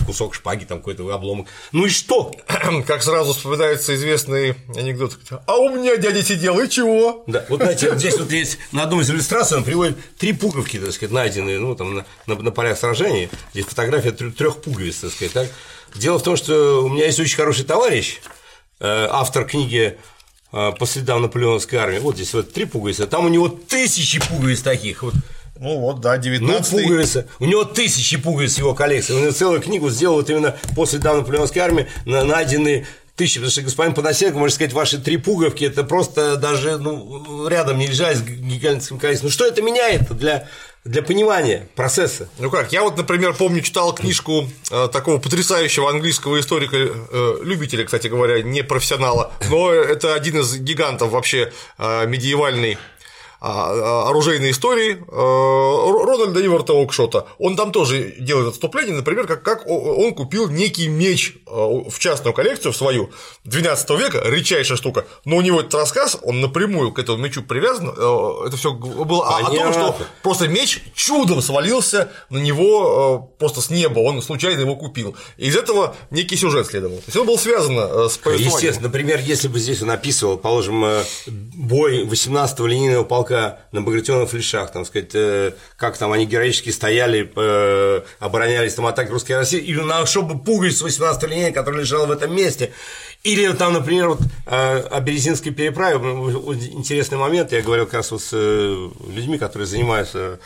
[0.04, 1.48] кусок шпаги, там какой-то обломок.
[1.72, 2.32] Ну и что?
[2.86, 5.18] Как сразу вспоминается известный анекдот.
[5.46, 7.24] А у меня дядя сидел, и чего?
[7.26, 10.78] Да, вот знаете, вот здесь вот есть на одном из иллюстраций он приводит три пуговки,
[10.78, 13.30] так сказать, найденные, ну, там, на, на, на полях сражений.
[13.52, 15.48] Здесь фотография трех пуговиц, так сказать, так.
[15.94, 18.20] Дело в том, что у меня есть очень хороший товарищ,
[18.80, 19.96] э, автор книги
[20.52, 21.98] э, по следам наполеоновской армии.
[21.98, 25.02] Вот здесь вот три пуговицы, там у него тысячи пуговиц таких.
[25.02, 25.14] Вот
[25.58, 27.28] ну вот, да, 19 Ну, пуговицы.
[27.38, 29.14] У него тысячи пуговиц в его коллекции.
[29.14, 32.86] Он целую книгу сделал вот именно после давно наполеонской армии, найденные
[33.16, 37.78] тысячи, потому что господин Панасенко, можно сказать, ваши три пуговки, это просто даже ну, рядом
[37.78, 39.28] не лежать с гигантским количеством.
[39.28, 40.48] Ну, что это меняет для
[40.84, 42.28] для понимания процесса.
[42.38, 47.84] Ну как, я вот, например, помню, читал книжку э, такого потрясающего английского историка, э, любителя,
[47.84, 52.76] кстати говоря, не профессионала, но это один из гигантов вообще э, медиевальной
[53.44, 57.26] оружейной истории э, Рональда Иварта Окшота.
[57.38, 62.32] Он там тоже делает отступление, например, как, как он купил некий меч э, в частную
[62.32, 63.10] коллекцию в свою
[63.44, 67.90] 12 века, редчайшая штука, но у него этот рассказ, он напрямую к этому мечу привязан,
[67.90, 69.60] э, это все было Понятно.
[69.60, 74.76] о том, что просто меч чудом свалился на него просто с неба, он случайно его
[74.76, 75.16] купил.
[75.36, 76.96] И из этого некий сюжет следовал.
[76.96, 78.52] То есть он был связан с повествованием.
[78.54, 80.82] Естественно, например, если бы здесь он описывал, положим,
[81.26, 86.70] бой 18-го линейного полка полка на багратионных флешах, там сказать, э, как там они героически
[86.70, 92.06] стояли, э, оборонялись там атаки русской России, или на чтобы пуговиц 18 линейки, которая лежала
[92.06, 92.72] в этом месте,
[93.22, 98.22] или там, например, вот э, о Березинской переправе, интересный момент, я говорил как раз вот
[98.22, 100.38] с людьми, которые занимаются Э,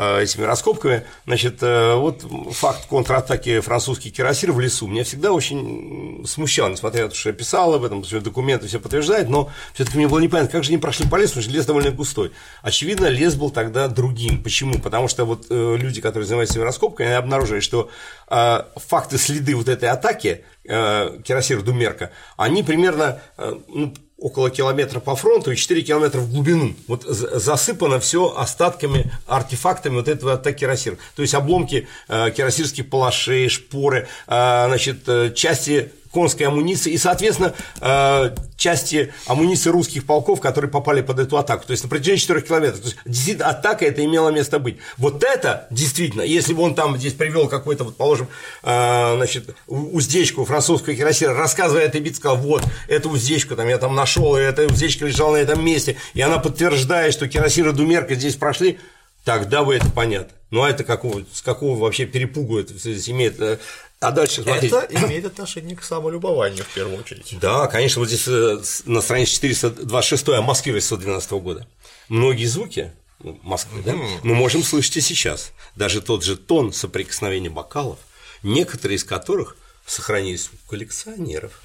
[0.00, 1.04] этими раскопками.
[1.26, 7.10] Значит, э, вот факт контратаки французских кирасир в лесу меня всегда очень смущал, несмотря на
[7.10, 10.50] то, что я писал об этом, что документы все подтверждают, но все-таки мне было непонятно,
[10.50, 12.32] как же они прошли по лесу, потому что лес довольно густой.
[12.62, 14.42] Очевидно, лес был тогда другим.
[14.42, 14.78] Почему?
[14.78, 17.90] Потому что вот э, люди, которые занимаются этими раскопками, они обнаружили, что
[18.28, 23.20] факты, следы вот этой атаки кирасир Думерка, они примерно
[23.66, 26.74] ну, около километра по фронту и 4 километра в глубину.
[26.86, 30.98] Вот засыпано все остатками, артефактами вот этого атаки кирасир.
[31.16, 37.54] То есть обломки э, кирасирских палашей, шпоры, э, значит, э, части конской амуниции и, соответственно,
[37.80, 41.66] э, части амуниции русских полков, которые попали под эту атаку.
[41.66, 42.80] То есть на протяжении 4 километров.
[42.80, 44.78] То есть действительно атака это имело место быть.
[44.96, 48.28] Вот это действительно, если бы он там здесь привел какой-то, вот, положим,
[48.62, 53.94] э, значит, уздечку французского кирасира, рассказывая этой битве, сказал, вот, эту уздечку там я там
[53.94, 58.14] нашел, и эта уздечка лежала на этом месте, и она подтверждает, что кирасир и Думерка
[58.14, 58.78] здесь прошли,
[59.24, 60.34] тогда бы это понятно.
[60.50, 63.58] Ну а это какого, с какого вообще перепугу это имеет э,
[64.00, 64.74] а дальше смотрите.
[64.74, 67.36] Это имеет отношение к самолюбованию в первую очередь.
[67.40, 71.66] Да, конечно, вот здесь э, на странице 426 о Москве 812 года.
[72.08, 72.92] Многие звуки
[73.22, 75.52] ну, Москвы, да, мы можем слышать и сейчас.
[75.76, 77.98] Даже тот же тон соприкосновения бокалов,
[78.42, 81.60] некоторые из которых сохранились у коллекционеров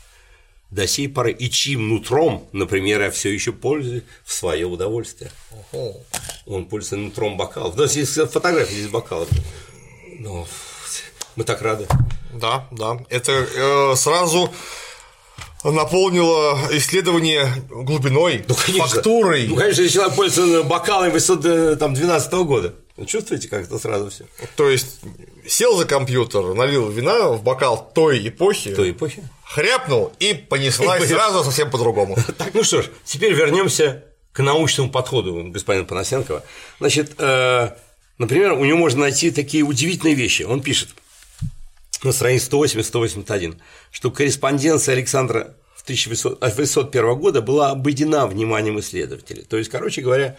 [0.72, 5.32] до сей поры, и чьим нутром, например, я все еще пользуюсь в свое удовольствие.
[6.46, 7.78] Он пользуется нутром бокалов.
[7.78, 9.30] Нас есть фотографии здесь бокалов.
[10.20, 10.46] Ну,
[11.36, 11.88] мы так рады.
[12.34, 13.00] Да, да.
[13.10, 14.52] Это э, сразу
[15.64, 18.88] наполнило исследование глубиной, ну, конечно.
[18.88, 19.48] фактурой.
[19.48, 22.76] Ну, конечно, человек пользуется бокалами 812 э, года.
[22.98, 24.26] Вы чувствуете, как это сразу все?
[24.56, 25.00] То есть
[25.46, 31.08] сел за компьютер, налил вина в бокал той эпохи, той эпохи, хряпнул и понеслась и
[31.08, 32.18] сразу совсем по-другому.
[32.38, 36.44] Так, ну что ж, теперь вернемся к научному подходу господина Панасенкова.
[36.80, 37.70] Значит, э,
[38.18, 40.44] например, у него можно найти такие удивительные вещи.
[40.44, 40.90] Он пишет–
[42.04, 43.58] на странице 180-181,
[43.92, 49.44] что корреспонденция Александра 1801 года была обойдена вниманием исследователей.
[49.44, 50.38] То есть, короче говоря,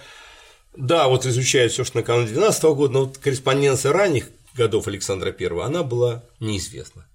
[0.77, 5.47] да, вот изучая все, что накануне 12 года, но вот корреспонденция ранних годов Александра I,
[5.63, 7.07] она была неизвестна.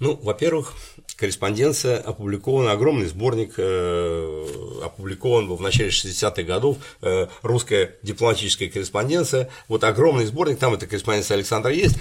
[0.00, 0.74] Ну, во-первых,
[1.16, 4.46] корреспонденция опубликована, огромный сборник э,
[4.82, 10.88] опубликован был в начале 60-х годов, э, русская дипломатическая корреспонденция, вот огромный сборник, там эта
[10.88, 12.00] корреспонденция Александра есть, а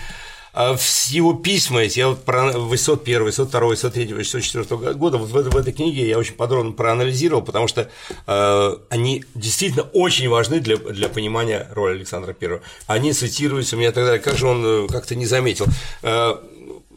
[0.54, 6.08] его письма, я вот про 801, 802, 803, 804 года, вот в, в этой книге
[6.08, 7.89] я очень подробно проанализировал, потому что
[8.28, 12.62] э, они действительно очень важны для, для понимания роли Александра I.
[12.86, 15.66] Они цитируются у меня далее, как же он э, как-то не заметил.
[16.04, 16.36] Э,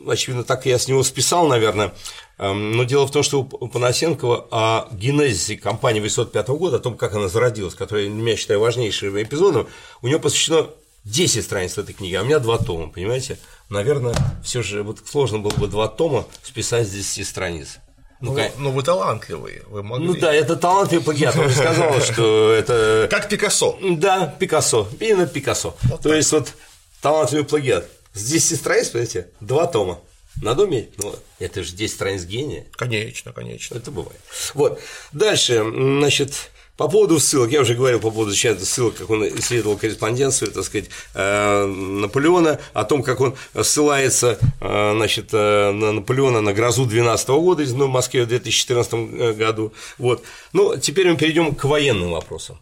[0.06, 1.94] очевидно, так я с него списал, наверное,
[2.38, 6.96] эм, но дело в том, что у Панасенкова о генезисе компании 805 года, о том,
[6.96, 9.66] как она зародилась, которая я считаю важнейшим эпизодом,
[10.02, 10.68] у него посвящено
[11.06, 13.38] 10 страниц этой книги, а у меня два тома, понимаете?
[13.70, 17.78] Наверное, все же вот сложно было бы два тома списать с 10 страниц.
[18.20, 20.06] Ну, ну, ну вы талантливые, вы могли.
[20.06, 23.06] Ну да, это талантливый плагиат, он сказал, что это…
[23.08, 23.78] Как Пикассо.
[23.82, 25.76] Да, Пикассо, именно Пикассо.
[25.84, 26.16] Вот То так.
[26.16, 26.52] есть вот
[27.00, 27.88] талантливый плагиат.
[28.12, 30.00] С 10 страниц, понимаете, два тома.
[30.42, 30.90] Надо уметь.
[30.98, 32.66] Ну, это же 10 страниц гения.
[32.72, 33.76] Конечно, конечно.
[33.76, 34.20] Это бывает.
[34.54, 34.80] Вот.
[35.12, 40.52] Дальше, значит, по поводу ссылок, я уже говорил по поводу ссылок, как он исследовал корреспонденцию,
[40.52, 46.52] так сказать, э, Наполеона, о том, как он ссылается э, значит, э, на Наполеона на
[46.52, 49.72] грозу 12 года из в Москве в 2014 году.
[49.98, 50.22] Вот.
[50.52, 52.58] Ну, теперь мы перейдем к военным вопросам.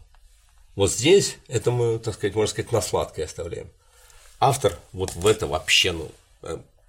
[0.77, 3.69] Вот здесь это мы, так сказать, можно сказать, на сладкое оставляем.
[4.39, 6.11] Автор вот в это вообще, ну,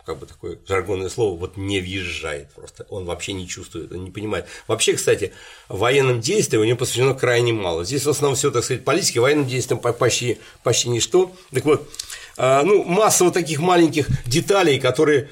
[0.06, 4.12] как бы такое жаргонное слово, вот не въезжает просто, он вообще не чувствует, он не
[4.12, 4.46] понимает.
[4.68, 5.34] Вообще, кстати,
[5.68, 7.84] военным действиям у него посвящено крайне мало.
[7.84, 11.32] Здесь в основном все, так сказать, политики, военным действиям почти, почти ничто.
[11.52, 11.90] Так вот,
[12.38, 15.30] а, ну, масса вот таких маленьких деталей, которые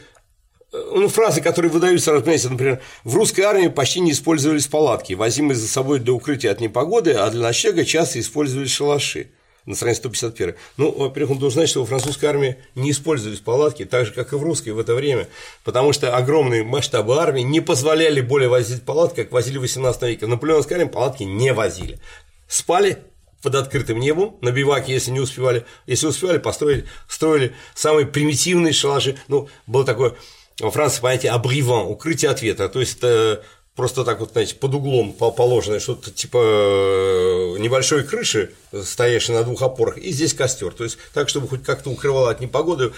[0.72, 5.56] э, ну, фразы, которые выдаются, разумеется, например, в русской армии почти не использовались палатки, возимые
[5.56, 9.30] за собой для укрытия от непогоды, а для ночлега часто использовались шалаши
[9.66, 10.56] на странице 151.
[10.78, 14.34] Ну, во-первых, он должен знать, что во французской армии не использовались палатки, так же, как
[14.34, 15.28] и в русской в это время,
[15.64, 20.26] потому что огромные масштабы армии не позволяли более возить палатки, как возили в 18 веке.
[20.26, 22.00] В наполеоновской армии палатки не возили.
[22.48, 23.00] Спали
[23.42, 29.18] под открытым небом, на биваке, если не успевали, если успевали, построили, строили самые примитивные шалаши.
[29.28, 30.16] Ну, было такое
[30.60, 33.44] во Франции понятие абриван, укрытие от ветра, то есть это
[33.76, 38.54] просто так вот, знаете, под углом положенное что-то типа э, небольшой крыши,
[38.84, 40.72] стоящей на двух опорах, и здесь костер.
[40.74, 42.92] То есть так, чтобы хоть как-то укрывало от непогоды.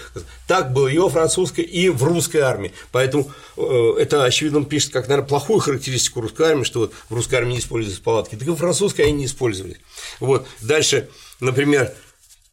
[0.46, 2.72] Так было и во французской, и в русской армии.
[2.92, 7.36] Поэтому э, это, очевидно, пишет как, наверное, плохую характеристику русской армии, что вот в русской
[7.36, 8.36] армии не используются палатки.
[8.36, 9.78] Так и в французской они не использовали.
[10.20, 10.46] Вот.
[10.60, 11.08] Дальше,
[11.40, 11.94] например,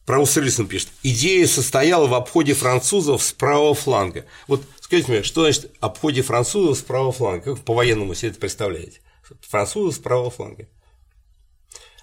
[0.06, 0.90] про Уссерлисон пишет.
[1.02, 4.26] Идея состояла в обходе французов с правого фланга.
[4.48, 4.62] Вот
[4.94, 7.56] скажите мне, что значит обходе французов с правого фланга?
[7.56, 9.00] Как по-военному себе это представляете?
[9.42, 10.68] Французы с правого фланга.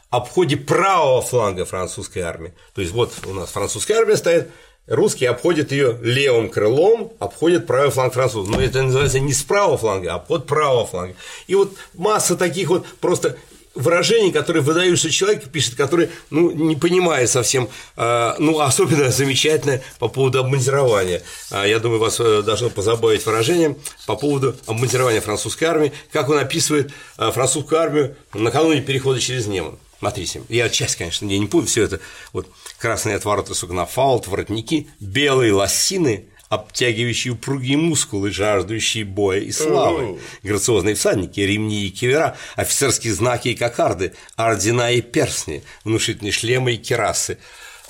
[0.08, 2.52] Обходе правого фланга французской армии.
[2.74, 4.50] То есть вот у нас французская армия стоит,
[4.88, 8.52] русские обходят ее левым крылом, обходят правый фланг французов.
[8.52, 11.14] Но это называется не с правого фланга, а обход правого фланга.
[11.46, 13.36] И вот масса таких вот просто
[13.74, 20.08] выражений, которые выдаются человек пишет, который ну, не понимает совсем, а, ну, особенно замечательное по
[20.08, 21.22] поводу обмундирования.
[21.50, 26.38] А, я думаю, вас э, должно позабавить выражение по поводу обмундирования французской армии, как он
[26.38, 29.78] описывает а, французскую армию накануне перехода через Неман.
[29.98, 32.00] Смотрите, я часть, конечно, я не помню все это.
[32.32, 32.46] Вот
[32.78, 40.96] красные отвороты сукна, фаут, воротники, белые лосины, обтягивающие упругие мускулы, жаждущие боя и славы, грациозные
[40.96, 47.38] всадники, ремни и кивера, офицерские знаки и кокарды, ордена и перстни, внушительные шлемы и керасы.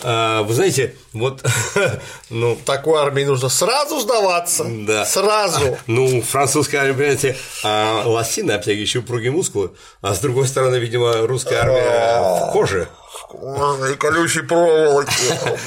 [0.03, 1.45] А, вы знаете, вот,
[2.31, 5.05] ну, такой армии нужно сразу сдаваться, да.
[5.05, 5.79] сразу.
[5.87, 9.73] Ну, французская армия, понимаете, а, лосины, обтягивающие упругие мускулы,
[10.03, 12.89] а с другой стороны, видимо, русская армия в коже
[13.33, 15.11] и колючей проволоки.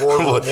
[0.00, 0.44] Вот.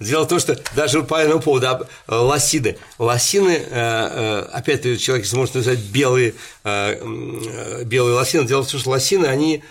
[0.00, 2.76] Дело в том, что даже по этому поводу лосины.
[2.98, 8.46] Лосины, э, э, опять человек сможет назвать белые, э, белые лосины.
[8.46, 9.62] Дело в том, что лосины, они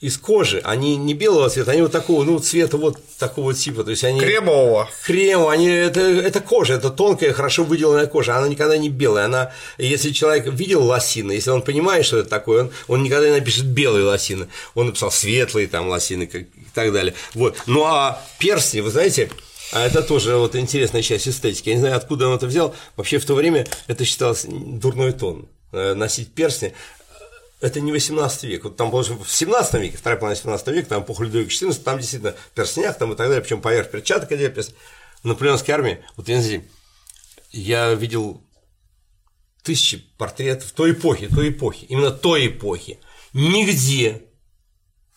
[0.00, 3.90] из кожи, они не белого цвета, они вот такого, ну, цвета вот такого типа, то
[3.90, 4.18] есть они…
[4.18, 4.88] Кремового.
[5.04, 9.52] Кремового, они, это, это кожа, это тонкая, хорошо выделанная кожа, она никогда не белая, она,
[9.76, 13.66] если человек видел лосины, если он понимает, что это такое, он, он никогда не напишет
[13.66, 18.80] белые лосины, он написал светлые там лосины как, и так далее, вот, ну, а перстни,
[18.80, 19.30] вы знаете,
[19.72, 21.68] а это тоже вот интересная часть эстетики.
[21.68, 22.74] Я не знаю, откуда он это взял.
[22.96, 26.74] Вообще в то время это считалось дурной тон э, носить перстни
[27.60, 28.64] это не 18 век.
[28.64, 31.98] Вот там было в 17 веке, вторая половина 17 века, там эпоха Людовика XIV, там
[31.98, 34.74] действительно перстнях там и так далее, причем поверх перчаток перстень.
[35.22, 36.62] В наполеонской армии, вот я,
[37.50, 38.42] я видел
[39.62, 42.98] тысячи портретов той эпохи, той эпохи, именно той эпохи.
[43.34, 44.22] Нигде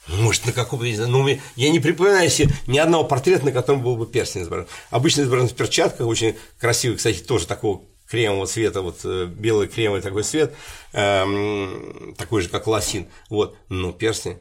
[0.07, 4.05] может, на каком-то, ну, я не припоминаю себе ни одного портрета, на котором был бы
[4.05, 4.67] перстень изображен.
[4.89, 7.83] Обычно изображен в перчатках, очень красивый, кстати, тоже такого
[8.13, 10.53] кремового цвета, вот э, белый кремовый такой цвет,
[10.91, 14.37] эм, такой же, как лосин, вот, но перстни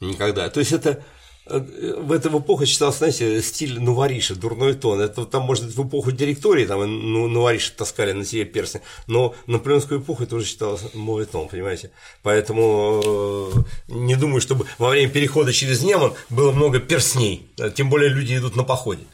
[0.00, 0.50] никогда.
[0.50, 1.02] То есть это
[1.46, 1.58] э,
[1.98, 5.00] в эту эпоху считался, знаете, стиль нувариша, дурной тон.
[5.00, 9.34] Это там, может быть, в эпоху директории там ну, нувариша таскали на себе перстни, но
[9.46, 11.92] на наполеонскую эпоху это уже считалось мовый тон, понимаете?
[12.22, 13.50] Поэтому э,
[13.88, 18.54] не думаю, чтобы во время перехода через Неман было много перстней, тем более люди идут
[18.54, 19.04] на походе.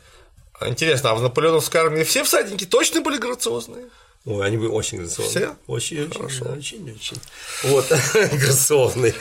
[0.66, 3.87] Интересно, а в наполеоновской армии все всадники точно были грациозные?
[4.27, 5.47] Ой, они были очень грациозные.
[5.47, 5.57] Все?
[5.66, 6.45] Очень, Хорошо.
[6.45, 7.16] очень, очень, очень.
[7.65, 7.87] Вот,
[8.32, 9.15] грациозные.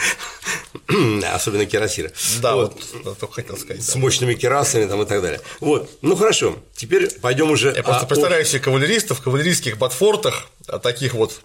[1.34, 2.11] Особенно кирасиры.
[2.41, 2.76] Да, вот,
[3.06, 3.82] вот только хотел сказать.
[3.82, 3.99] С да.
[3.99, 5.40] мощными керасами там и так далее.
[5.61, 7.74] Вот, ну хорошо, теперь пойдем уже.
[7.74, 10.48] Я просто представляю себе кавалеристов в кавалерийских ботфортах,
[10.82, 11.40] таких вот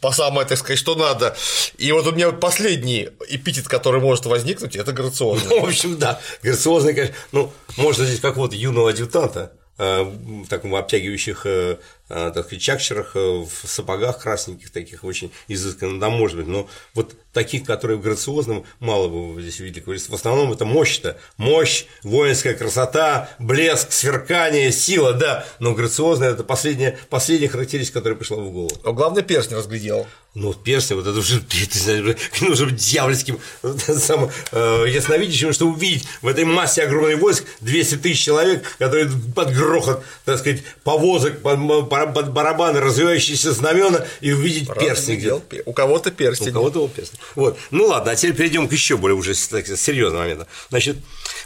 [0.00, 1.36] по самое, так сказать, что надо.
[1.78, 5.48] И вот у меня последний эпитет, который может возникнуть, это грациозный.
[5.50, 7.16] Ну, в общем, да, грациозный, конечно.
[7.32, 11.76] Ну, можно здесь как вот юного адъютанта в таком обтягивающих Э,
[12.10, 17.14] так сказать, чакчерах, э, в сапогах красненьких таких, очень изысканно, да, может быть, но вот
[17.32, 19.80] таких, которые в грациозном, мало бы вы здесь увидели.
[19.80, 26.98] В основном это мощь-то, мощь, воинская красота, блеск, сверкание, сила, да, но грациозная– это последняя,
[27.08, 28.76] последняя характеристика, которая пришла в голову.
[28.84, 30.06] А главное, перстень разглядел.
[30.34, 33.38] Ну, перстень, вот это уже, это, знаешь, уже дьявольским,
[33.78, 39.52] самым, э, ясновидящим, что увидеть в этой массе огромный войск 200 тысяч человек, которые под
[39.52, 46.10] грохот, так сказать, повозок, под, под барабаны, развивающиеся знамена и увидеть Раз перстень У кого-то
[46.10, 46.50] перстень.
[46.50, 47.18] У кого-то перстень.
[47.34, 47.58] Вот.
[47.70, 50.46] Ну ладно, а теперь перейдем к еще более уже серьезным моментам.
[50.68, 50.96] Значит,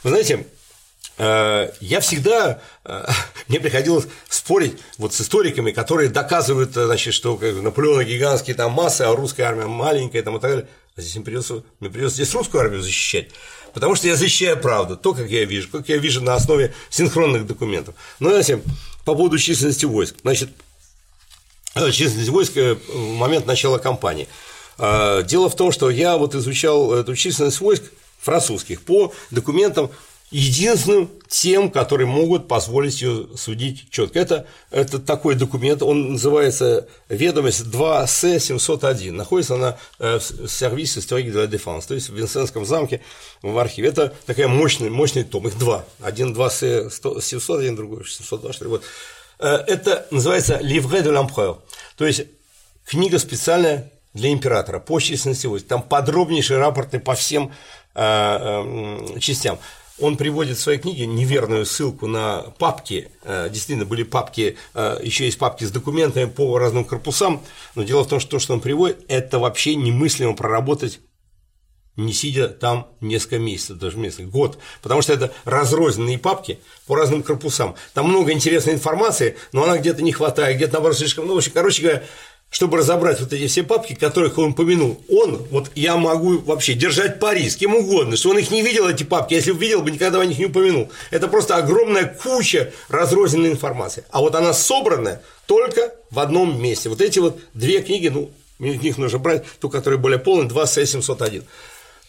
[0.03, 0.47] вы знаете,
[1.19, 3.07] э, я всегда, э,
[3.49, 9.03] мне приходилось спорить вот с историками, которые доказывают, э, значит, что Наполеон гигантские там массы,
[9.03, 10.69] а русская армия маленькая там, и так далее.
[10.97, 13.31] А здесь мне придется, мне придется здесь русскую армию защищать,
[13.75, 17.47] потому что я защищаю правду, то, как я вижу, как я вижу на основе синхронных
[17.47, 17.95] документов.
[18.21, 18.63] Ну, знаете,
[19.05, 20.15] по поводу численности войск.
[20.23, 20.51] Значит,
[21.75, 24.29] э, численность войск э, в момент начала кампании.
[24.79, 27.85] А, дело в том, что я вот изучал эту численность войск
[28.21, 29.91] французских по документам
[30.31, 34.19] единственным тем, которые могут позволить ее судить четко.
[34.19, 41.47] Это, это такой документ, он называется «Ведомость 2С-701», находится на э, в сервисе de la
[41.49, 43.01] Défense, то есть в Винсентском замке
[43.43, 43.89] в архиве.
[43.89, 45.85] Это такая мощный, мощный том, их два.
[46.01, 48.69] Один 2С-700, один другой 702, что.
[48.69, 48.85] Вот.
[49.39, 51.59] Э, это называется «Livret de l'Empereur»,
[51.97, 52.27] то есть
[52.87, 55.67] книга специальная для императора по численности войск.
[55.67, 57.53] Там подробнейшие рапорты по всем
[57.95, 59.59] э, частям
[59.99, 65.25] он приводит в своей книге неверную ссылку на папки, э, действительно были папки, э, еще
[65.25, 67.43] есть папки с документами по разным корпусам,
[67.75, 71.01] но дело в том, что то, что он приводит, это вообще немыслимо проработать
[71.97, 77.23] не сидя там несколько месяцев, даже месяцев, год, потому что это разрозненные папки по разным
[77.23, 77.77] корпусам.
[77.93, 81.53] Там много интересной информации, но она где-то не хватает, где-то наоборот слишком, ну, в общем,
[81.55, 82.03] короче говоря,
[82.55, 87.19] чтобы разобрать вот эти все папки, которых он упомянул, он, вот я могу вообще держать
[87.19, 89.83] пари с кем угодно, что он их не видел, эти папки, а если бы видел,
[89.83, 90.89] бы никогда о них не упомянул.
[91.11, 94.05] Это просто огромная куча разрозненной информации.
[94.13, 96.89] А вот она собранная только в одном месте.
[96.89, 100.63] Вот эти вот две книги, ну, из них нужно брать ту, которая более полная, 2
[100.63, 101.43] С701.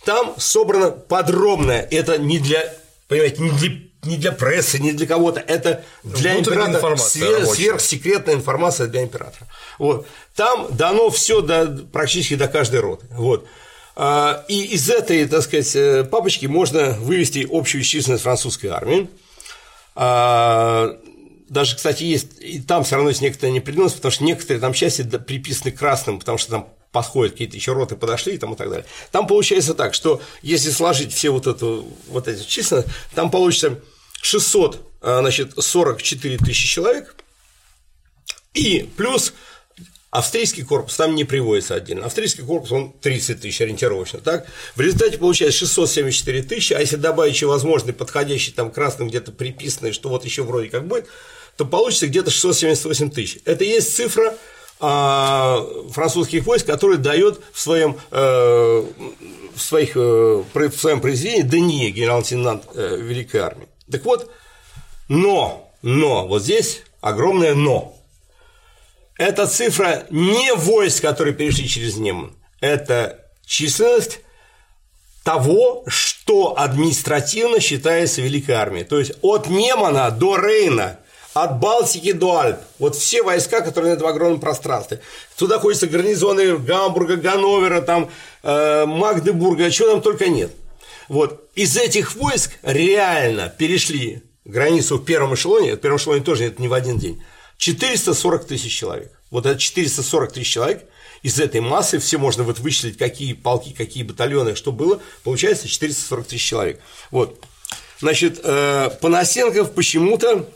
[0.06, 2.72] Там собрано подробное, это не для,
[3.08, 3.72] понимаете, не для
[4.06, 9.48] не для прессы, не для кого-то, это для императора свер, сверхсекретная информация для императора.
[9.80, 10.08] Вот.
[10.36, 13.06] Там дано все до, практически до каждой роты.
[13.12, 13.48] Вот.
[13.96, 19.10] А, и из этой, так сказать, э, папочки можно вывести общую численность французской армии.
[19.96, 20.98] А,
[21.48, 25.04] даже, кстати, есть, и там все равно есть некоторые непреднос, потому что некоторые там части
[25.04, 28.86] приписаны красным, потому что там подходят какие-то еще роты подошли там и так далее.
[29.12, 33.80] Там получается так, что если сложить все вот эту вот эти численность, там получится
[34.26, 37.16] 600, а, значит, 44 тысячи человек,
[38.56, 39.34] и плюс
[40.10, 42.08] австрийский корпус там не приводится отдельно.
[42.08, 44.48] Австрийский корпус, он 30 тысяч ориентировочно, так?
[44.76, 49.92] В результате получается 674 тысячи, а если добавить еще возможный подходящий там красным где-то приписанный,
[49.92, 51.06] что вот еще вроде как будет,
[51.56, 53.38] то получится где-то 678 тысяч.
[53.46, 54.36] Это есть цифра
[54.80, 58.86] а, французских войск, которая дает в своем, э,
[59.56, 63.68] в, своих, э, в своем произведении Дени, генерал-лейтенант э, Великой армии.
[63.92, 64.32] Так вот,
[65.08, 67.96] но, но, вот здесь огромное но.
[69.18, 74.20] Эта цифра не войск, которые перешли через Неман, это численность
[75.24, 78.84] того, что административно считается Великой армией.
[78.84, 81.00] То есть от Немана до Рейна,
[81.34, 85.00] от Балтики до Альп, вот все войска, которые на этом огромном пространстве.
[85.38, 88.10] Туда ходятся гарнизоны Гамбурга, Ганновера, там,
[88.44, 90.52] э, Магдебурга, чего там только нет–
[91.08, 91.50] вот.
[91.56, 96.68] Из этих войск реально перешли границу в первом эшелоне, в первом эшелоне тоже это не
[96.68, 97.22] в один день,
[97.58, 99.12] 440 тысяч человек.
[99.32, 100.86] Вот это 440 тысяч человек
[101.24, 106.28] из этой массы, все можно вот вычислить, какие полки, какие батальоны, что было, получается 440
[106.28, 106.80] тысяч человек.
[107.10, 107.44] Вот.
[108.00, 110.48] Значит, э, Панасенков почему-то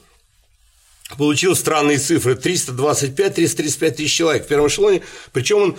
[1.18, 5.02] получил странные цифры 325-335 тысяч человек в первом эшелоне,
[5.32, 5.78] причем он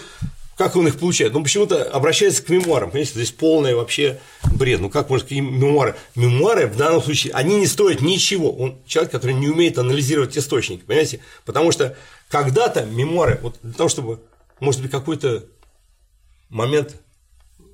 [0.61, 1.33] как он их получает?
[1.33, 4.21] Ну, почему-то обращается к мемуарам, понимаете, здесь полный вообще
[4.53, 4.83] бред.
[4.83, 5.97] Ну, как может какие мемуары?
[6.15, 8.53] Мемуары в данном случае, они не стоят ничего.
[8.53, 11.21] Он человек, который не умеет анализировать источники, понимаете?
[11.47, 11.97] Потому что
[12.29, 14.21] когда-то мемуары, вот для того, чтобы,
[14.61, 15.47] может быть, какой-то
[16.51, 16.95] момент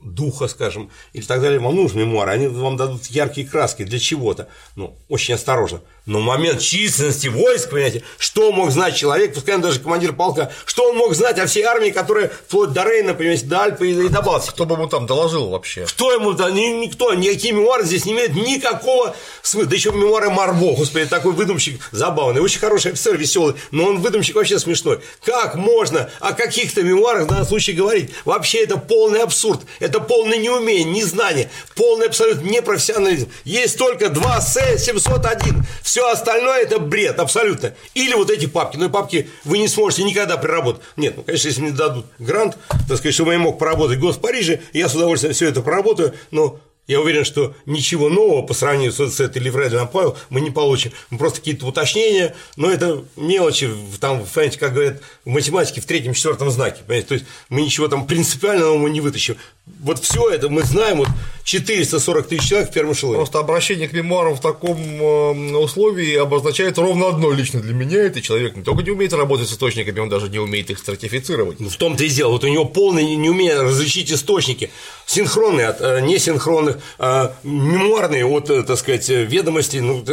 [0.07, 4.49] духа, скажем, или так далее, вам нужны мемуары, они вам дадут яркие краски для чего-то,
[4.77, 5.83] ну, очень осторожно.
[6.07, 10.91] Но момент численности войск, понимаете, что мог знать человек, пускай он даже командир полка, что
[10.91, 14.23] он мог знать о всей армии, которая вплоть до Рейна, понимаете, до Альпы и до
[14.23, 14.53] Балтики.
[14.53, 15.85] Кто бы ему там доложил вообще?
[15.85, 19.71] Кто ему, да, никто, никакие мемуары здесь не имеют никакого смысла.
[19.71, 24.37] Да еще мемуары Марбо, господи, такой выдумщик забавный, очень хороший офицер, веселый, но он выдумщик
[24.37, 25.01] вообще смешной.
[25.25, 28.13] Как можно о каких-то мемуарах в данном случае говорить?
[28.25, 33.29] Вообще это полный абсурд, это полное неумение, незнание, полный абсолютно непрофессионализм.
[33.45, 37.75] Есть только 2 С-701, все остальное это бред, абсолютно.
[37.95, 38.77] Или вот эти папки.
[38.77, 40.83] Но папки вы не сможете никогда приработать.
[40.97, 42.57] Нет, ну, конечно, если мне дадут грант,
[42.89, 46.15] так сказать, чтобы я мог поработать год в Париже, я с удовольствием все это проработаю,
[46.31, 50.93] но я уверен, что ничего нового по сравнению с этой Левредом Павел мы не получим.
[51.11, 53.69] Мы просто какие-то уточнения, но это мелочи,
[54.01, 56.83] там, понимаете, как говорят в математике, в третьем, четвертом знаке.
[56.87, 57.09] Понимаете?
[57.09, 59.37] То есть мы ничего там принципиального мы не вытащим.
[59.81, 61.09] Вот все это мы знаем, вот
[61.43, 63.19] 440 тысяч человек в первом эшелоне.
[63.19, 67.99] Просто обращение к мемуарам в таком э, условии обозначает ровно одно лично для меня.
[68.03, 71.59] Это человек не только не умеет работать с источниками, он даже не умеет их стратифицировать.
[71.59, 72.31] Ну, в том-то и дело.
[72.31, 74.71] Вот у него полное неумение различить источники.
[75.05, 80.05] Синхронные от э, несинхронных, э, мемуарные от, так сказать, ведомостей, ну,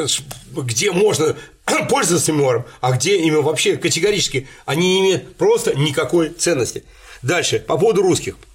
[0.52, 1.36] где можно
[1.90, 6.84] пользоваться мемуаром, а где именно вообще категорически они не имеют просто никакой ценности.
[7.22, 8.36] Дальше, по поводу русских–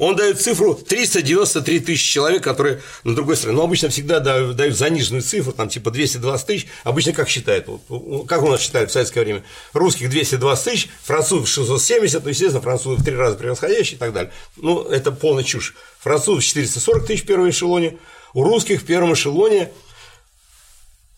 [0.00, 3.58] он дает цифру 393 тысячи человек, которые на другой стороне.
[3.58, 6.66] Но обычно всегда дают, заниженную цифру, там типа 220 тысяч.
[6.84, 7.66] Обычно как считают?
[8.26, 9.44] Как у нас считают в советское время?
[9.74, 14.32] Русских 220 тысяч, французов 670, ну, естественно, французов в три раза превосходящие и так далее.
[14.56, 15.74] Ну, это полная чушь.
[16.00, 17.98] Французов 440 тысяч в первом эшелоне,
[18.32, 19.70] у русских в первом эшелоне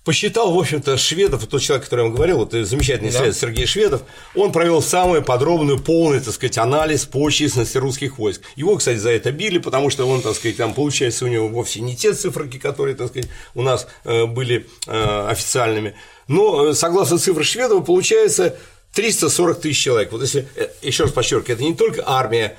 [0.04, 3.32] посчитал, в общем-то, Шведов, тот человек, который я вам говорил, вот замечательный да.
[3.32, 4.02] Сергей Шведов,
[4.34, 8.42] он провел самый подробный, полный, так сказать, анализ по численности русских войск.
[8.56, 11.80] Его, кстати, за это били, потому что он, так сказать, там, получается, у него вовсе
[11.80, 15.94] не те цифры, которые, так сказать, у нас э, были э, официальными.
[16.26, 18.56] Но, э, согласно цифрам Шведова, получается
[18.94, 20.12] 340 тысяч человек.
[20.12, 20.48] Вот если,
[20.82, 22.56] еще раз подчеркиваю, это не только армия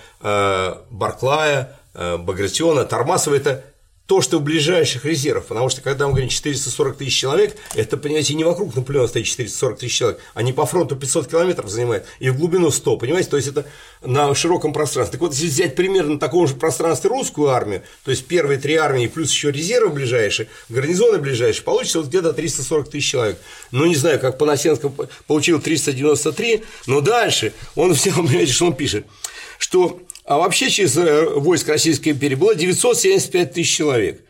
[0.89, 3.63] Барклая, Багратиона, Тормасова, это
[4.05, 8.33] то, что в ближайших резервах, потому что когда мы говорим 440 тысяч человек, это, понимаете,
[8.33, 12.37] не вокруг Наполеона стоит 440 тысяч человек, они по фронту 500 километров занимают, и в
[12.37, 13.65] глубину 100, понимаете, то есть это
[14.01, 15.13] на широком пространстве.
[15.13, 18.75] Так вот, если взять примерно на таком же пространстве русскую армию, то есть первые три
[18.75, 23.39] армии плюс еще резервы ближайшие, гарнизоны ближайшие, получится вот где-то 340 тысяч человек.
[23.71, 24.91] Ну, не знаю, как Панасенко
[25.27, 29.05] получил 393, но дальше он взял, понимаете, что он пишет,
[29.57, 34.21] что а вообще через э, войск Российской империи было 975 тысяч человек.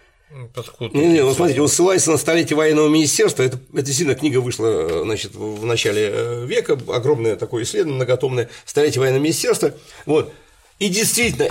[0.55, 3.43] Откуда не, не, вот смотрите, он ссылается на столетие военного министерства.
[3.43, 8.49] Это, это действительно книга вышла э, значит, в начале э, века, огромное такое исследование, многотомное
[8.65, 9.73] столетие военного министерства.
[10.07, 10.33] Вот.
[10.79, 11.49] И действительно,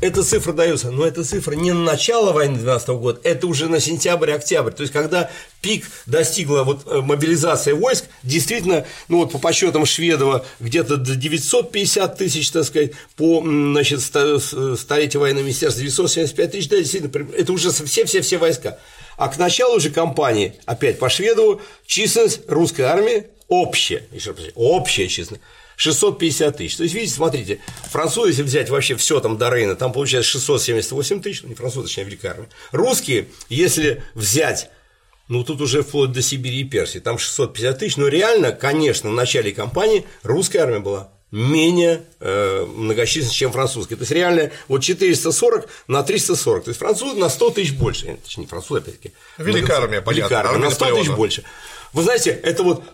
[0.00, 3.80] эта цифра дается, но эта цифра не на начало войны 12 года, это уже на
[3.80, 4.72] сентябрь-октябрь.
[4.72, 5.30] То есть, когда
[5.60, 12.18] пик достигла вот э, мобилизация войск, действительно, ну вот по подсчетам Шведова, где-то до 950
[12.18, 18.38] тысяч, так сказать, по значит, столетию военного министерства 975 тысяч, да, действительно, это уже все-все-все
[18.38, 18.78] войска.
[19.16, 25.08] А к началу же кампании, опять по Шведову, численность русской армии общая, еще раз, общая
[25.08, 25.42] численность
[25.76, 26.76] 650 тысяч.
[26.76, 27.60] То есть, видите, смотрите,
[27.90, 31.86] французы, если взять вообще все там до Рейна, там получается 678 тысяч, ну не французы,
[31.86, 32.48] точнее, великая армия.
[32.72, 34.70] Русские, если взять
[35.28, 39.14] ну, тут уже вплоть до Сибири и Персии, там 650 тысяч, но реально, конечно, в
[39.14, 43.96] начале кампании русская армия была менее э, многочисленной, чем французская.
[43.96, 46.64] То есть, реально, вот 440 на 340.
[46.64, 48.18] То есть, французы на 100 тысяч больше.
[48.22, 49.12] Точнее, не французы, опять-таки.
[49.38, 50.28] Великая армия, понятно.
[50.28, 51.42] Великая армия, на 100 тысяч больше.
[51.92, 52.84] Вы знаете, это вот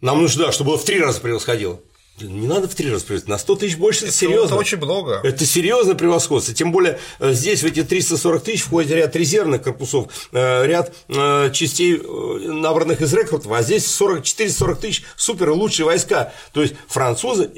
[0.00, 1.80] нам нужно, чтобы в три раза превосходило.
[2.20, 4.46] Не надо в три раза превосходить, на 100 тысяч больше, это, это серьезно.
[4.46, 5.20] Это очень много.
[5.24, 6.54] Это серьезное превосходство.
[6.54, 11.50] Тем более э, здесь в эти 340 тысяч входит ряд резервных корпусов, э, ряд э,
[11.52, 16.32] частей, набранных из рекрутов, а здесь 440 тысяч супер лучшие войска.
[16.52, 17.50] То есть французы,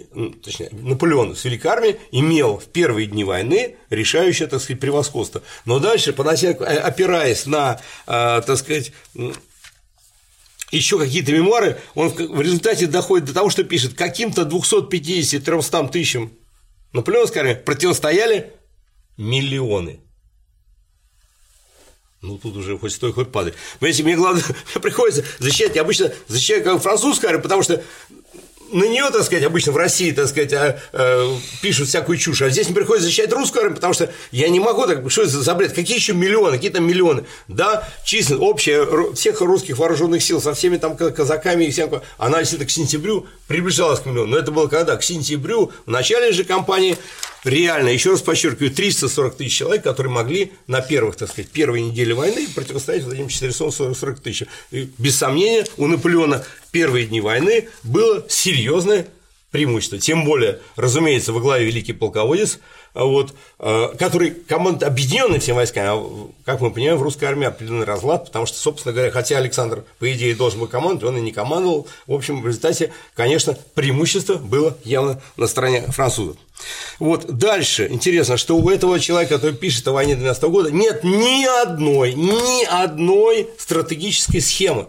[0.42, 5.42] точнее, Наполеон с Великой армией имел в первые дни войны решающее, так сказать, превосходство.
[5.66, 8.92] Но дальше, опираясь на, так сказать,
[10.70, 16.32] еще какие-то мемуары, он в результате доходит до того, что пишет, каким-то 250-300 тысячам
[16.92, 18.52] наполеонской армии противостояли
[19.16, 20.00] миллионы.
[22.22, 23.54] Ну, тут уже хоть стой, хоть падай.
[23.78, 24.42] Понимаете, мне главное,
[24.82, 27.84] приходится защищать, я обычно защищаю как французскую армию, потому что
[28.76, 32.50] на нее, так сказать, обычно в России, так сказать, а, а, пишут всякую чушь, а
[32.50, 35.54] здесь мне приходится защищать русскую армию, потому что я не могу так, что это за
[35.54, 40.52] бред, какие еще миллионы, какие там миллионы, да, численность общая всех русских вооруженных сил со
[40.52, 44.66] всеми там казаками и всем, она, если к сентябрю приближалась к миллиону, но это было
[44.66, 44.96] когда?
[44.96, 46.98] К сентябрю, в начале же кампании
[47.46, 52.14] реально, еще раз подчеркиваю, 340 тысяч человек, которые могли на первых, так сказать, первой неделе
[52.14, 54.46] войны противостоять вот этим 440 тысяч.
[54.70, 59.06] И, без сомнения, у Наполеона первые дни войны было серьезное
[59.50, 59.98] преимущество.
[59.98, 62.58] Тем более, разумеется, во главе великий полководец,
[63.04, 67.84] вот, э, который командует объединенными всеми войсками, а, как мы понимаем, в русской армии определенный
[67.84, 71.32] разлад, потому что, собственно говоря, хотя Александр, по идее, должен был командовать, он и не
[71.32, 71.86] командовал.
[72.06, 76.36] В общем, в результате, конечно, преимущество было явно на стороне французов.
[76.98, 81.44] Вот дальше интересно, что у этого человека, который пишет о войне 12 года, нет ни
[81.62, 84.88] одной, ни одной стратегической схемы.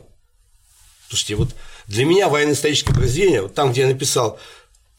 [1.10, 1.50] Слушайте, вот
[1.88, 4.40] для меня военно-историческое произведение, вот там, где я написал,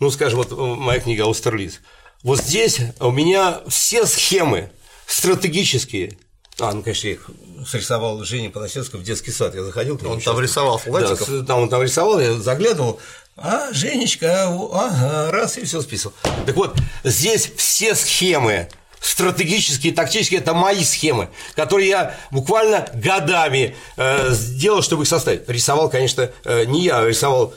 [0.00, 1.80] ну, скажем, вот моя книга «Аустерлиц»,
[2.22, 4.70] вот здесь у меня все схемы
[5.06, 6.18] стратегические.
[6.60, 7.30] А, ну, конечно, я их
[7.66, 9.54] срисовал Женя Панасевского в детский сад.
[9.54, 10.00] Я заходил.
[10.04, 11.28] Он там рисовал солдатиков?
[11.28, 12.98] Да, там он там рисовал, я заглядывал.
[13.36, 16.12] А, Женечка, ага, раз и все списал.
[16.44, 18.68] Так вот, здесь все схемы
[19.00, 25.48] стратегические, тактические, это мои схемы, которые я буквально годами э, сделал, чтобы их составить.
[25.48, 27.54] Рисовал, конечно, э, не я, а рисовал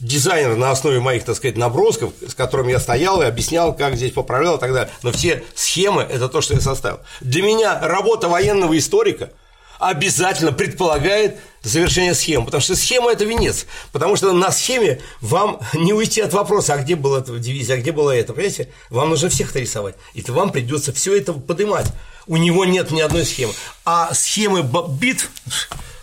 [0.00, 4.12] дизайнер на основе моих, так сказать, набросков, с которыми я стоял и объяснял, как здесь
[4.12, 4.92] поправлял и так далее.
[5.02, 7.00] Но все схемы– это то, что я составил.
[7.20, 9.30] Для меня работа военного историка
[9.78, 15.92] обязательно предполагает завершение схемы, потому что схема– это венец, потому что на схеме вам не
[15.92, 18.68] уйти от вопроса, а где была эта дивизия, а где было это, понимаете?
[18.90, 21.86] Вам нужно всех рисовать, и вам придется все это поднимать.
[22.26, 23.52] У него нет ни одной схемы.
[23.84, 25.28] А схемы битв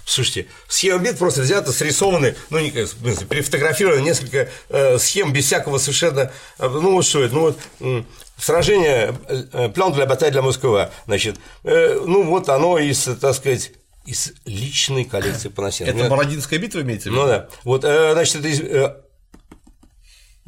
[0.10, 5.46] Слушайте, схема бит просто взята, срисованы, ну, не, в смысле, перефотографированы несколько э, схем без
[5.46, 8.04] всякого совершенно, э, ну, вот что это, ну, вот, э,
[8.36, 13.72] сражение, э, план для баталии для Москвы, значит, э, ну, вот оно из, так сказать,
[14.08, 15.92] из личной коллекции Панасенко.
[15.92, 17.22] Это Бородинская битва имеется в виду?
[17.22, 17.48] Ну, да.
[17.64, 18.96] Вот, э, значит, это из, э,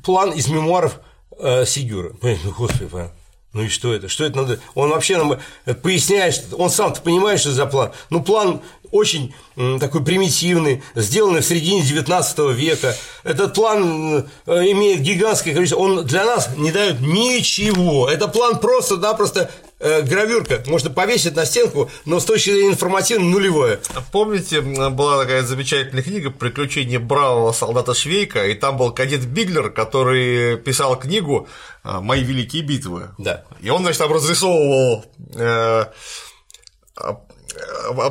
[0.03, 1.01] план из мемуаров
[1.37, 2.13] э, Сигюра.
[2.19, 3.11] Ну, господи.
[3.53, 4.07] Ну и что это?
[4.07, 4.59] Что это надо?
[4.75, 7.91] Он вообще нам э, поясняет, он сам-то понимает, что за план.
[8.09, 8.61] Ну, план
[8.91, 9.33] очень
[9.79, 12.95] такой примитивный, сделанный в середине 19 века.
[13.23, 18.09] Этот план э, имеет гигантское количество, он для нас не дает ничего.
[18.09, 23.79] Это план просто-напросто э, гравюрка, можно повесить на стенку, но с точки зрения информативной нулевое.
[24.11, 30.57] Помните, была такая замечательная книга «Приключения бравого солдата Швейка», и там был кадет Биглер, который
[30.57, 31.47] писал книгу
[31.83, 33.09] э, «Мои великие битвы».
[33.17, 33.43] Да.
[33.61, 35.05] И он, значит, там разрисовывал
[35.35, 35.85] Э,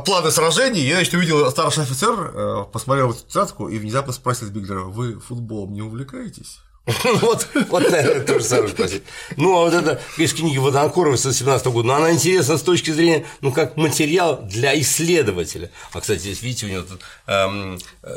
[0.05, 5.19] планы сражений, я, значит, увидел старший офицер, посмотрел эту тетрадку и внезапно спросил Биглера, вы
[5.19, 6.59] футболом не увлекаетесь?
[7.21, 9.03] Вот, вот, наверное, то же самое спросить.
[9.37, 12.91] Ну, а вот это, из книги Водонкорова с 17 года, но она интересна с точки
[12.91, 15.71] зрения, ну, как материал для исследователя.
[15.93, 18.11] А, кстати, здесь, видите, у него тут эм, э,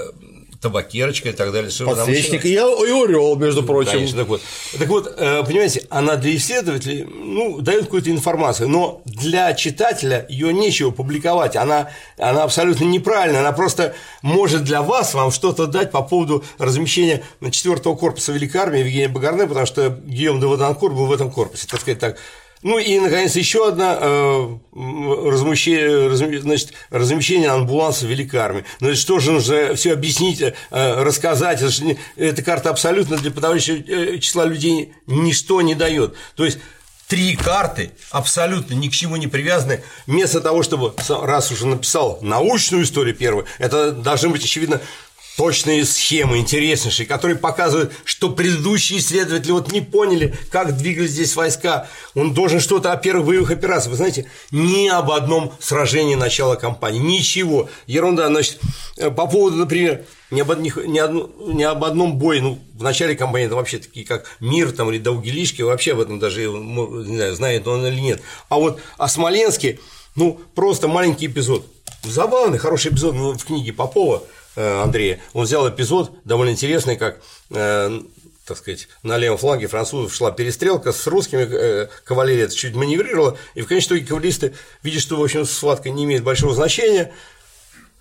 [0.64, 1.70] табакерочка и так далее.
[1.86, 3.92] Подсвечник и, и орел, между прочим.
[3.92, 4.42] Конечно, так вот.
[4.80, 10.54] Так вот, э, понимаете, она для исследователей ну, дает какую-то информацию, но для читателя ее
[10.54, 11.58] нечего публиковать.
[11.58, 17.24] Она, она абсолютно неправильная, она просто может для вас вам что-то дать по поводу размещения
[17.52, 21.68] четвертого корпуса Великой Армии Евгения Багарне, потому что Гийом де Ваданкур был в этом корпусе,
[21.68, 22.18] так сказать так.
[22.64, 28.66] Ну и, наконец, еще одна э, размещение, значит, размещение амбуланса Великой Армии.
[28.80, 31.62] Ну, что же нужно все объяснить, э, рассказать?
[32.16, 36.16] Эта карта абсолютно для подавляющего э, числа людей ничто не дает.
[36.36, 36.60] То есть
[37.08, 42.86] три карты, абсолютно ни к чему не привязаны, вместо того, чтобы, раз уже написал научную
[42.86, 44.80] историю первую, это должны быть, очевидно,
[45.36, 51.88] точные схемы, интереснейшие, которые показывают, что предыдущие исследователи вот не поняли, как двигались здесь войска.
[52.14, 53.92] Он должен что-то о первых боевых операциях.
[53.92, 57.70] Вы знаете, ни об одном сражении начала кампании, ничего.
[57.88, 58.60] Ерунда, значит,
[58.98, 62.84] э, по поводу, например, ни об, ни, ни, одну, ни об одном бое, ну, в
[62.84, 67.16] начале кампании это вообще такие, как Мир там, или Даугелишки, вообще об этом даже, не
[67.16, 68.22] знаю, знает он или нет.
[68.50, 69.80] А вот о Смоленске,
[70.16, 71.66] ну, просто маленький эпизод.
[72.04, 74.22] Забавный, хороший эпизод в книге Попова–
[74.56, 77.22] Андрея, он взял эпизод довольно интересный, как
[77.52, 78.02] э,
[78.46, 83.62] так сказать, на левом фланге французов шла перестрелка с русскими, э, кавалерия чуть маневрировала, и
[83.62, 87.14] в конечном итоге кавалеристы, видя, что, в общем, схватка не имеет большого значения,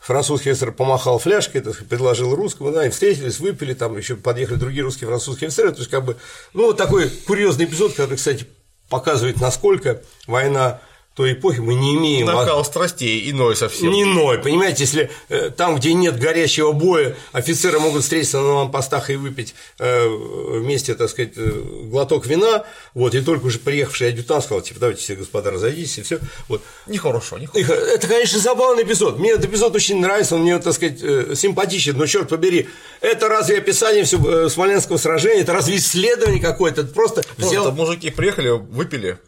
[0.00, 4.82] французский офицер помахал фляжкой, так, предложил русскому, да, и встретились, выпили, там еще подъехали другие
[4.82, 6.16] русские французские офицеры, то есть, как бы,
[6.54, 8.46] ну, вот такой курьезный эпизод, который, кстати,
[8.88, 10.80] показывает, насколько война
[11.14, 12.26] той эпохи мы не имеем.
[12.26, 13.90] Накал страстей иной совсем.
[13.90, 19.10] Не иной, понимаете, если э, там, где нет горящего боя, офицеры могут встретиться на лампостах
[19.10, 21.50] и выпить э, вместе, так сказать, э,
[21.84, 22.64] глоток вина,
[22.94, 26.18] вот, и только уже приехавший адъютант сказал, типа, давайте все, господа, разойдитесь, и все.
[26.48, 26.62] Вот.
[26.86, 27.72] Нехорошо, нехорошо.
[27.72, 29.18] Это, конечно, забавный эпизод.
[29.18, 30.98] Мне этот эпизод очень нравится, он мне, так сказать,
[31.38, 32.68] симпатичен, но черт побери,
[33.02, 37.72] это разве описание всего Смоленского сражения, это разве исследование какое-то, это просто, просто взял...
[37.72, 39.18] мужики приехали, выпили,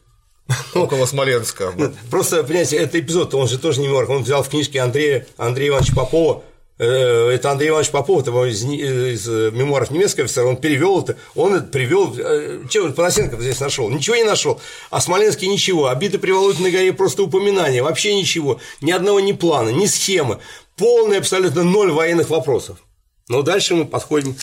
[0.75, 1.73] Около Смоленска.
[2.11, 4.11] Просто, понимаете, этот эпизод, он же тоже не морг.
[4.11, 6.43] Он взял в книжке Андрея, Андрея Ивановича Попова,
[6.79, 11.55] э, это Андрей Иванович Попов, это из, из мемуаров немецкого офицера, он перевел это, он
[11.55, 13.89] это привел, э, чего Панасенко здесь нашел?
[13.89, 14.61] Ничего не нашел.
[14.91, 19.71] А Смоленский ничего, обиды при Володиной горе просто упоминания, вообще ничего, ни одного ни плана,
[19.71, 20.41] ни схемы,
[20.77, 22.79] полный абсолютно ноль военных вопросов.
[23.29, 24.37] Но дальше мы подходим,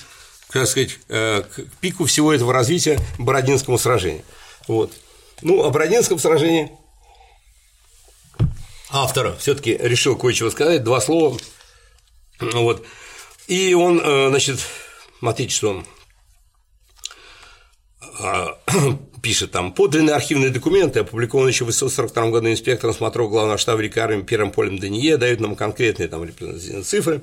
[0.51, 4.23] так сказать, э, к пику всего этого развития Бородинскому сражению.
[4.67, 4.91] Вот.
[5.41, 6.71] Ну, о Бродинском сражении
[8.91, 11.37] автор все-таки решил кое-чего сказать, два слова.
[12.39, 12.85] Вот.
[13.47, 14.59] И он, э, значит,
[15.19, 15.85] смотрите, что он
[18.19, 18.57] а,
[19.21, 23.99] пишет там, подлинные архивные документы, опубликованные еще в 1942 году инспектором смотров главного штаба Великой
[23.99, 26.27] армии первым полем Дание, дают нам конкретные там
[26.83, 27.21] цифры,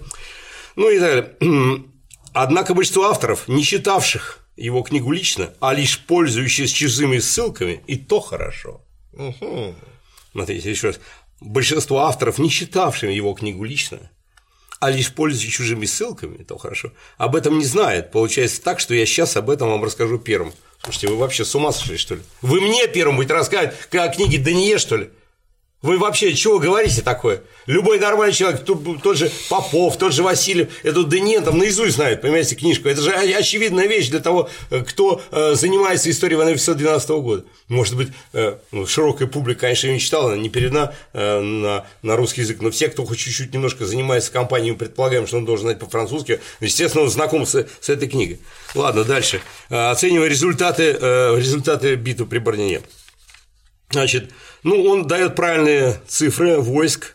[0.76, 1.84] ну и так далее.
[2.32, 8.20] Однако большинство авторов, не читавших его книгу лично, а лишь пользующись чужими ссылками, и то
[8.20, 8.82] хорошо.
[9.12, 9.74] Угу.
[10.32, 11.00] Смотрите, еще раз.
[11.40, 14.10] Большинство авторов, не читавших его книгу лично,
[14.80, 18.10] а лишь пользуясь чужими ссылками, то хорошо, об этом не знает.
[18.10, 20.52] Получается так, что я сейчас об этом вам расскажу первым.
[20.82, 22.22] Слушайте, вы вообще с ума сошли, что ли?
[22.42, 25.10] Вы мне первым будете рассказывать, о книге Дание, что ли?
[25.80, 27.40] Вы вообще чего говорите такое?
[27.66, 32.56] Любой нормальный человек, тот, же Попов, тот же Васильев, эту Денен там наизусть знает, понимаете,
[32.56, 32.88] книжку.
[32.88, 37.44] Это же очевидная вещь для того, э, кто э, занимается историей войны 1912 года.
[37.68, 42.40] Может быть, э, ну, широкая публика, конечно, ее не читала, не переведена на, на русский
[42.40, 45.78] язык, но все, кто хоть чуть-чуть немножко занимается компанией, мы предполагаем, что он должен знать
[45.78, 48.40] по-французски, естественно, он знаком с, с этой книгой.
[48.74, 49.40] Ладно, дальше.
[49.68, 50.92] Оценивая результаты,
[51.36, 52.80] результаты битвы при Барнине.
[53.90, 54.30] Значит,
[54.62, 57.14] ну, он дает правильные цифры войск.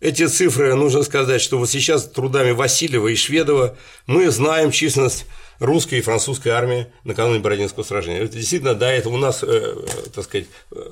[0.00, 3.76] Эти цифры, нужно сказать, что вот сейчас трудами Васильева и Шведова
[4.06, 5.26] мы знаем численность
[5.58, 8.20] русской и французской армии накануне Бородинского сражения.
[8.20, 9.74] Это действительно до этого у нас, э,
[10.14, 10.46] так сказать,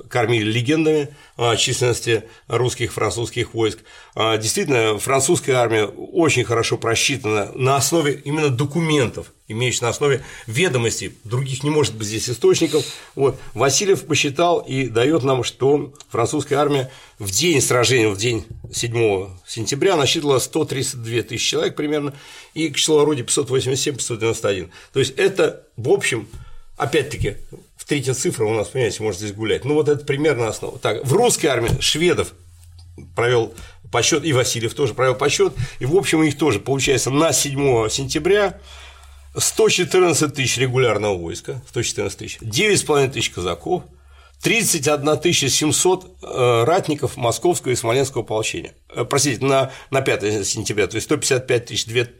[0.09, 3.79] кормили легендами о численности русских и французских войск.
[4.15, 11.17] А действительно, французская армия очень хорошо просчитана на основе именно документов, имеющих на основе ведомостей,
[11.23, 12.85] других не может быть здесь источников.
[13.15, 13.39] Вот.
[13.55, 19.95] Васильев посчитал и дает нам, что французская армия в день сражения, в день 7 сентября
[19.95, 22.13] насчитывала 132 тысячи человек примерно,
[22.53, 24.69] и к числу орудий 587-591.
[24.93, 26.27] То есть это, в общем,
[26.77, 27.37] опять-таки,
[27.77, 29.65] в третья цифра у нас, понимаете, может здесь гулять.
[29.65, 30.77] Ну, вот это примерно основа.
[30.77, 32.33] Так, в русской армии шведов
[33.15, 33.53] провел
[33.93, 38.59] подсчет, и Васильев тоже провел подсчет, и, в общем, их тоже, получается, на 7 сентября
[39.37, 43.83] 114 тысяч регулярного войска, 114 тысяч, 9,5 тысяч казаков,
[44.41, 48.73] 31 700 э, ратников московского и смоленского ополчения.
[48.89, 51.71] Э, простите, на, на 5 сентября, то есть 155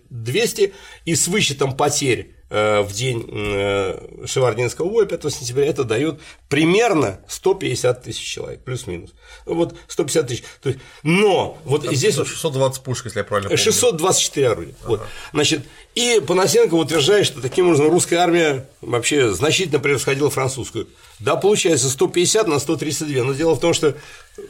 [0.10, 0.74] 200,
[1.06, 6.20] и с вычетом потерь в день Шевардинского боя 5 сентября это дает
[6.50, 9.12] примерно 150 тысяч человек, плюс-минус.
[9.46, 10.44] Вот 150 тысяч.
[10.62, 12.16] То есть, но вот Там здесь…
[12.16, 13.64] 620 пушек, если я правильно помню.
[13.64, 14.76] 624 орудия.
[14.84, 14.90] Ага.
[14.90, 15.02] Вот.
[15.34, 15.62] Значит,
[15.96, 20.88] и Панасенко утверждает, что таким образом русская армия вообще значительно превосходила французскую.
[21.20, 23.24] Да, получается 150 на 132.
[23.24, 23.96] Но дело в том, что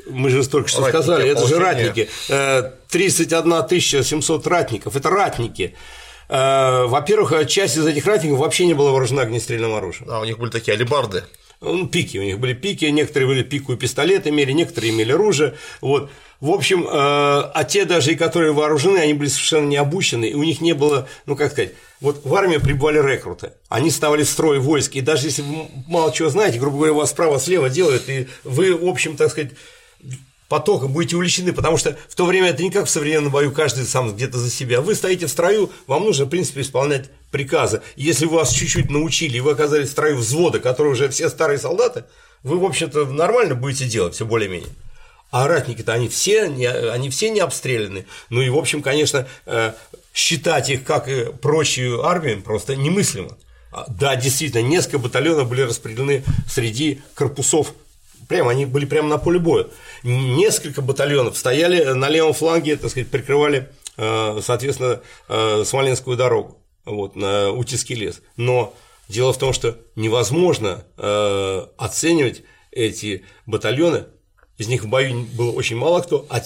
[0.10, 2.10] мы же только что ратники, сказали, это же ратники.
[2.90, 4.96] 31 э, 700 ратников.
[4.96, 5.76] Это ратники.
[6.30, 10.10] Э, во-первых, часть из этих ратников вообще не была вооружена огнестрельным оружием.
[10.10, 11.24] А у них были такие алибарды.
[11.62, 15.56] Ну, пики, у них были пики, некоторые были пику и пистолет имели, некоторые имели оружие.
[15.80, 16.12] Вот.
[16.42, 20.34] В общем, э, а те даже, и которые вооружены, они были совершенно не обучены, и
[20.34, 21.72] у них не было, ну как сказать,
[22.02, 26.12] вот в армии прибывали рекруты, они ставили в строй войск, и даже если вы мало
[26.12, 29.52] чего знаете, грубо говоря, вас справа-слева делают, и вы, в общем, так сказать,
[30.54, 33.86] потоком будете увлечены, потому что в то время это не как в современном бою, каждый
[33.86, 34.82] сам где-то за себя.
[34.82, 37.82] Вы стоите в строю, вам нужно, в принципе, исполнять приказы.
[37.96, 41.58] Если вы вас чуть-чуть научили, и вы оказались в строю взвода, который уже все старые
[41.58, 42.04] солдаты,
[42.44, 44.70] вы, в общем-то, нормально будете делать, все более-менее.
[45.32, 48.06] А ратники-то они все, они все не обстреляны.
[48.30, 49.74] Ну и, в общем, конечно, э,
[50.14, 53.36] считать их, как и прочую армию, просто немыслимо.
[53.72, 57.74] А, да, действительно, несколько батальонов были распределены среди корпусов
[58.28, 59.68] Прямо, они были прямо на поле боя.
[60.04, 67.16] Несколько батальонов стояли на левом фланге, так сказать, прикрывали, э, соответственно, э, Смоленскую дорогу, вот,
[67.16, 68.22] на Утиский лес.
[68.38, 68.74] Но
[69.10, 70.84] дело в том, что невозможно
[71.78, 74.06] оценивать эти батальоны
[74.58, 76.42] из них в бою было очень мало кто, а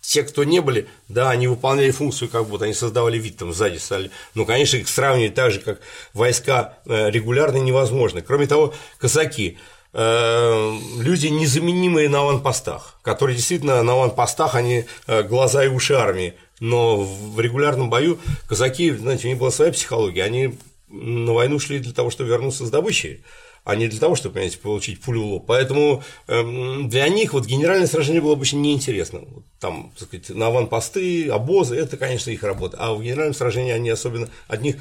[0.00, 3.78] те, кто не были, да, они выполняли функцию, как будто они создавали вид там сзади
[3.78, 4.10] стали.
[4.34, 5.80] Но, конечно, их сравнивать так же, как
[6.14, 8.22] войска э, регулярно невозможно.
[8.22, 15.64] Кроме того, казаки э, люди незаменимые на аванпостах, которые действительно на аванпостах, они э, глаза
[15.64, 16.34] и уши армии.
[16.60, 20.58] Но в регулярном бою казаки, знаете, у них была своя психология, они
[20.88, 23.24] на войну шли для того, чтобы вернуться с добычей
[23.68, 25.44] а не для того, чтобы, понимаете, получить пулю в лоб.
[25.46, 29.20] Поэтому эм, для них вот генеральное сражение было очень неинтересно.
[29.60, 32.78] Там, так сказать, на аванпосты, обозы, это, конечно, их работа.
[32.80, 34.76] А в генеральном сражении они особенно от них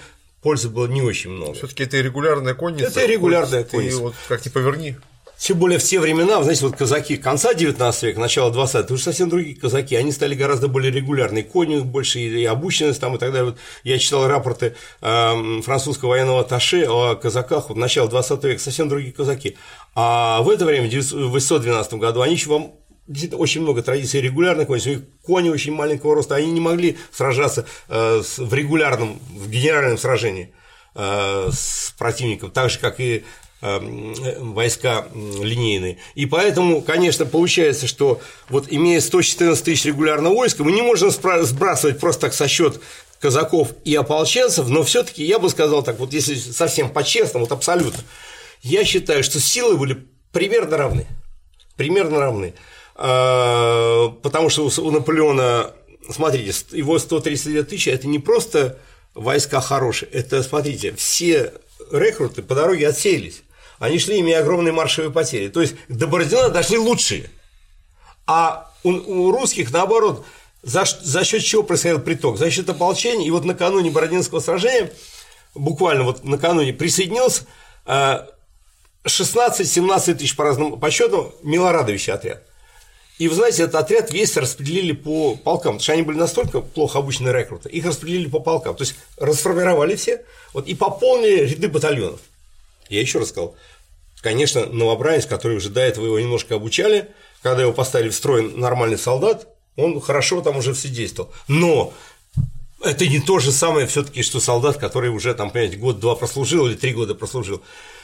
[0.48, 1.56] пользы было не очень много.
[1.56, 2.88] Все-таки это регулярная конница.
[2.88, 3.98] Это регулярная конница.
[3.98, 4.96] Ты вот как ни поверни.
[5.38, 9.04] Тем более в те времена, знаете, вот казаки конца 19 века, начала 20 это уже
[9.04, 13.34] совсем другие казаки, они стали гораздо более регулярные, кони больше и обученность там и так
[13.34, 13.52] далее.
[13.52, 18.88] Вот я читал рапорты э, французского военного атташе о казаках вот начала 20 века, совсем
[18.88, 19.58] другие казаки.
[19.96, 22.72] А в это время, в 812 году, они еще вам
[23.08, 27.66] действительно очень много традиций регулярных коней, них кони очень маленького роста, они не могли сражаться
[27.88, 30.54] э, в регулярном, в генеральном сражении
[30.96, 33.24] э, с противником, так же, как и
[33.60, 34.14] Эм,
[34.54, 35.98] войска линейные.
[36.14, 42.00] И поэтому, конечно, получается, что вот имея 114 тысяч регулярного войска, мы не можем сбрасывать
[42.00, 42.80] просто так со счет
[43.20, 48.04] казаков и ополченцев, но все-таки я бы сказал так, вот если совсем по-честному, вот абсолютно,
[48.62, 51.08] я считаю, что силы были примерно равны.
[51.78, 52.54] Примерно равны.
[52.98, 55.72] А, потому что у Наполеона,
[56.10, 58.78] смотрите, его 132 тысячи– это не просто
[59.14, 61.54] войска хорошие, это, смотрите, все
[61.92, 63.44] рекруты по дороге отсеялись
[63.80, 65.50] они шли, имея огромные маршевые потери.
[65.50, 67.30] То есть до Бородина дошли лучшие.
[68.26, 70.26] А у, у русских, наоборот,
[70.64, 72.38] за, за счет чего происходил приток?
[72.38, 73.28] За счет ополчения.
[73.28, 74.92] И вот накануне Бородинского сражения,
[75.54, 77.44] буквально вот накануне присоединился
[77.86, 78.42] 16-17
[79.06, 82.44] э, тысяч по разным подсчетам Милорадовича отряд.
[83.18, 87.00] И вы знаете, этот отряд весь распределили по полкам, потому что они были настолько плохо
[87.00, 90.24] обучены рекруты, их распределили по полкам, то есть расформировали все
[90.54, 92.20] вот, и пополнили ряды батальонов.
[92.90, 93.56] Я еще раз сказал,
[94.22, 97.10] конечно, новобранец, который уже до этого его немножко обучали,
[97.42, 101.32] когда его поставили в строй нормальный солдат, он хорошо там уже все действовал.
[101.48, 101.94] Но
[102.84, 106.76] это не то же самое все-таки, что солдат, который уже там, понимаете, год-два прослужил или
[106.76, 107.62] три года прослужил.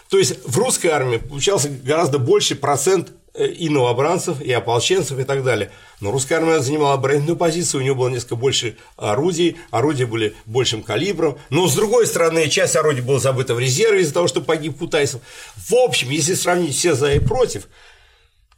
[0.09, 5.43] То есть в русской армии получался гораздо больше процент и новобранцев, и ополченцев, и так
[5.43, 5.71] далее.
[5.99, 10.83] Но русская армия занимала оборонительную позицию, у нее было несколько больше орудий, орудия были большим
[10.83, 14.77] калибром, но с другой стороны, часть орудий была забыта в резерве из-за того, что погиб
[14.77, 15.21] Кутайсов.
[15.55, 17.67] В общем, если сравнить все за и против,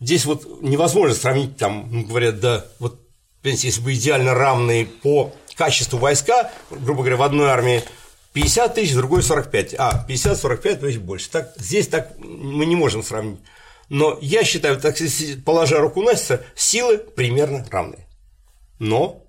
[0.01, 2.99] здесь вот невозможно сравнить, там, ну, говорят, да, вот,
[3.43, 7.83] если бы идеально равные по качеству войска, грубо говоря, в одной армии
[8.33, 11.29] 50 тысяч, в другой 45, а 50-45 тысяч больше.
[11.29, 13.39] Так, здесь так мы не можем сравнить.
[13.89, 14.95] Но я считаю, так
[15.45, 18.05] положа руку на сердце, силы примерно равны.
[18.79, 19.23] Но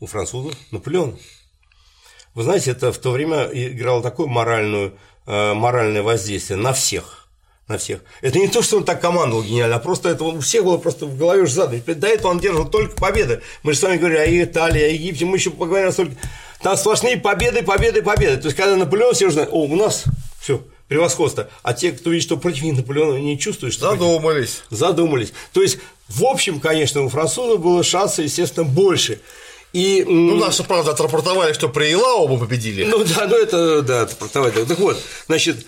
[0.00, 1.18] у французов Наполеон.
[2.34, 7.28] Вы знаете, это в то время играло такое моральную, э, моральное воздействие на всех.
[7.68, 8.00] На всех.
[8.22, 11.06] Это не то, что он так командовал гениально, а просто это у всех было просто
[11.06, 11.80] в голове уже задано.
[11.86, 13.42] До этого он держал только победы.
[13.62, 16.16] Мы же с вами говорили о Италии, о Египте, мы еще поговорим о столько.
[16.60, 18.38] Там сплошные победы, победы, победы.
[18.38, 20.04] То есть, когда Наполеон все уже о, у нас
[20.40, 21.48] все, превосходство.
[21.62, 24.62] А те, кто видит, что против них Наполеона не чувствуют, что задумались.
[24.68, 24.78] Против...
[24.78, 25.32] Задумались.
[25.52, 25.78] То есть,
[26.08, 29.20] в общем, конечно, у французов было шанса, естественно, больше.
[29.72, 32.84] И, ну, наши, правда, отрапортовали, что при Илау мы победили.
[32.84, 34.64] Ну да, ну это, да, отрапортовали.
[34.64, 35.66] Так вот, значит,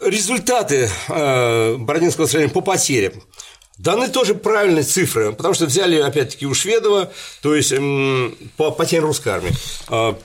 [0.00, 3.12] результаты э, Бородинского сражения по потерям.
[3.76, 7.12] Даны тоже правильные цифры, потому что взяли, опять-таки, у Шведова,
[7.42, 7.74] то есть
[8.56, 9.52] по потерям русской армии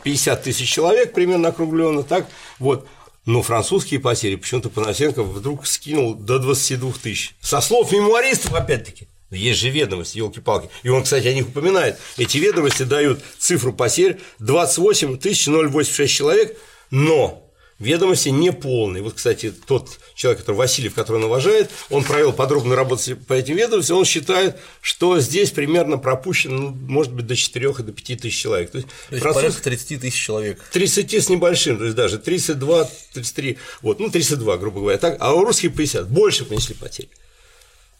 [0.03, 2.28] 50 э, тысяч человек примерно округленно, так,
[2.60, 2.88] вот,
[3.30, 7.35] но французские потери почему-то Панасенко вдруг скинул до 22 тысяч.
[7.41, 9.07] Со слов мемуаристов, опять-таки.
[9.30, 10.72] Есть же ведомости, елки-палки.
[10.81, 11.99] И он, кстати, о них упоминает.
[12.18, 16.57] Эти ведомости дают цифру потерь 28 086 человек,
[16.89, 17.48] но
[17.80, 19.01] Ведомости не полные.
[19.01, 23.97] Вот, кстати, тот человек, который Васильев, который навожает, он провел подробную работу по этим ведомостям,
[23.97, 28.38] он считает, что здесь примерно пропущено, ну, может быть, до 4 и до 5 тысяч
[28.38, 28.72] человек.
[28.72, 29.43] То есть, то есть француз...
[29.43, 30.61] порядка 30 тысяч человек.
[30.73, 35.34] 30 с небольшим, то есть даже 32, 33, вот, ну, 32, грубо говоря, так, а
[35.34, 37.10] у русских 50, больше понесли потери.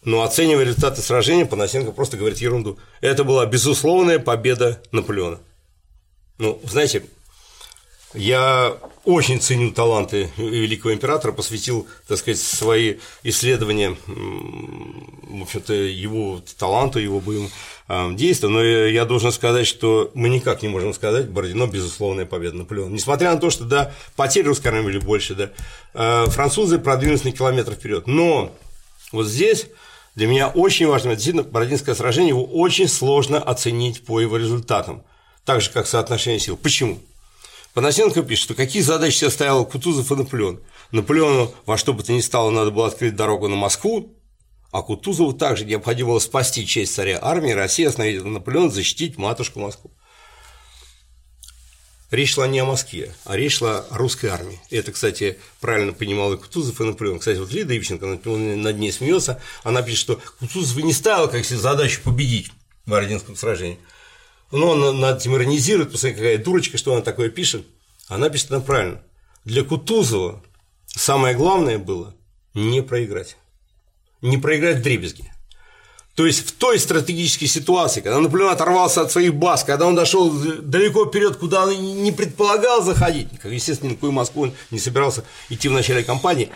[0.04, 2.78] Но оценивая результаты сражения, Панасенко просто говорит ерунду.
[3.00, 5.40] Это была безусловная победа Наполеона.
[6.38, 7.04] Ну, знаете,
[8.14, 16.98] я очень ценю таланты великого императора, посвятил, так сказать, свои исследования, в общем-то, его таланту,
[16.98, 17.50] его боевым
[17.88, 22.56] а, действиям, но я должен сказать, что мы никак не можем сказать, Бородино– безусловная победа
[22.56, 22.92] Наполеона.
[22.92, 25.50] Несмотря на то, что, да, потери русской армии были больше, да,
[25.94, 28.52] а, французы продвинулись на километр вперед, но
[29.12, 29.66] вот здесь
[30.16, 35.04] Для меня очень важно, действительно, Бородинское сражение, его очень сложно оценить по его результатам,
[35.44, 36.56] так же, как соотношение сил.
[36.56, 36.98] Почему?
[37.74, 40.60] Панасенко пишет, что какие задачи себе ставил Кутузов и Наполеон.
[40.90, 44.16] Наполеону во что бы то ни стало надо было открыть дорогу на Москву,
[44.72, 49.92] а Кутузову также необходимо было спасти честь царя армии, России, остановить Наполеон, защитить матушку Москву.
[52.10, 54.60] Речь шла не о Москве, а речь шла о русской армии.
[54.70, 57.20] И это, кстати, правильно понимал и Кутузов, и Наполеон.
[57.20, 61.60] Кстати, вот Лида Ивченко над ней смеется, она пишет, что Кутузов не ставил как себе
[61.60, 62.50] задачу победить
[62.84, 63.78] в Бородинском сражении.
[64.50, 67.66] Но он над этим иронизирует, посмотри, какая дурочка, что она такое пишет.
[68.08, 69.02] Она пишет она правильно.
[69.44, 70.42] Для Кутузова
[70.86, 72.14] самое главное было
[72.54, 73.36] не проиграть.
[74.20, 75.32] Не проиграть в дребезги.
[76.16, 80.30] То есть в той стратегической ситуации, когда Наполеон оторвался от своих баз, когда он дошел
[80.30, 85.24] далеко вперед, куда он не предполагал заходить, как, естественно, ни на Москву он не собирался
[85.48, 86.50] идти в начале кампании,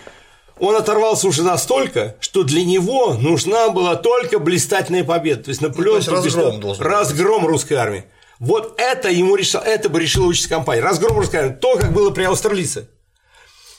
[0.59, 5.45] он оторвался уже настолько, что для него нужна была только блистательная победа.
[5.45, 8.05] То есть Наполеон ну, то есть разгром, должен разгром русской армии.
[8.39, 10.81] Вот это ему решил, это бы решила участь компания.
[10.83, 11.55] Разгром русской армии.
[11.55, 12.89] То, как было при австралийце.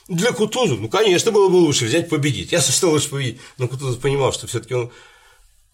[0.08, 2.52] Для Кутузова, ну, конечно, было бы лучше взять победить.
[2.52, 3.40] Я что лучше победить.
[3.58, 4.92] Но Кутузов понимал, что все-таки он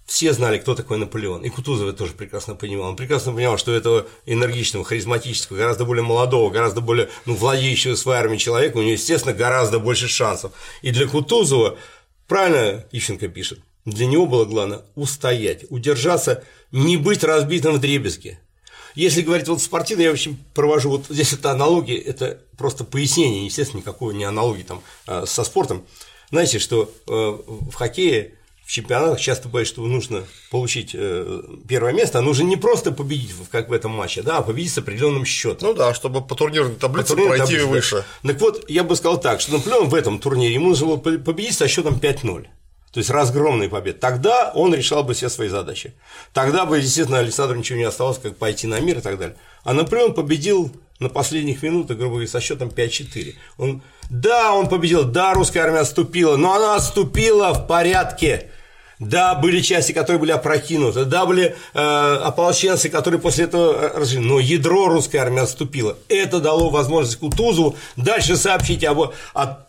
[0.07, 1.43] все знали, кто такой Наполеон.
[1.43, 2.89] И Кутузов это тоже прекрасно понимал.
[2.89, 8.21] Он прекрасно понимал, что этого энергичного, харизматического, гораздо более молодого, гораздо более ну, владеющего своей
[8.21, 10.53] армией человека, у него, естественно, гораздо больше шансов.
[10.83, 11.79] И для Кутузова,
[12.27, 18.39] правильно Ищенко пишет, для него было главное устоять, удержаться, не быть разбитым в дребезге.
[18.95, 23.81] Если говорить вот спортивно, я очень провожу вот здесь это аналогия, это просто пояснение, естественно,
[23.81, 25.87] никакой не аналогии там а, со спортом.
[26.31, 28.35] Знаете, что э, в хоккее
[28.65, 33.33] в чемпионатах часто бывает, что нужно получить э, первое место, а нужно не просто победить,
[33.51, 35.69] как в этом матче, да, а победить с определенным счетом.
[35.69, 38.05] Ну да, чтобы по турнирной таблице по турнирной пройти таблице, выше.
[38.23, 41.57] Так вот, я бы сказал так, что Наполеон в этом турнире ему нужно было победить
[41.57, 42.47] со счетом 5-0.
[42.93, 44.01] То есть разгромный побед.
[44.01, 45.95] Тогда он решал бы все свои задачи.
[46.35, 49.37] Тогда бы, естественно, Александру ничего не осталось, как пойти на мир и так далее.
[49.65, 50.71] А Наполеон победил
[51.03, 53.35] на последних минутах, грубо говоря, со счетом 5-4.
[53.59, 58.51] Он, да, он победил, да, русская армия отступила, но она отступила в порядке
[59.03, 64.21] да, были части, которые были опрокинуты, да, были э, ополченцы, которые после этого э, разжили,
[64.21, 65.97] но ядро русской армии отступило.
[66.09, 69.67] Это дало возможность Кутузову дальше сообщить об, о,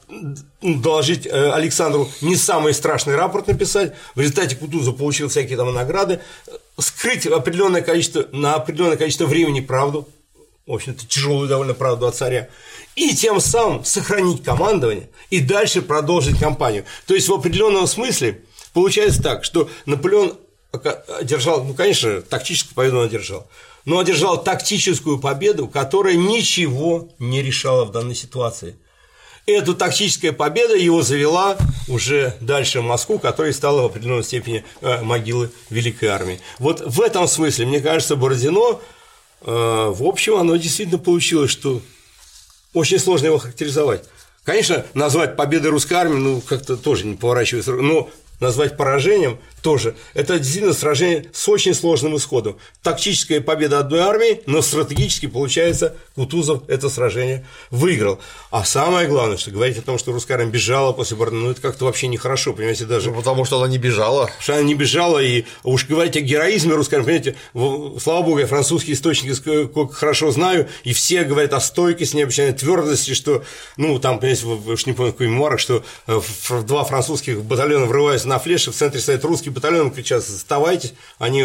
[0.61, 3.93] доложить э, Александру не самый страшный рапорт написать.
[4.13, 6.19] В результате Кутузов получил всякие там награды,
[6.77, 10.07] скрыть определенное количество, на определенное количество времени правду,
[10.65, 12.49] в общем-то, тяжелую довольно правду от царя,
[12.95, 16.85] и тем самым сохранить командование и дальше продолжить кампанию.
[17.07, 20.37] То есть, в определенном смысле, Получается так, что Наполеон
[21.19, 23.47] одержал, ну, конечно, тактическую победу он одержал,
[23.85, 28.75] но одержал тактическую победу, которая ничего не решала в данной ситуации.
[29.45, 31.57] Эта тактическая победа его завела
[31.87, 36.39] уже дальше в Москву, которая стала в определенной степени э, могилы Великой Армии.
[36.59, 38.79] Вот в этом смысле, мне кажется, Бородино,
[39.45, 41.81] в общем, оно действительно получилось, что
[42.73, 44.03] очень сложно его характеризовать.
[44.43, 48.09] Конечно, назвать победой русской армии, ну, как-то тоже не поворачивается, но
[48.39, 49.95] назвать поражением тоже.
[50.13, 52.57] Это действительно сражение с очень сложным исходом.
[52.83, 58.19] Тактическая победа одной армии, но стратегически, получается, Кутузов это сражение выиграл.
[58.51, 61.61] А самое главное, что говорить о том, что русская армия бежала после Борна, ну это
[61.61, 63.09] как-то вообще нехорошо, понимаете, даже.
[63.09, 64.29] Ну, потому что она не бежала.
[64.39, 68.47] Что она не бежала, и уж говорить о героизме русской армии, понимаете, слава богу, я
[68.47, 69.33] французские источники
[69.93, 73.43] хорошо знаю, и все говорят о стойкости, необычайной твердости, что,
[73.77, 76.19] ну, там, понимаете, уж не помню, какой мемуарах, что э,
[76.65, 81.43] два французских батальона врываются на флеш, в центре стоит русский батальон кричат «сдавайтесь», они,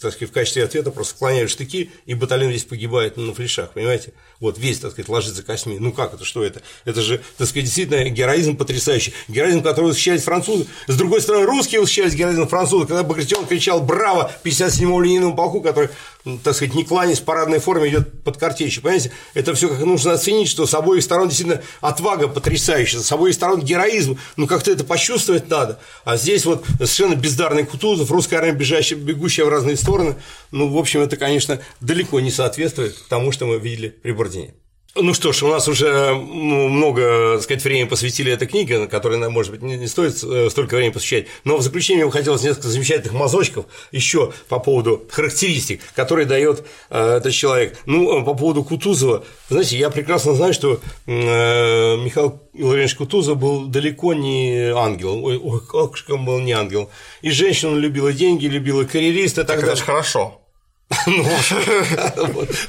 [0.00, 4.12] так сказать, в качестве ответа просто склоняют штыки, и батальон весь погибает на флешах, понимаете?
[4.40, 5.78] Вот весь, так сказать, ложится косьми.
[5.78, 6.62] Ну как это, что это?
[6.84, 9.14] Это же, так сказать, действительно героизм потрясающий.
[9.28, 10.66] Героизм, который восхищались французы.
[10.86, 15.90] С другой стороны, русские восхищались героизмом французов, когда Багратион кричал «Браво!» 57-му линейному полку, который
[16.42, 18.82] так сказать, не кланясь в парадной форме, идет под картечью.
[18.82, 23.34] Понимаете, это все как нужно оценить, что с обоих сторон действительно отвага потрясающая, с обоих
[23.34, 25.78] сторон героизм, ну как-то это почувствовать надо.
[26.04, 30.16] А здесь вот совершенно бездарный Кутузов, русская армия, бежащая, бегущая в разные стороны,
[30.50, 34.54] ну, в общем, это, конечно, далеко не соответствует тому, что мы видели при Бордине.
[34.98, 39.18] Ну что ж, у нас уже ну, много, так сказать, времени посвятили этой книге, которой
[39.18, 41.26] нам, может быть, не стоит э, столько времени посвящать.
[41.44, 47.16] Но в заключение мне хотелось несколько замечательных мазочков еще по поводу характеристик, которые дает э,
[47.18, 47.76] этот человек.
[47.84, 54.14] Ну, э, по поводу Кутузова, знаете, я прекрасно знаю, что Михаил Илларионович Кутузов был далеко
[54.14, 56.90] не ангел, ой, ой, как он был не ангел.
[57.20, 59.44] И женщину любила деньги, любила карьериста.
[59.44, 60.40] Так, так это же хорошо.
[61.06, 61.22] Ну,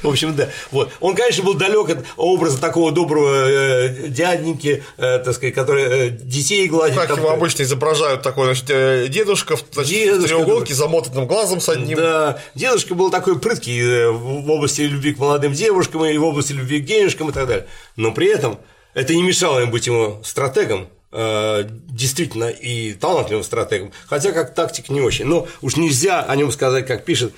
[0.02, 0.48] в общем, да.
[0.70, 0.90] Вот.
[1.00, 6.10] Он, конечно, был далек от образа такого доброго э, дяденьки, э, так сказать, который э,
[6.10, 6.96] детей гладит.
[6.96, 11.96] Так его обычно изображают такой, значит, дедушка в треуголке, замотанным глазом с одним.
[11.96, 16.80] Да, дедушка был такой прыткий в области любви к молодым девушкам и в области любви
[16.80, 17.66] к денежкам и так далее.
[17.96, 18.58] Но при этом
[18.94, 25.00] это не мешало ему быть ему стратегом, действительно и талантливым стратегом, хотя как тактик не
[25.00, 25.24] очень.
[25.24, 27.32] Но уж нельзя о нем сказать, как пишет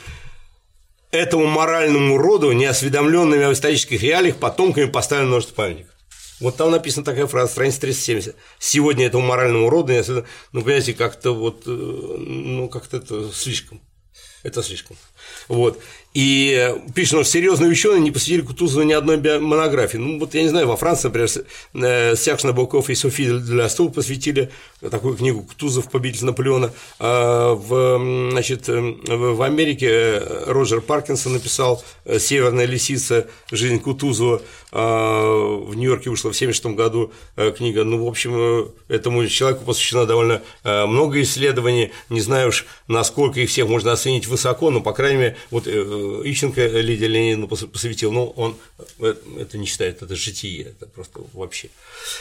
[1.10, 5.94] этому моральному роду, неосведомленными о исторических реалиях, потомками поставлено множество памятников.
[6.40, 8.34] Вот там написана такая фраза, страница 370.
[8.58, 9.92] Сегодня этому моральному роду,
[10.52, 13.82] ну, понимаете, как-то вот, э, ну, как-то это слишком.
[14.42, 14.96] Это слишком.
[15.48, 15.78] Вот.
[16.12, 19.96] И пишет, что серьезные ученые не посвятили Кутузову ни одной монографии.
[19.96, 21.28] Ну, вот я не знаю, во Франции, например,
[21.74, 24.50] э, Серж Набоков и Софи Делястов посвятили
[24.90, 25.88] такую книгу «Кутузов.
[25.88, 26.72] Победитель Наполеона».
[26.98, 31.80] А в, значит, в Америке э, Роджер Паркинсон написал
[32.18, 33.28] «Северная лисица.
[33.52, 34.42] Жизнь Кутузова».
[34.72, 37.84] А в Нью-Йорке вышла в 1976 году э, книга.
[37.84, 41.92] Ну, в общем, этому человеку посвящено довольно много исследований.
[42.08, 45.66] Не знаю уж, насколько их всех можно оценить высоко, но, по крайней мере, вот
[46.24, 48.56] Ищенко Лидия Ленина посвятил, но он
[48.98, 51.70] э, это не считает, это житие, это просто вообще.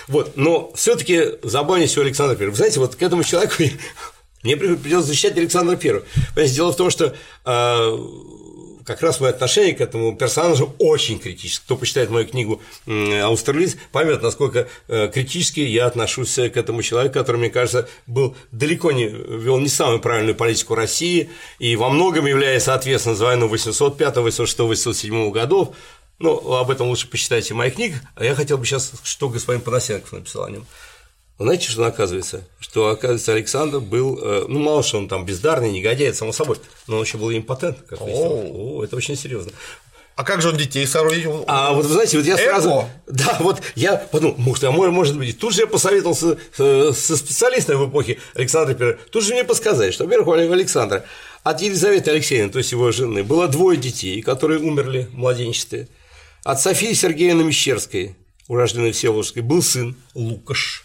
[0.07, 2.51] Вот, но все таки забавнее всего Александр Первый.
[2.51, 3.56] Вы знаете, вот к этому человеку
[4.43, 6.06] мне придется защищать Александра Первого.
[6.35, 7.15] Дело в том, что
[7.45, 7.95] а,
[8.90, 11.64] как раз мое отношение к этому персонажу очень критическое.
[11.64, 17.38] Кто почитает мою книгу «Аустерлиц», поймет, насколько э, критически я отношусь к этому человеку, который,
[17.38, 21.30] мне кажется, был далеко не вел не самую правильную политику России
[21.60, 25.76] и во многом является ответственным за войну 805, 806, 807 годов.
[26.18, 27.95] Ну, об этом лучше почитайте мои книги.
[28.16, 30.66] А я хотел бы сейчас, что господин Панасенков написал о нем.
[31.40, 32.44] Знаете, что оказывается?
[32.60, 36.57] Что, оказывается, Александр был, э, ну, мало что он там бездарный, негодяй, само собой,
[36.88, 38.02] но он еще был импотент, как.
[38.02, 39.53] О, это очень серьезно.
[40.18, 41.45] А как же он детей соорудил?
[41.48, 42.44] А вот вы знаете, вот я Эко?
[42.44, 42.90] сразу.
[43.07, 47.78] Да, вот я подумал, может, а может быть, тут же я посоветовался э, со специалистами
[47.78, 48.98] в эпохе Александра I.
[49.10, 51.06] Тут же мне подсказали, что, во-первых, у Александра
[51.44, 55.88] от Елизаветы Алексеевны, то есть его жены, было двое детей, которые умерли в младенчестве.
[56.44, 58.18] От Софии Сергеевны Мещерской,
[58.49, 60.84] урожденной Всеволожской, был сын Лукаш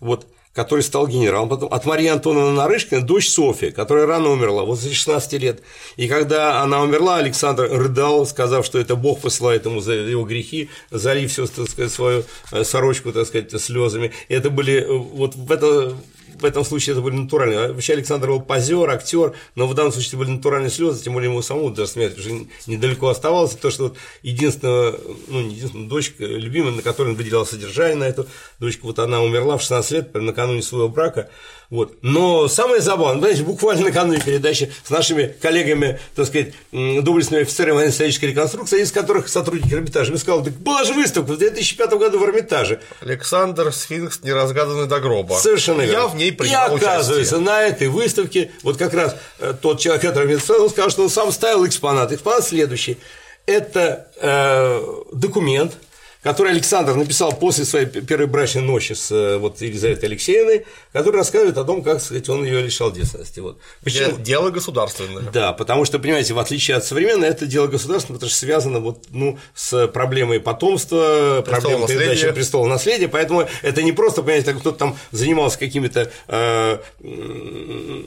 [0.00, 4.80] вот, который стал генералом, потом от Марии Антоновны Нарышкиной дочь Софья, которая рано умерла, вот
[4.80, 5.62] за 16 лет.
[5.96, 10.68] И когда она умерла, Александр рыдал, сказав, что это Бог посылает ему за его грехи,
[10.90, 14.12] залив все, так сказать, свою э, сорочку, так сказать, слезами.
[14.28, 15.96] И это были э, вот в это
[16.40, 17.72] в этом случае это были натуральные.
[17.72, 21.30] Вообще Александр был позер, актер, но в данном случае это были натуральные слезы, тем более
[21.30, 23.54] ему самому даже смерть уже недалеко оставалось.
[23.54, 24.94] То, что вот единственная,
[25.28, 28.26] ну, не единственная дочка, любимая, на которой он выделял содержание на эту
[28.58, 31.30] дочку, вот она умерла в 16 лет, накануне своего брака,
[31.70, 31.98] вот.
[32.00, 38.26] Но самое забавное, знаете, буквально накануне передачи с нашими коллегами, так сказать, доблестными офицерами военно-исторической
[38.26, 42.24] реконструкции, из которых сотрудники Эрмитажа, мне сказал, так была же выставка в 2005 году в
[42.24, 42.80] Эрмитаже.
[43.02, 45.34] Александр Сфинкс, неразгаданный до гроба.
[45.34, 45.92] Совершенно верно.
[45.92, 47.40] Я в ней принял И оказывается, участие.
[47.40, 51.02] на этой выставке, вот как раз э, тот человек, который мне сказал, он сказал, что
[51.02, 52.12] он сам ставил экспонат.
[52.12, 52.96] Экспонат следующий.
[53.44, 54.82] Это э,
[55.12, 55.74] документ,
[56.22, 61.56] который Александр написал после своей первой брачной ночи с э, вот, Елизаветой Алексеевной, который рассказывает
[61.58, 63.40] о том, как сказать, он ее лишал девственности.
[63.40, 63.58] Вот.
[63.84, 64.18] Почему?
[64.18, 65.22] Дело государственное.
[65.32, 69.04] Да, потому что, понимаете, в отличие от современного, это дело государственное, потому что связано вот,
[69.10, 74.98] ну, с проблемой потомства, проблемой передачи престола наследия, поэтому это не просто, понимаете, кто-то там
[75.12, 76.78] занимался какими-то э,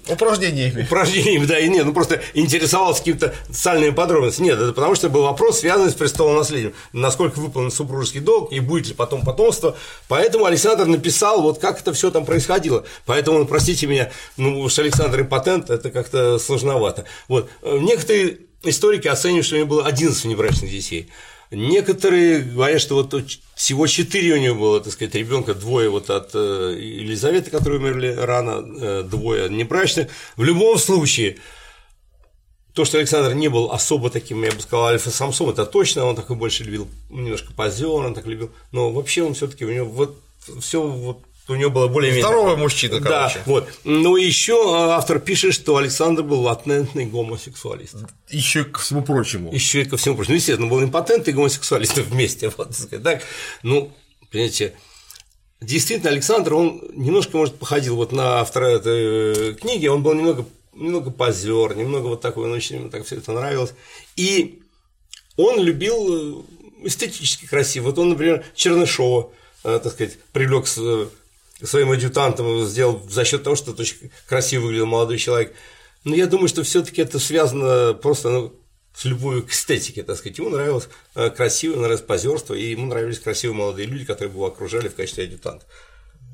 [0.10, 0.84] упражнениями.
[0.84, 4.48] Упражнениями, да, и нет, ну просто интересовался какими-то социальными подробностями.
[4.48, 6.74] Нет, это потому что был вопрос, связанный с престолом наследием.
[6.94, 9.76] Насколько выполнен супружеский супружеский долг, и будет ли потом потомство.
[10.08, 12.84] Поэтому Александр написал, вот как это все там происходило.
[13.06, 17.06] Поэтому, ну, простите меня, ну уж Александр импотент, это как-то сложновато.
[17.28, 17.50] Вот.
[17.64, 21.10] Некоторые историки оценивают, что у него было 11 внебрачных детей.
[21.52, 23.14] Некоторые говорят, что вот
[23.56, 28.16] всего четыре у него было, так сказать, ребенка, двое вот от э, Елизаветы, которые умерли
[28.18, 30.08] рано, э, двое небрачных.
[30.38, 31.38] В любом случае,
[32.74, 36.36] то, что Александр не был особо таким, я бы сказал, альфа-самсом, это точно, он такой
[36.36, 40.18] больше любил, немножко позер, он так любил, но вообще он все таки у него вот
[40.60, 42.24] все вот у него было более-менее.
[42.24, 43.40] Здоровый мужчина, короче.
[43.40, 43.68] Да, вот.
[43.84, 47.96] Но еще а, автор пишет, что Александр был латентный гомосексуалист.
[48.30, 49.52] Еще ко всему прочему.
[49.52, 50.34] Еще и ко всему прочему.
[50.34, 52.48] Ну, естественно, был импотент и гомосексуалист вместе.
[52.56, 53.04] Вот, так, сказать.
[53.04, 53.24] так,
[53.64, 53.92] ну,
[54.32, 54.76] понимаете,
[55.60, 61.12] действительно, Александр, он немножко, может, походил вот на автора этой книги, он был немного немного
[61.12, 63.74] позер, немного вот такой, он очень ему так все это нравилось.
[64.16, 64.62] И
[65.38, 66.44] он любил
[66.84, 67.86] э, эстетически красиво.
[67.86, 69.32] Вот он, например, Чернышова,
[69.64, 71.08] э, так сказать, привлек э,
[71.64, 75.54] своим адъютантом, сделал за счет того, что это очень красиво выглядел молодой человек.
[76.04, 78.54] Но я думаю, что все-таки это связано просто, ну,
[78.96, 80.38] с любовью к эстетике, так сказать.
[80.38, 84.96] Ему нравилось красивое, нравилось позерство, и ему нравились красивые молодые люди, которые его окружали в
[84.96, 85.66] качестве адъютанта.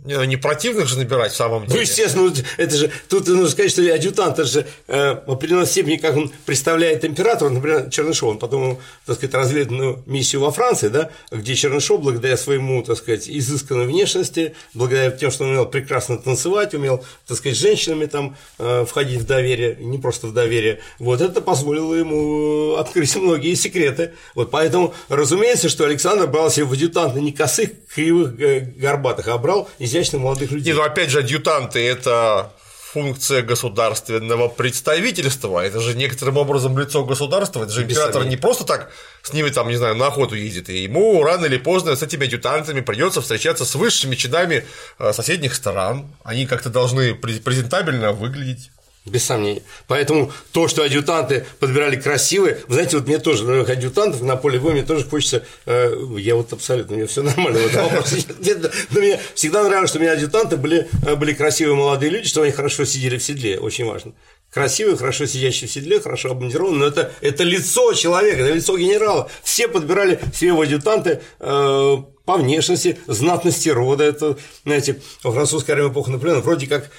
[0.07, 1.81] Не, не противных же набирать в самом Ну, деле.
[1.81, 6.15] естественно, это же, тут нужно сказать, что адъютант, это же э, в определенной степени, как
[6.15, 11.55] он представляет императора, например, Чернышов, он потом, так сказать, разведанную миссию во Франции, да, где
[11.55, 17.03] Чернышов, благодаря своему, так сказать, изысканной внешности, благодаря тем, что он умел прекрасно танцевать, умел,
[17.27, 21.41] так сказать, с женщинами там э, входить в доверие, не просто в доверие, вот это
[21.41, 24.13] позволило ему открыть многие секреты.
[24.35, 29.37] Вот поэтому, разумеется, что Александр брал себе в адъютанты не косых, кривых, э, горбатых, а
[29.37, 30.73] брал изящных молодых людей.
[30.73, 32.51] Не, ну опять же, адъютанты– это
[32.97, 38.63] функция государственного представительства, это же некоторым образом лицо государства, это же Без император не просто
[38.63, 38.91] так
[39.21, 42.25] с ними там, не знаю, на охоту ездит, и ему рано или поздно с этими
[42.25, 44.65] адъютантами придется встречаться с высшими чинами
[44.99, 48.71] э, соседних стран, они как-то должны пре- презентабельно выглядеть.
[49.09, 49.61] Без сомнения.
[49.87, 54.59] Поэтому то, что адъютанты подбирали красивые, вы знаете, вот мне тоже новых адъютантов на поле
[54.59, 58.25] боя, мне тоже хочется, э, я вот абсолютно, у меня все нормально в этом вопросе.
[58.91, 62.41] Но мне всегда нравилось, что у меня адъютанты были, э, были красивые молодые люди, что
[62.41, 64.13] они хорошо сидели в седле, очень важно.
[64.51, 69.29] Красивые, хорошо сидящие в седле, хорошо обмундированные, но это, это лицо человека, это лицо генерала.
[69.43, 71.97] Все подбирали себе в адъютанты э,
[72.27, 74.03] по внешности, знатности рода.
[74.03, 76.89] Это, знаете, во французской армии эпохи Наполеона вроде как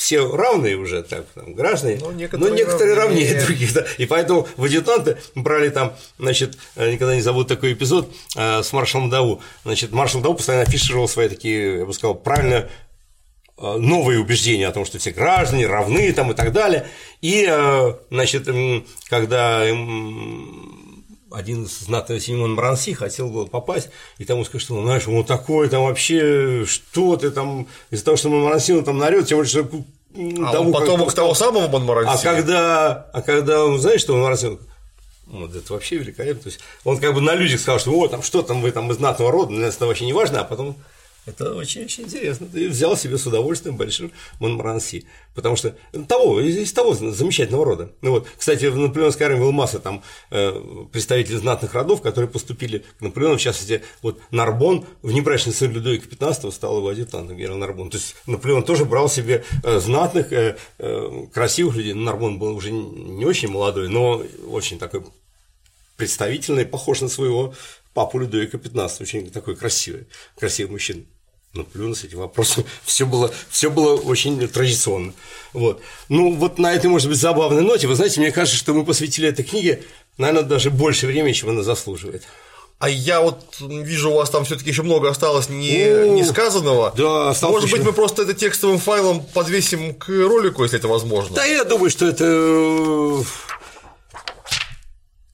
[0.00, 3.26] все равные уже так, там, граждане, Ну, но некоторые некоторые, равнее.
[3.26, 3.84] равнее других, да.
[3.98, 8.72] И поэтому в адъютанты брали там, значит, э, никогда не забуду такой эпизод э, с
[8.72, 9.42] маршалом Дау.
[9.62, 12.70] Значит, маршал Дау постоянно афишировал свои такие, я бы сказал, правильно
[13.58, 16.86] э, новые убеждения о том, что все граждане равны там и так далее.
[17.20, 18.48] И, э, значит,
[19.10, 19.66] когда
[21.30, 23.88] один из знатных Симон Бранси хотел было попасть,
[24.18, 28.16] и тому сказать, что, ну, знаешь, он такой, там вообще, что ты там, из-за того,
[28.16, 29.68] что Монмаранси он там нарет, тем более, что
[30.14, 32.24] А Дау он потомок стал- того самого а Монмаранси.
[32.24, 34.44] когда, а когда он, знаешь, что он раз
[35.26, 36.42] вот это вообще великолепно.
[36.42, 38.90] То есть он как бы на людях сказал, что вот там что там вы там
[38.90, 40.76] из знатного рода, для нас это вообще не важно, а потом
[41.30, 42.46] это очень-очень интересно.
[42.46, 45.06] Ты взял себе с удовольствием большим Монмаранси.
[45.34, 45.76] Потому что
[46.08, 47.92] того, из, того замечательного рода.
[48.02, 52.84] Ну вот, кстати, в наполеонской армии был масса там э, представителей знатных родов, которые поступили
[52.98, 57.90] к Наполеону, в частности, вот Нарбон, внебрачный сын Людовика XV, стал его адъютантом, генерал Нарбон.
[57.90, 61.92] То есть Наполеон тоже брал себе э, знатных, э, э, красивых людей.
[61.92, 65.04] Ну, Нарбон был уже не очень молодой, но очень такой
[65.96, 67.54] представительный, похож на своего
[67.94, 71.04] папу Людовика XV, очень такой красивый, красивый мужчина.
[71.52, 75.12] Наполеон с этим вопросом все было, все было очень традиционно.
[75.52, 75.80] Вот.
[76.08, 79.28] Ну, вот на этой, может быть, забавной ноте, вы знаете, мне кажется, что мы посвятили
[79.28, 79.82] этой книге,
[80.16, 82.22] наверное, даже больше времени, чем она заслуживает.
[82.78, 86.94] А я вот вижу, у вас там все-таки еще много осталось не, О, не сказанного.
[86.96, 91.36] да, осталось Может быть, мы просто это текстовым файлом подвесим к ролику, если это возможно.
[91.36, 93.22] Да, я думаю, что это э,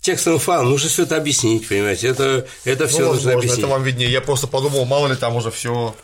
[0.01, 3.59] текстовый файл, нужно все это объяснить, понимаете, это, это Ну, все нужно возможно, объяснить.
[3.59, 4.11] это вам виднее.
[4.11, 5.95] Я просто подумал, мало ли там уже все.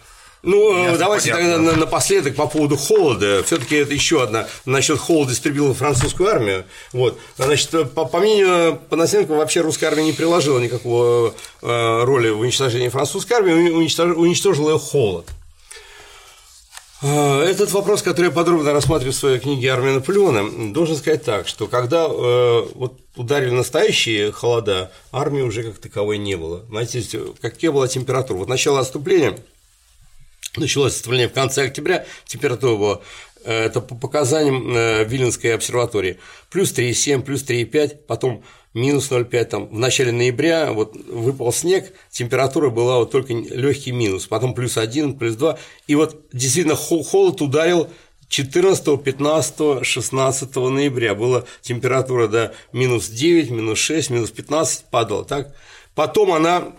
[0.44, 1.56] Ну, Ясно, давайте понятно.
[1.56, 3.44] тогда на- напоследок по поводу холода.
[3.46, 4.48] Все-таки это еще одна.
[4.64, 6.64] Насчет холода истребила французскую армию.
[6.92, 7.16] Вот.
[7.36, 11.32] Значит, по, по мнению Панасенко, вообще русская армия не приложила никакого
[11.62, 15.26] э, роли в уничтожении французской армии, уни- уничтож- уничтожила ее холод.
[17.02, 21.48] Э, Этот вопрос, который я подробно рассматриваю в своей книге «Армия Наполеона», должен сказать так,
[21.48, 26.62] что когда э, вот ударили настоящие холода, армии уже как таковой не было.
[26.68, 27.02] Знаете,
[27.40, 28.38] какая была температура?
[28.38, 29.36] Вот начало отступления,
[30.56, 33.00] началось отступление в конце октября, температура была,
[33.44, 36.18] э, это по показаниям э, Виленской обсерватории,
[36.50, 42.70] плюс 3,7, плюс 3,5, потом минус 0,5, там, в начале ноября вот выпал снег, температура
[42.70, 47.40] была вот только легкий минус, потом плюс 1, плюс 2, и вот действительно хо- холод
[47.40, 47.88] ударил
[48.28, 51.14] 14, 15, 16 ноября.
[51.14, 55.54] Была температура до минус 9, минус 6, минус 15 падала, так?
[55.94, 56.72] Потом она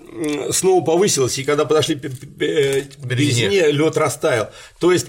[0.52, 3.72] снова повысилась, и когда подошли э, к Березине.
[3.72, 4.50] лед растаял.
[4.80, 5.08] То есть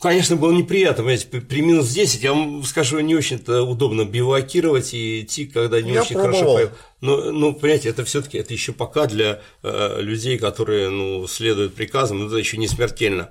[0.00, 5.22] Конечно, было неприятно, понимаете, при- минус 10, я вам скажу, не очень-то удобно бивакировать и
[5.22, 6.34] идти, когда не Я очень пробовал.
[6.34, 6.70] хорошо поел.
[7.00, 12.18] Но, ну, понимаете, это все-таки это еще пока для э, людей, которые ну, следуют приказам,
[12.18, 13.30] но это еще не смертельно.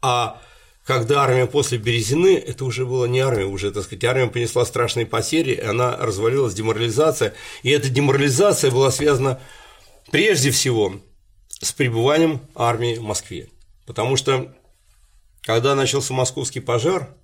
[0.00, 0.40] А
[0.84, 5.06] когда армия после Березины, это уже была не армия, уже, так сказать, армия понесла страшные
[5.06, 7.34] потери, она развалилась, деморализация.
[7.62, 9.40] И эта деморализация была связана
[10.10, 11.00] прежде всего
[11.48, 13.48] с пребыванием армии в Москве.
[13.86, 14.52] Потому что
[15.42, 17.14] когда начался московский пожар,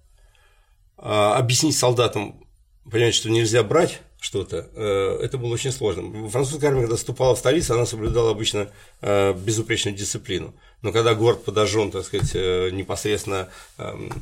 [0.96, 2.44] а, объяснить солдатам,
[2.90, 6.28] понять, что нельзя брать что-то, э, это было очень сложно.
[6.28, 8.70] Французская армия, когда вступала в столицу, она соблюдала обычно
[9.00, 10.54] э, безупречную дисциплину.
[10.82, 13.48] Но когда город подожжен, так сказать, э, непосредственно
[13.78, 14.12] эм,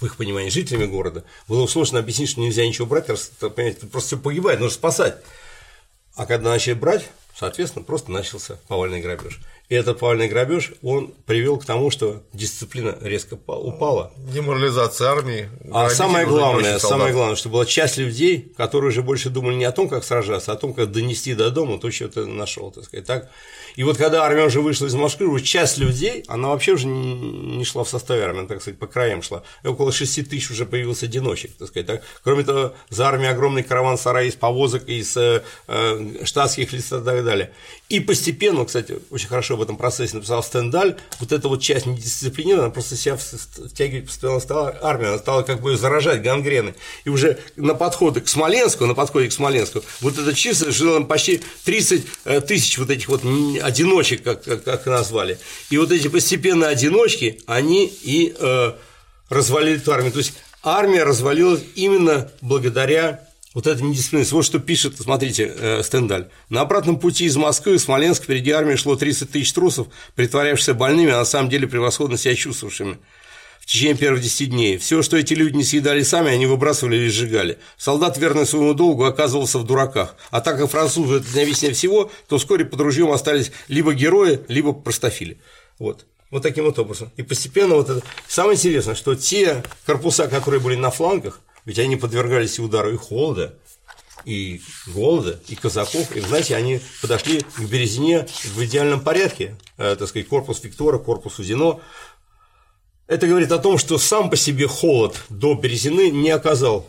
[0.00, 4.08] в их понимании, жителями города, было сложно объяснить, что нельзя ничего брать, раз, понимаете, просто
[4.08, 5.16] все погибает, нужно спасать.
[6.16, 7.08] А когда начали брать,
[7.38, 9.40] соответственно, просто начался повальный грабеж.
[9.68, 14.12] И этот повальный грабеж, он привел к тому, что дисциплина резко упала.
[14.16, 15.50] Деморализация армии.
[15.72, 19.72] А самое главное, самое главное, что была часть людей, которые уже больше думали не о
[19.72, 22.84] том, как сражаться, а о том, как донести до дома то, что ты нашел, так
[22.84, 23.06] сказать.
[23.06, 23.30] Так,
[23.76, 27.64] и вот когда армия уже вышла из Москвы, уже часть людей, она вообще уже не
[27.64, 29.42] шла в составе армии, она, так сказать, по краям шла.
[29.62, 31.86] И около 6 тысяч уже появился одиночек, так сказать.
[31.86, 32.02] Так.
[32.24, 36.88] Кроме того, за армией огромный караван сарай из повозок, из э, э, штатских лиц и
[36.88, 37.52] так далее.
[37.90, 42.66] И постепенно, кстати, очень хорошо об этом процессе написал Стендаль, вот эта вот часть недисциплинированная,
[42.66, 46.74] она просто себя втягивать постоянно стала армия, она стала как бы заражать гангрены.
[47.04, 51.42] И уже на подходе к Смоленску, на подходе к Смоленску, вот это число жило почти
[51.64, 53.22] 30 э, тысяч вот этих вот
[53.66, 55.38] одиночек, как, как, как назвали.
[55.70, 58.72] И вот эти постепенные одиночки, они и э,
[59.28, 60.12] развалили эту армию.
[60.12, 63.20] То есть армия развалилась именно благодаря
[63.54, 64.24] вот это недисциплина.
[64.30, 66.28] Вот что пишет, смотрите, э, Стендаль.
[66.48, 71.10] На обратном пути из Москвы в Смоленск впереди армии шло 30 тысяч трусов, притворявшихся больными,
[71.10, 72.98] а на самом деле превосходно себя чувствовавшими
[73.66, 74.78] в течение первых 10 дней.
[74.78, 77.58] Все, что эти люди не съедали сами, они выбрасывали или сжигали.
[77.76, 80.14] Солдат, верный своему долгу, оказывался в дураках.
[80.30, 84.40] А так как французы это не объясняя всего, то вскоре под ружьем остались либо герои,
[84.46, 85.38] либо простофили.
[85.80, 86.06] Вот.
[86.30, 87.10] Вот таким вот образом.
[87.16, 88.02] И постепенно вот это.
[88.28, 92.96] Самое интересное, что те корпуса, которые были на флангах, ведь они подвергались и удару и
[92.96, 93.56] холода,
[94.24, 100.08] и голода, и казаков, и, знаете, они подошли к Березине в идеальном порядке, э, так
[100.08, 101.80] сказать, корпус Виктора, корпус Узино.
[103.08, 106.86] Это говорит о том, что сам по себе холод до Березины не оказал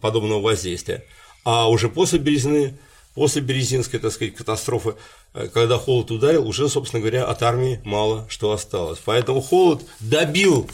[0.00, 1.04] подобного воздействия,
[1.44, 2.76] а уже после Березины,
[3.14, 4.96] после Березинской, так сказать, катастрофы,
[5.32, 8.98] э, когда холод ударил, уже, собственно говоря, от армии мало что осталось.
[9.04, 10.68] Поэтому холод добил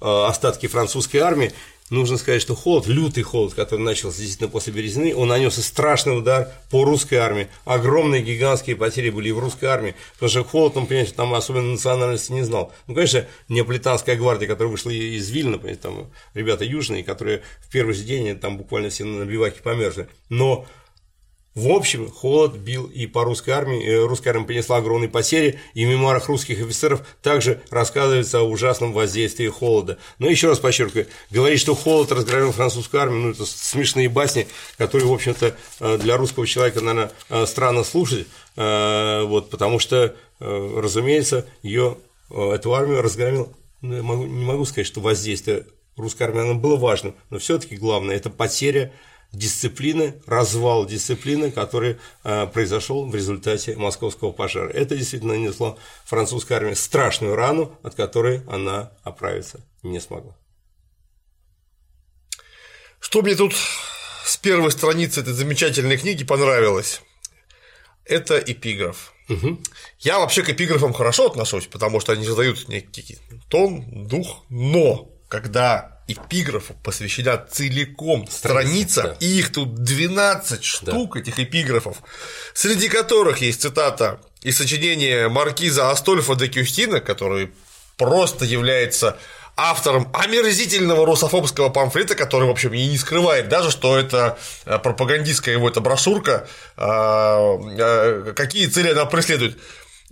[0.00, 1.52] э, остатки французской армии,
[1.90, 6.50] нужно сказать, что холод, лютый холод, который начался действительно после Березины, он нанес страшный удар
[6.70, 7.48] по русской армии.
[7.64, 11.72] Огромные гигантские потери были и в русской армии, потому что холод, он, понимаете, там особенно
[11.72, 12.72] национальности не знал.
[12.86, 17.94] Ну, конечно, неаполитанская гвардия, которая вышла из Вильна, понимаете, там ребята южные, которые в первый
[17.94, 20.08] же день там буквально все на биваке померзли.
[20.28, 20.66] Но
[21.60, 25.84] в общем, холод бил и по русской армии, э, русская армия понесла огромные потери, и
[25.84, 29.98] в мемуарах русских офицеров также рассказывается о ужасном воздействии холода.
[30.18, 35.06] Но еще раз подчеркиваю, говорить, что холод разгромил французскую армию, ну это смешные басни, которые,
[35.06, 38.26] в общем-то, э, для русского человека, наверное, э, странно слушать,
[38.56, 41.96] вот, потому что, разумеется, ее,
[42.30, 45.66] эту армию разгромил, ну, не могу сказать, что воздействие
[45.96, 48.92] русской армии оно было важным, но все-таки главное– это потеря
[49.32, 54.70] дисциплины, развал дисциплины, который э, произошел в результате московского пожара.
[54.70, 60.36] Это действительно нанесло французской армии страшную рану, от которой она оправиться не смогла.
[63.00, 63.54] Что мне тут
[64.24, 67.00] с первой страницы этой замечательной книги понравилось?
[68.04, 69.12] Это эпиграф.
[69.28, 69.60] Угу.
[70.00, 75.99] Я вообще к эпиграфам хорошо отношусь, потому что они задают некий тон, дух, но когда
[76.12, 79.16] эпиграфу посвящена целиком страница, да.
[79.20, 81.20] и их тут 12 штук, да.
[81.20, 81.98] этих эпиграфов,
[82.54, 87.50] среди которых есть цитата из сочинения маркиза Астольфа де Кюстина, который
[87.96, 89.18] просто является
[89.56, 95.54] автором омерзительного русофобского памфлета, который, в общем, и не скрывает даже, что это э, пропагандистская
[95.54, 99.58] его эта брошюрка, а, а, какие цели она преследует.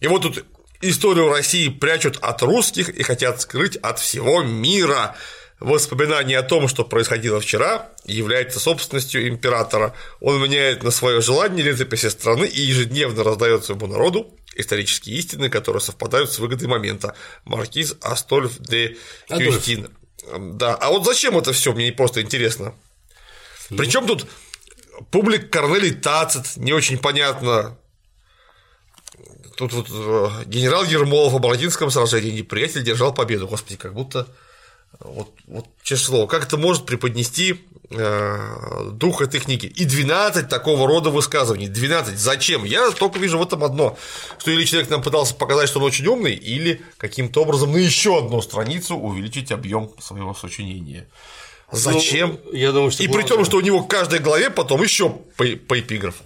[0.00, 0.44] И вот тут
[0.80, 5.16] историю России прячут от русских и хотят скрыть от всего мира.
[5.60, 9.92] Воспоминание о том, что происходило вчера, является собственностью императора.
[10.20, 15.80] Он меняет на свое желание летописи страны и ежедневно раздает своему народу исторические истины, которые
[15.80, 17.14] совпадают с выгодой момента.
[17.44, 18.96] Маркиз Астольф де
[19.28, 19.88] Кюстин.
[20.36, 22.74] Да, а вот зачем это все, мне просто интересно.
[23.70, 23.76] Ну.
[23.76, 24.26] Причем тут
[25.10, 27.78] публик Корнелий Тацит, не очень понятно,
[29.56, 33.48] Тут вот э, генерал Ермолов в Бородинском сражении неприятель держал победу.
[33.48, 34.28] Господи, как будто
[35.00, 37.60] вот, вот честное слово, как это может преподнести
[37.90, 39.66] э, дух этой книги?
[39.66, 41.68] И 12 такого рода высказываний.
[41.68, 42.18] 12.
[42.18, 42.64] Зачем?
[42.64, 43.96] Я только вижу в этом одно,
[44.38, 48.18] что или человек нам пытался показать, что он очень умный, или каким-то образом на еще
[48.18, 51.08] одну страницу увеличить объем своего сочинения.
[51.70, 52.38] Зачем?
[52.44, 55.10] Ну, я думаю, что И при том, что у него в каждой главе потом еще
[55.36, 56.24] по, по эпиграфу.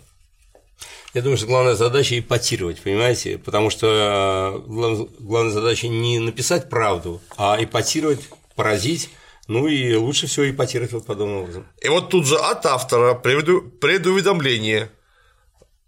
[1.14, 3.36] Я думаю, что главная задача эпатировать, понимаете?
[3.36, 8.20] Потому что э, главная задача не написать правду, а эпатировать,
[8.54, 9.10] поразить.
[9.48, 11.66] Ну и лучше всего эпатировать вот подобным образом.
[11.82, 14.90] И вот тут же от автора предуведомление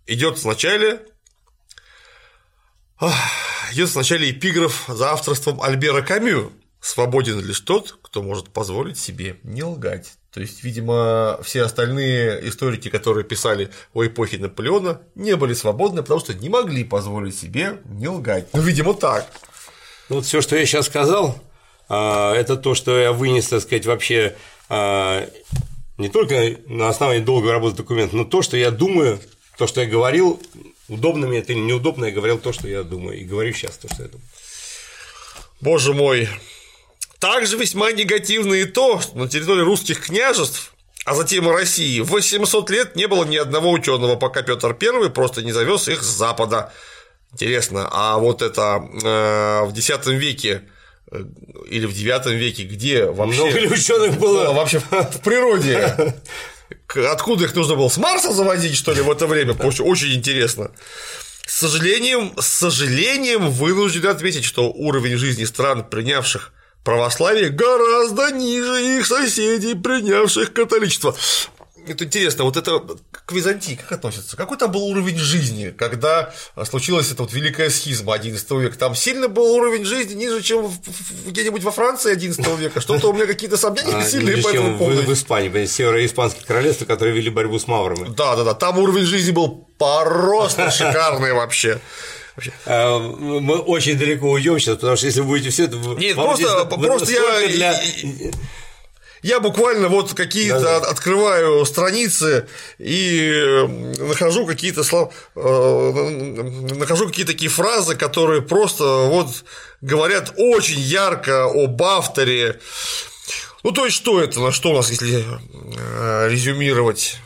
[0.07, 0.99] идет сначала
[3.73, 9.63] идет сначала эпиграф за авторством Альбера Камю, свободен лишь тот, кто может позволить себе не
[9.63, 10.13] лгать.
[10.31, 16.21] То есть, видимо, все остальные историки, которые писали о эпохе Наполеона, не были свободны, потому
[16.21, 18.49] что не могли позволить себе не лгать.
[18.53, 19.29] Ну, видимо, так.
[20.09, 21.39] Ну, вот все, что я сейчас сказал,
[21.89, 24.37] это то, что я вынес, так сказать, вообще
[24.69, 25.29] а,
[25.99, 29.21] не только на основании долгой работы документов, но то, что я думаю,
[29.59, 30.43] то, что я говорил,
[30.89, 33.89] удобно мне это или неудобно, я говорил то, что я думаю, и говорю сейчас то,
[33.93, 34.29] что я думаю.
[35.61, 36.29] Боже мой,
[37.19, 40.75] также весьма негативно и то, что на территории русских княжеств,
[41.05, 45.11] а затем и России, в 800 лет не было ни одного ученого, пока Петр I
[45.11, 46.73] просто не завез их с Запада.
[47.33, 50.63] Интересно, а вот это э, в X веке
[51.69, 53.43] или в IX веке, где вообще...
[53.45, 54.53] Много ли ученых было?
[54.53, 56.15] Вообще в природе.
[57.11, 57.89] Откуда их нужно было?
[57.89, 59.55] С Марса заводить, что ли, в это время?
[59.55, 60.71] Очень интересно.
[61.47, 66.53] С сожалением, с сожалением вынужден отметить, что уровень жизни стран, принявших
[66.85, 71.17] православие, гораздо ниже их соседей, принявших католичество.
[71.87, 72.81] Это интересно, вот это
[73.11, 74.37] к Византии как относится?
[74.37, 76.33] Какой там был уровень жизни, когда
[76.65, 78.79] случилась эта вот великая схизма XI века?
[78.79, 80.73] Там сильно был уровень жизни ниже, чем
[81.27, 82.81] где-нибудь во Франции XI века?
[82.81, 85.03] Что-то у меня какие-то сомнения а, сильные по этому поводу.
[85.03, 88.09] В, Испании, североиспанские королевства, которые вели борьбу с маврами.
[88.17, 91.81] Да, да, да, там уровень жизни был просто шикарный вообще.
[92.67, 95.77] А, мы очень далеко уйдем сейчас, потому что если будете все это.
[95.77, 97.49] Нет, просто, просто я.
[97.49, 97.81] Для...
[99.25, 100.87] Я буквально вот какие-то да, да.
[100.89, 102.47] открываю страницы
[102.79, 109.29] и э, нахожу какие-то слова, э, нахожу какие-то такие фразы, которые просто вот
[109.81, 112.61] говорят очень ярко об авторе.
[113.63, 117.17] Ну, то есть, что это, на что у нас, если э, резюмировать?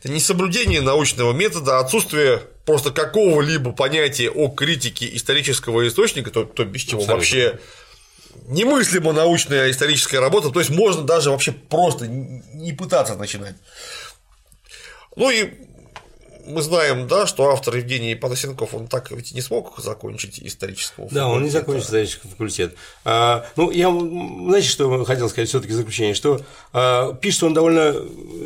[0.00, 6.46] Это не соблюдение научного метода, а отсутствие просто какого-либо понятия о критике исторического источника, то,
[6.46, 7.14] то без чего Абсолютно.
[7.14, 7.60] вообще
[8.46, 13.56] немыслимо научная историческая работа, то есть можно даже вообще просто не пытаться начинать.
[15.16, 15.52] Ну и
[16.46, 21.26] мы знаем, да, что автор Евгений Панасенков, он так ведь не смог закончить исторического факультета.
[21.26, 22.74] Да, он не закончил исторический факультет.
[23.04, 26.40] А, ну, я, знаете, что хотел сказать все таки в заключение, что
[26.72, 27.94] а, пишет он довольно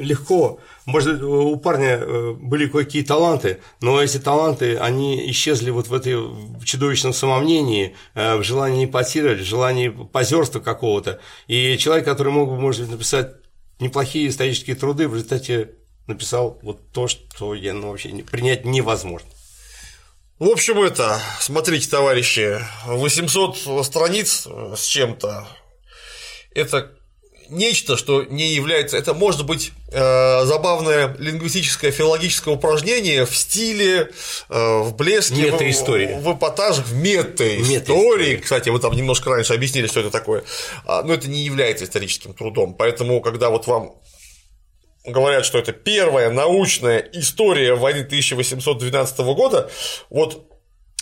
[0.00, 5.92] легко, может, у парня э, были кое-какие таланты, но эти таланты, они исчезли вот в
[5.92, 6.16] этой
[6.64, 11.20] чудовищном самомнении, э, в желании эпатировать, в желании позерства какого-то.
[11.46, 13.34] И человек, который мог бы, может быть, написать
[13.80, 15.74] неплохие исторические труды, в результате
[16.06, 19.28] написал вот то, что я ну, вообще принять невозможно.
[20.38, 25.46] В общем, это, смотрите, товарищи, 800 страниц с чем-то.
[26.54, 26.97] Это
[27.50, 34.10] нечто, что не является, это может быть э, забавное лингвистическое филологическое упражнение в стиле,
[34.48, 36.18] э, в блеске, в, истории.
[36.20, 38.36] в эпатаже, в мета-истории.
[38.36, 40.44] Кстати, вы там немножко раньше объяснили, что это такое.
[40.86, 42.74] А, но это не является историческим трудом.
[42.74, 43.94] Поэтому, когда вот вам
[45.04, 49.70] говорят, что это первая научная история войны 1812 года,
[50.10, 50.48] вот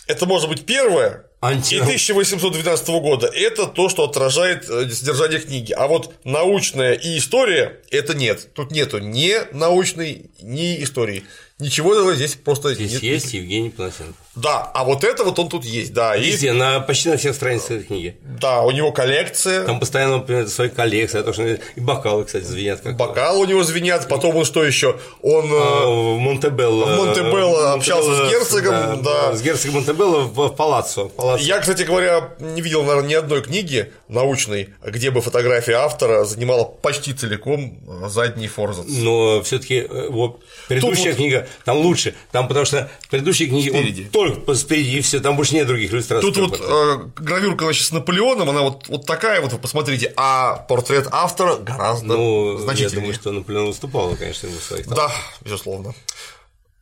[0.07, 1.75] это может быть первая, Анти...
[1.75, 5.71] И 1812 года это то, что отражает э, содержание книги.
[5.71, 8.53] А вот научная и история это нет.
[8.53, 11.23] Тут нету ни научной, ни истории.
[11.59, 13.03] Ничего этого здесь просто здесь нет.
[13.03, 14.17] есть Евгений Панасенко.
[14.37, 16.15] Да, а вот это вот он тут есть, да.
[16.15, 16.59] Везде, есть...
[16.59, 18.17] на, почти на всех страницах этой книги.
[18.21, 19.65] Да, у него коллекция.
[19.65, 22.81] Там постоянно, например, свои коллекции, то, что и бокалы, кстати, звенят.
[22.81, 24.99] Как Бокалы у него звенят, потом он что еще?
[25.23, 26.85] Он а, в Монтебелло.
[26.85, 29.35] В Монтебелло общался с герцогом, да, да.
[29.35, 31.09] С герцогом Монтебелло в палаццо.
[31.39, 36.63] Я, кстати говоря, не видел, наверное, ни одной книги научной, где бы фотография автора занимала
[36.63, 38.85] почти целиком задний форзац.
[38.87, 44.09] Но все-таки э, вот предыдущая Тут книга там лучше, там потому что предыдущие книги он
[44.11, 46.31] только спереди и все, там больше нет других иллюстраций.
[46.31, 50.57] Тут вот э, гравюрка значит, с Наполеоном, она вот, вот такая вот, вы посмотрите, а
[50.57, 52.93] портрет автора гораздо ну, значительнее.
[52.93, 55.93] Я думаю, что Наполеон выступал, конечно, в своих Да, безусловно.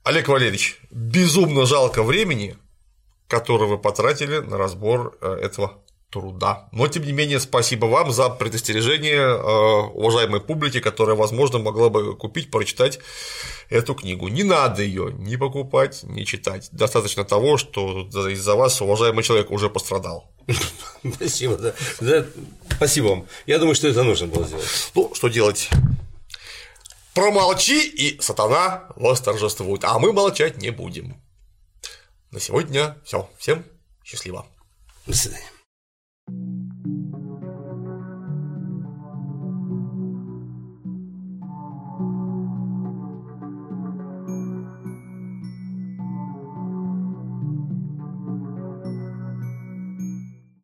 [0.03, 2.57] Олег Валерьевич, безумно жалко времени,
[3.27, 5.79] которое вы потратили на разбор э, этого
[6.15, 6.69] труда.
[6.71, 9.37] Но, тем не менее, спасибо вам за предостережение э,
[9.93, 12.99] уважаемой публике, которая, возможно, могла бы купить, прочитать
[13.69, 14.29] эту книгу.
[14.29, 16.69] Не надо ее ни покупать, ни читать.
[16.71, 20.31] Достаточно того, что из-за вас уважаемый человек уже пострадал.
[21.15, 21.73] Спасибо, да.
[21.99, 22.25] да.
[22.77, 23.25] Спасибо вам.
[23.45, 24.91] Я думаю, что это нужно было сделать.
[24.95, 25.69] Ну, что делать?
[27.13, 31.21] Промолчи, и сатана восторжествует, а мы молчать не будем.
[32.31, 33.29] На сегодня все.
[33.37, 33.65] Всем
[34.05, 34.45] счастливо.
[35.05, 35.54] До свидания.